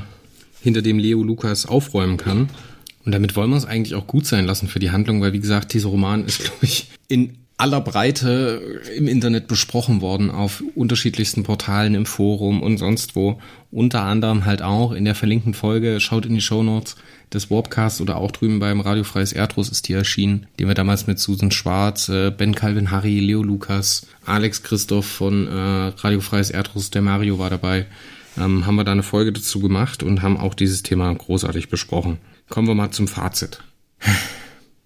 hinter 0.63 0.83
dem 0.83 0.99
Leo 0.99 1.23
Lukas 1.23 1.67
aufräumen 1.67 2.17
kann. 2.17 2.49
Und 3.05 3.13
damit 3.13 3.35
wollen 3.35 3.51
wir 3.51 3.57
es 3.57 3.65
eigentlich 3.65 3.95
auch 3.95 4.07
gut 4.07 4.27
sein 4.27 4.47
lassen 4.47 4.69
für 4.69 4.79
die 4.79 4.91
Handlung, 4.91 5.21
weil 5.21 5.33
wie 5.33 5.41
gesagt, 5.41 5.73
dieser 5.73 5.89
Roman 5.89 6.25
ist, 6.27 6.45
glaube 6.45 6.65
ich, 6.65 6.91
in 7.09 7.39
aller 7.59 7.81
Breite 7.81 8.81
im 8.97 9.09
Internet 9.09 9.49
besprochen 9.49 10.01
worden 10.01 10.31
auf 10.31 10.63
unterschiedlichsten 10.77 11.43
Portalen 11.43 11.97
im 11.97 12.07
Forum 12.07 12.63
und 12.63 12.79
sonst 12.79 13.17
wo. 13.17 13.41
Unter 13.73 14.03
anderem 14.03 14.45
halt 14.45 14.63
auch 14.63 14.93
in 14.93 15.05
der 15.05 15.17
verlinkten 15.17 15.55
Folge, 15.55 15.99
schaut 16.01 16.25
in 16.25 16.37
die 16.37 16.41
Show 16.41 16.63
Notes 16.63 16.97
des 17.33 17.51
Warpcasts 17.51 18.01
oder 18.01 18.17
auch 18.17 18.31
drüben 18.31 18.61
beim 18.61 18.81
Radio 18.81 19.03
Freies 19.03 19.33
Erdros 19.33 19.69
ist 19.69 19.89
die 19.89 19.93
erschienen, 19.93 20.47
den 20.59 20.69
wir 20.69 20.75
damals 20.75 21.09
mit 21.09 21.19
Susan 21.19 21.51
Schwarz, 21.51 22.09
äh, 22.09 22.31
Ben 22.31 22.55
Calvin 22.55 22.93
Harry, 22.93 23.19
Leo 23.19 23.43
Lukas, 23.43 24.07
Alex 24.25 24.63
Christoph 24.63 25.07
von 25.07 25.49
äh, 25.49 25.93
Radio 25.99 26.21
Freies 26.21 26.51
Erdros, 26.51 26.91
der 26.91 27.03
Mario 27.03 27.41
war 27.41 27.51
dabei, 27.51 27.87
ähm, 28.39 28.67
haben 28.67 28.77
wir 28.77 28.85
da 28.85 28.93
eine 28.93 29.03
Folge 29.03 29.33
dazu 29.33 29.59
gemacht 29.59 30.05
und 30.05 30.23
haben 30.23 30.39
auch 30.39 30.55
dieses 30.55 30.85
Thema 30.85 31.13
großartig 31.13 31.69
besprochen. 31.69 32.19
Kommen 32.49 32.69
wir 32.69 32.77
mal 32.77 32.93
zum 32.93 33.09
Fazit. 33.09 33.63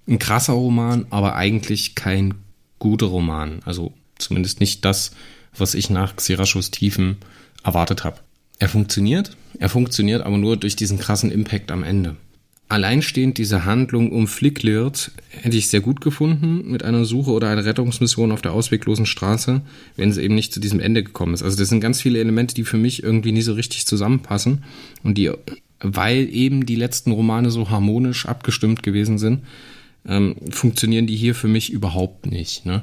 Ein 0.08 0.18
krasser 0.18 0.54
Roman, 0.54 1.06
aber 1.10 1.36
eigentlich 1.36 1.94
kein 1.94 2.34
guter 2.82 3.06
Roman. 3.06 3.60
Also 3.64 3.92
zumindest 4.18 4.58
nicht 4.58 4.84
das, 4.84 5.12
was 5.56 5.74
ich 5.74 5.88
nach 5.88 6.16
Xerashos 6.16 6.72
Tiefen 6.72 7.18
erwartet 7.62 8.02
habe. 8.02 8.16
Er 8.58 8.68
funktioniert, 8.68 9.36
er 9.60 9.68
funktioniert 9.68 10.22
aber 10.22 10.36
nur 10.36 10.56
durch 10.56 10.74
diesen 10.74 10.98
krassen 10.98 11.30
Impact 11.30 11.70
am 11.70 11.84
Ende. 11.84 12.16
Alleinstehend 12.68 13.38
diese 13.38 13.64
Handlung 13.64 14.10
um 14.10 14.26
Flicklirt 14.26 15.12
hätte 15.28 15.56
ich 15.56 15.68
sehr 15.68 15.80
gut 15.80 16.00
gefunden 16.00 16.72
mit 16.72 16.82
einer 16.82 17.04
Suche 17.04 17.30
oder 17.30 17.50
einer 17.50 17.64
Rettungsmission 17.64 18.32
auf 18.32 18.42
der 18.42 18.52
ausweglosen 18.52 19.06
Straße, 19.06 19.60
wenn 19.94 20.10
es 20.10 20.16
eben 20.16 20.34
nicht 20.34 20.52
zu 20.52 20.58
diesem 20.58 20.80
Ende 20.80 21.04
gekommen 21.04 21.34
ist. 21.34 21.44
Also 21.44 21.56
das 21.56 21.68
sind 21.68 21.80
ganz 21.80 22.00
viele 22.00 22.18
Elemente, 22.18 22.54
die 22.54 22.64
für 22.64 22.78
mich 22.78 23.04
irgendwie 23.04 23.30
nie 23.30 23.42
so 23.42 23.52
richtig 23.52 23.86
zusammenpassen 23.86 24.64
und 25.04 25.18
die, 25.18 25.30
weil 25.78 26.28
eben 26.34 26.66
die 26.66 26.76
letzten 26.76 27.12
Romane 27.12 27.52
so 27.52 27.70
harmonisch 27.70 28.26
abgestimmt 28.26 28.82
gewesen 28.82 29.18
sind, 29.18 29.42
ähm, 30.06 30.36
funktionieren 30.50 31.06
die 31.06 31.16
hier 31.16 31.34
für 31.34 31.48
mich 31.48 31.70
überhaupt 31.70 32.26
nicht. 32.26 32.66
Ne? 32.66 32.82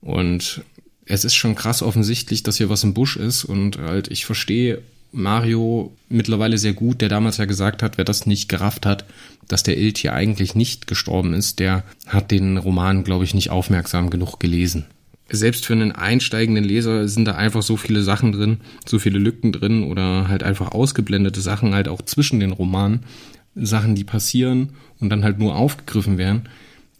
Und 0.00 0.62
es 1.06 1.24
ist 1.24 1.34
schon 1.34 1.54
krass 1.54 1.82
offensichtlich, 1.82 2.42
dass 2.42 2.56
hier 2.56 2.70
was 2.70 2.84
im 2.84 2.94
Busch 2.94 3.16
ist 3.16 3.44
und 3.44 3.78
halt 3.78 4.08
ich 4.08 4.26
verstehe 4.26 4.82
Mario 5.12 5.96
mittlerweile 6.08 6.58
sehr 6.58 6.72
gut, 6.72 7.00
der 7.00 7.08
damals 7.08 7.36
ja 7.38 7.44
gesagt 7.44 7.82
hat, 7.82 7.98
wer 7.98 8.04
das 8.04 8.26
nicht 8.26 8.48
gerafft 8.48 8.86
hat, 8.86 9.04
dass 9.48 9.62
der 9.62 9.76
Ilt 9.76 9.98
hier 9.98 10.12
eigentlich 10.12 10.54
nicht 10.54 10.86
gestorben 10.86 11.34
ist, 11.34 11.58
der 11.58 11.82
hat 12.06 12.30
den 12.30 12.56
Roman, 12.56 13.02
glaube 13.02 13.24
ich, 13.24 13.34
nicht 13.34 13.50
aufmerksam 13.50 14.10
genug 14.10 14.38
gelesen. 14.38 14.86
Selbst 15.32 15.66
für 15.66 15.74
einen 15.74 15.92
einsteigenden 15.92 16.64
Leser 16.64 17.06
sind 17.08 17.24
da 17.24 17.36
einfach 17.36 17.62
so 17.62 17.76
viele 17.76 18.02
Sachen 18.02 18.32
drin, 18.32 18.58
so 18.84 18.98
viele 18.98 19.18
Lücken 19.18 19.52
drin 19.52 19.84
oder 19.84 20.28
halt 20.28 20.42
einfach 20.42 20.72
ausgeblendete 20.72 21.40
Sachen 21.40 21.74
halt 21.74 21.88
auch 21.88 22.02
zwischen 22.02 22.40
den 22.40 22.52
Romanen, 22.52 23.00
Sachen, 23.54 23.94
die 23.94 24.04
passieren 24.04 24.70
und 25.00 25.10
dann 25.10 25.24
halt 25.24 25.38
nur 25.38 25.56
aufgegriffen 25.56 26.18
werden, 26.18 26.48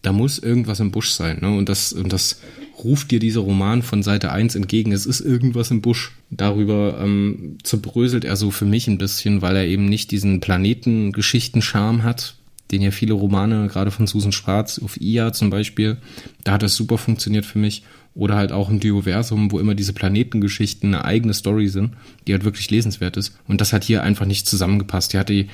da 0.03 0.13
muss 0.13 0.39
irgendwas 0.39 0.81
im 0.81 0.91
Busch 0.91 1.11
sein. 1.11 1.39
Ne? 1.41 1.55
Und, 1.55 1.69
das, 1.69 1.93
und 1.93 2.13
das 2.13 2.41
ruft 2.83 3.11
dir 3.11 3.19
dieser 3.19 3.41
Roman 3.41 3.83
von 3.83 4.03
Seite 4.03 4.33
1 4.33 4.55
entgegen. 4.55 4.93
Es 4.93 5.07
ist 5.07 5.21
irgendwas 5.21 5.71
im 5.71 5.83
Busch. 5.83 6.13
Darüber 6.31 6.99
ähm, 7.03 7.59
zerbröselt 7.63 8.25
er 8.25 8.37
so 8.37 8.51
für 8.51 8.65
mich 8.65 8.89
ein 8.89 8.99
bisschen, 8.99 9.43
weil 9.43 9.57
er 9.57 9.67
eben 9.67 9.85
nicht 9.87 10.11
diesen 10.11 10.41
Planetengeschichten-Charme 10.41 12.03
hat, 12.03 12.37
den 12.71 12.83
ja 12.83 12.91
viele 12.91 13.15
Romane, 13.15 13.69
gerade 13.69 13.91
von 13.91 14.07
Susan 14.07 14.33
Schwarz, 14.33 14.81
auf 14.83 15.01
IA 15.01 15.33
zum 15.33 15.51
Beispiel, 15.51 15.99
da 16.45 16.53
hat 16.53 16.63
das 16.63 16.77
super 16.77 16.99
funktioniert 16.99 17.45
für 17.45 17.59
mich. 17.59 17.83
Oder 18.15 18.35
halt 18.35 18.51
auch 18.51 18.71
im 18.71 18.81
Dioversum, 18.81 19.53
wo 19.53 19.61
immer 19.61 19.77
diese 19.77 19.93
Planetengeschichten 19.93 20.93
eine 20.93 21.05
eigene 21.05 21.33
Story 21.33 21.69
sind, 21.69 21.93
die 22.27 22.33
halt 22.33 22.45
wirklich 22.45 22.69
lesenswert 22.69 23.17
ist. 23.17 23.39
Und 23.47 23.61
das 23.61 23.73
hat 23.73 23.85
hier 23.85 24.03
einfach 24.03 24.27
nicht 24.27 24.49
zusammengepasst. 24.49 25.15
Er 25.15 25.21
hat, 25.21 25.29
die, 25.29 25.47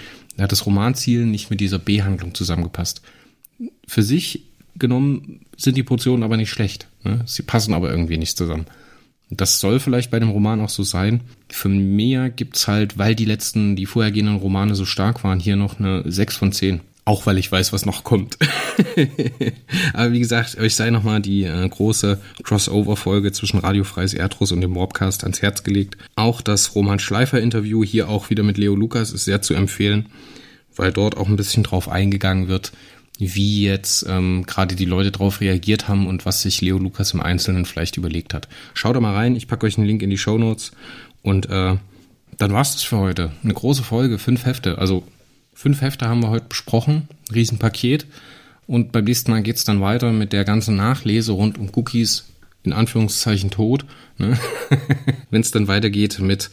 hat 0.45 0.53
das 0.53 0.66
Romanziel 0.66 1.26
nicht 1.26 1.51
mit 1.51 1.61
dieser 1.61 1.78
B-Handlung 1.78 2.34
zusammengepasst. 2.34 3.03
Für 3.87 4.03
sich 4.03 4.43
genommen 4.76 5.41
sind 5.57 5.76
die 5.76 5.82
Portionen 5.82 6.22
aber 6.22 6.37
nicht 6.37 6.51
schlecht. 6.51 6.89
Ne? 7.05 7.22
Sie 7.26 7.43
passen 7.43 7.74
aber 7.74 7.91
irgendwie 7.91 8.18
nicht 8.18 8.37
zusammen. 8.37 8.66
Das 9.30 9.59
soll 9.59 9.80
vielleicht 9.80 10.11
bei 10.11 10.20
dem 10.20 10.28
Roman 10.28 10.61
auch 10.61 10.68
so 10.68 10.84
sein. 10.84 11.22
Für 11.49 11.68
mehr 11.68 12.30
gibt's 12.30 12.68
halt, 12.68 12.97
weil 12.97 13.14
die 13.14 13.24
letzten, 13.24 13.74
die 13.74 13.87
vorhergehenden 13.87 14.37
Romane 14.37 14.74
so 14.74 14.84
stark 14.84 15.24
waren, 15.24 15.41
hier 15.41 15.57
noch 15.57 15.80
eine 15.80 16.03
6 16.07 16.37
von 16.37 16.53
10. 16.53 16.80
Auch 17.09 17.24
weil 17.24 17.38
ich 17.38 17.52
weiß, 17.52 17.72
was 17.72 17.86
noch 17.86 18.02
kommt. 18.02 18.36
Aber 19.94 20.11
wie 20.11 20.18
gesagt, 20.18 20.59
euch 20.59 20.74
sei 20.74 20.90
nochmal 20.90 21.22
die 21.22 21.44
äh, 21.44 21.68
große 21.68 22.20
Crossover-Folge 22.42 23.30
zwischen 23.30 23.61
Radio 23.61 23.84
Freies 23.84 24.16
und 24.50 24.61
dem 24.61 24.74
Warpcast 24.74 25.22
ans 25.22 25.40
Herz 25.40 25.62
gelegt. 25.62 25.96
Auch 26.16 26.40
das 26.40 26.74
Roman 26.74 26.98
Schleifer-Interview 26.98 27.84
hier 27.84 28.09
auch 28.09 28.28
wieder 28.28 28.42
mit 28.42 28.59
Leo 28.59 28.74
Lukas 28.74 29.12
ist 29.12 29.24
sehr 29.24 29.40
zu 29.40 29.54
empfehlen, 29.54 30.07
weil 30.74 30.90
dort 30.90 31.16
auch 31.16 31.28
ein 31.28 31.36
bisschen 31.36 31.62
drauf 31.62 31.88
eingegangen 31.88 32.48
wird, 32.48 32.72
wie 33.18 33.62
jetzt 33.62 34.04
ähm, 34.09 34.44
gerade 34.44 34.74
die 34.74 34.84
Leute 34.84 35.12
drauf 35.12 35.40
reagiert 35.40 35.86
haben 35.86 36.09
und 36.09 36.26
was 36.26 36.42
sich 36.42 36.61
Leo 36.61 36.76
Lukas 36.76 37.12
im 37.12 37.20
Einzelnen 37.20 37.66
vielleicht 37.66 37.96
überlegt 37.96 38.34
hat. 38.34 38.48
Schaut 38.74 38.96
da 38.96 39.00
mal 39.00 39.14
rein, 39.14 39.36
ich 39.36 39.46
packe 39.46 39.66
euch 39.66 39.78
einen 39.78 39.86
Link 39.86 40.02
in 40.02 40.11
die 40.11 40.18
Show 40.18 40.38
Notes 40.38 40.72
und 41.22 41.48
äh, 41.50 41.76
dann 42.36 42.52
war's 42.52 42.72
das 42.72 42.82
für 42.82 42.98
heute. 42.98 43.30
Eine 43.44 43.54
große 43.54 43.84
Folge, 43.84 44.18
fünf 44.18 44.44
Hefte, 44.44 44.78
also 44.78 45.04
Fünf 45.57 45.80
Hefte 45.80 46.07
haben 46.07 46.20
wir 46.20 46.28
heute 46.28 46.44
besprochen, 46.50 47.09
Riesenpaket. 47.34 48.04
Und 48.66 48.92
beim 48.92 49.04
nächsten 49.04 49.30
Mal 49.30 49.42
geht's 49.42 49.64
dann 49.64 49.80
weiter 49.80 50.12
mit 50.12 50.34
der 50.34 50.44
ganzen 50.44 50.76
Nachlese 50.76 51.32
rund 51.32 51.57
um 51.57 51.70
Cookies, 51.74 52.26
in 52.62 52.74
Anführungszeichen 52.74 53.50
tot. 53.50 53.86
Ne? 54.18 54.38
Wenn 55.30 55.40
es 55.40 55.52
dann 55.52 55.66
weitergeht 55.66 56.18
mit 56.18 56.50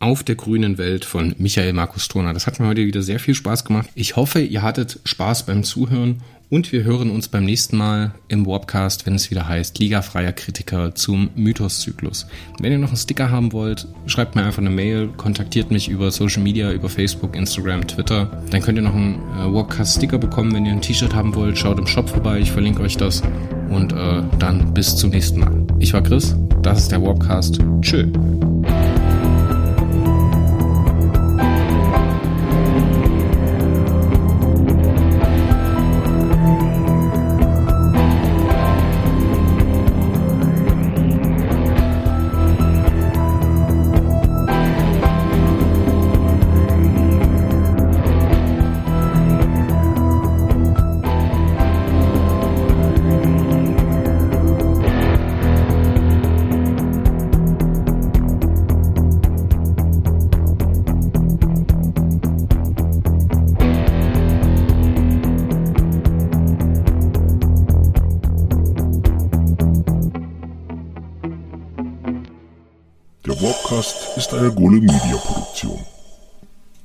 auf 0.00 0.24
der 0.24 0.34
grünen 0.34 0.78
Welt 0.78 1.04
von 1.04 1.36
Michael 1.38 1.74
Markus 1.74 2.08
Turner. 2.08 2.34
Das 2.34 2.48
hat 2.48 2.58
mir 2.58 2.66
heute 2.66 2.84
wieder 2.84 3.02
sehr 3.02 3.20
viel 3.20 3.36
Spaß 3.36 3.64
gemacht. 3.64 3.88
Ich 3.94 4.16
hoffe, 4.16 4.40
ihr 4.40 4.62
hattet 4.62 4.98
Spaß 5.04 5.46
beim 5.46 5.62
Zuhören 5.62 6.20
und 6.50 6.72
wir 6.72 6.82
hören 6.82 7.10
uns 7.10 7.28
beim 7.28 7.44
nächsten 7.44 7.76
Mal 7.76 8.12
im 8.28 8.44
Warpcast, 8.44 9.06
wenn 9.06 9.14
es 9.14 9.30
wieder 9.30 9.48
heißt 9.48 9.78
Liga 9.78 10.02
freier 10.02 10.32
Kritiker 10.32 10.94
zum 10.94 11.30
Mythoszyklus. 11.36 12.26
Wenn 12.60 12.72
ihr 12.72 12.78
noch 12.78 12.88
einen 12.88 12.96
Sticker 12.96 13.30
haben 13.30 13.52
wollt, 13.52 13.86
schreibt 14.06 14.34
mir 14.34 14.42
einfach 14.42 14.58
eine 14.58 14.70
Mail, 14.70 15.08
kontaktiert 15.16 15.70
mich 15.70 15.88
über 15.88 16.10
Social 16.10 16.42
Media, 16.42 16.72
über 16.72 16.88
Facebook, 16.88 17.36
Instagram, 17.36 17.86
Twitter. 17.86 18.42
Dann 18.50 18.60
könnt 18.60 18.78
ihr 18.78 18.82
noch 18.82 18.94
einen 18.94 19.14
äh, 19.14 19.54
Warpcast 19.54 19.96
Sticker 19.96 20.18
bekommen, 20.18 20.52
wenn 20.52 20.66
ihr 20.66 20.72
ein 20.72 20.82
T-Shirt 20.82 21.14
haben 21.14 21.34
wollt. 21.34 21.56
Schaut 21.56 21.78
im 21.78 21.86
Shop 21.86 22.08
vorbei, 22.08 22.40
ich 22.40 22.50
verlinke 22.50 22.82
euch 22.82 22.96
das. 22.96 23.22
Und 23.70 23.92
äh, 23.92 24.22
dann 24.40 24.74
bis 24.74 24.96
zum 24.96 25.10
nächsten 25.10 25.40
Mal. 25.40 25.66
Ich 25.78 25.92
war 25.92 26.02
Chris, 26.02 26.34
das 26.62 26.80
ist 26.80 26.92
der 26.92 27.00
Warpcast. 27.00 27.60
Tschö. 27.80 28.10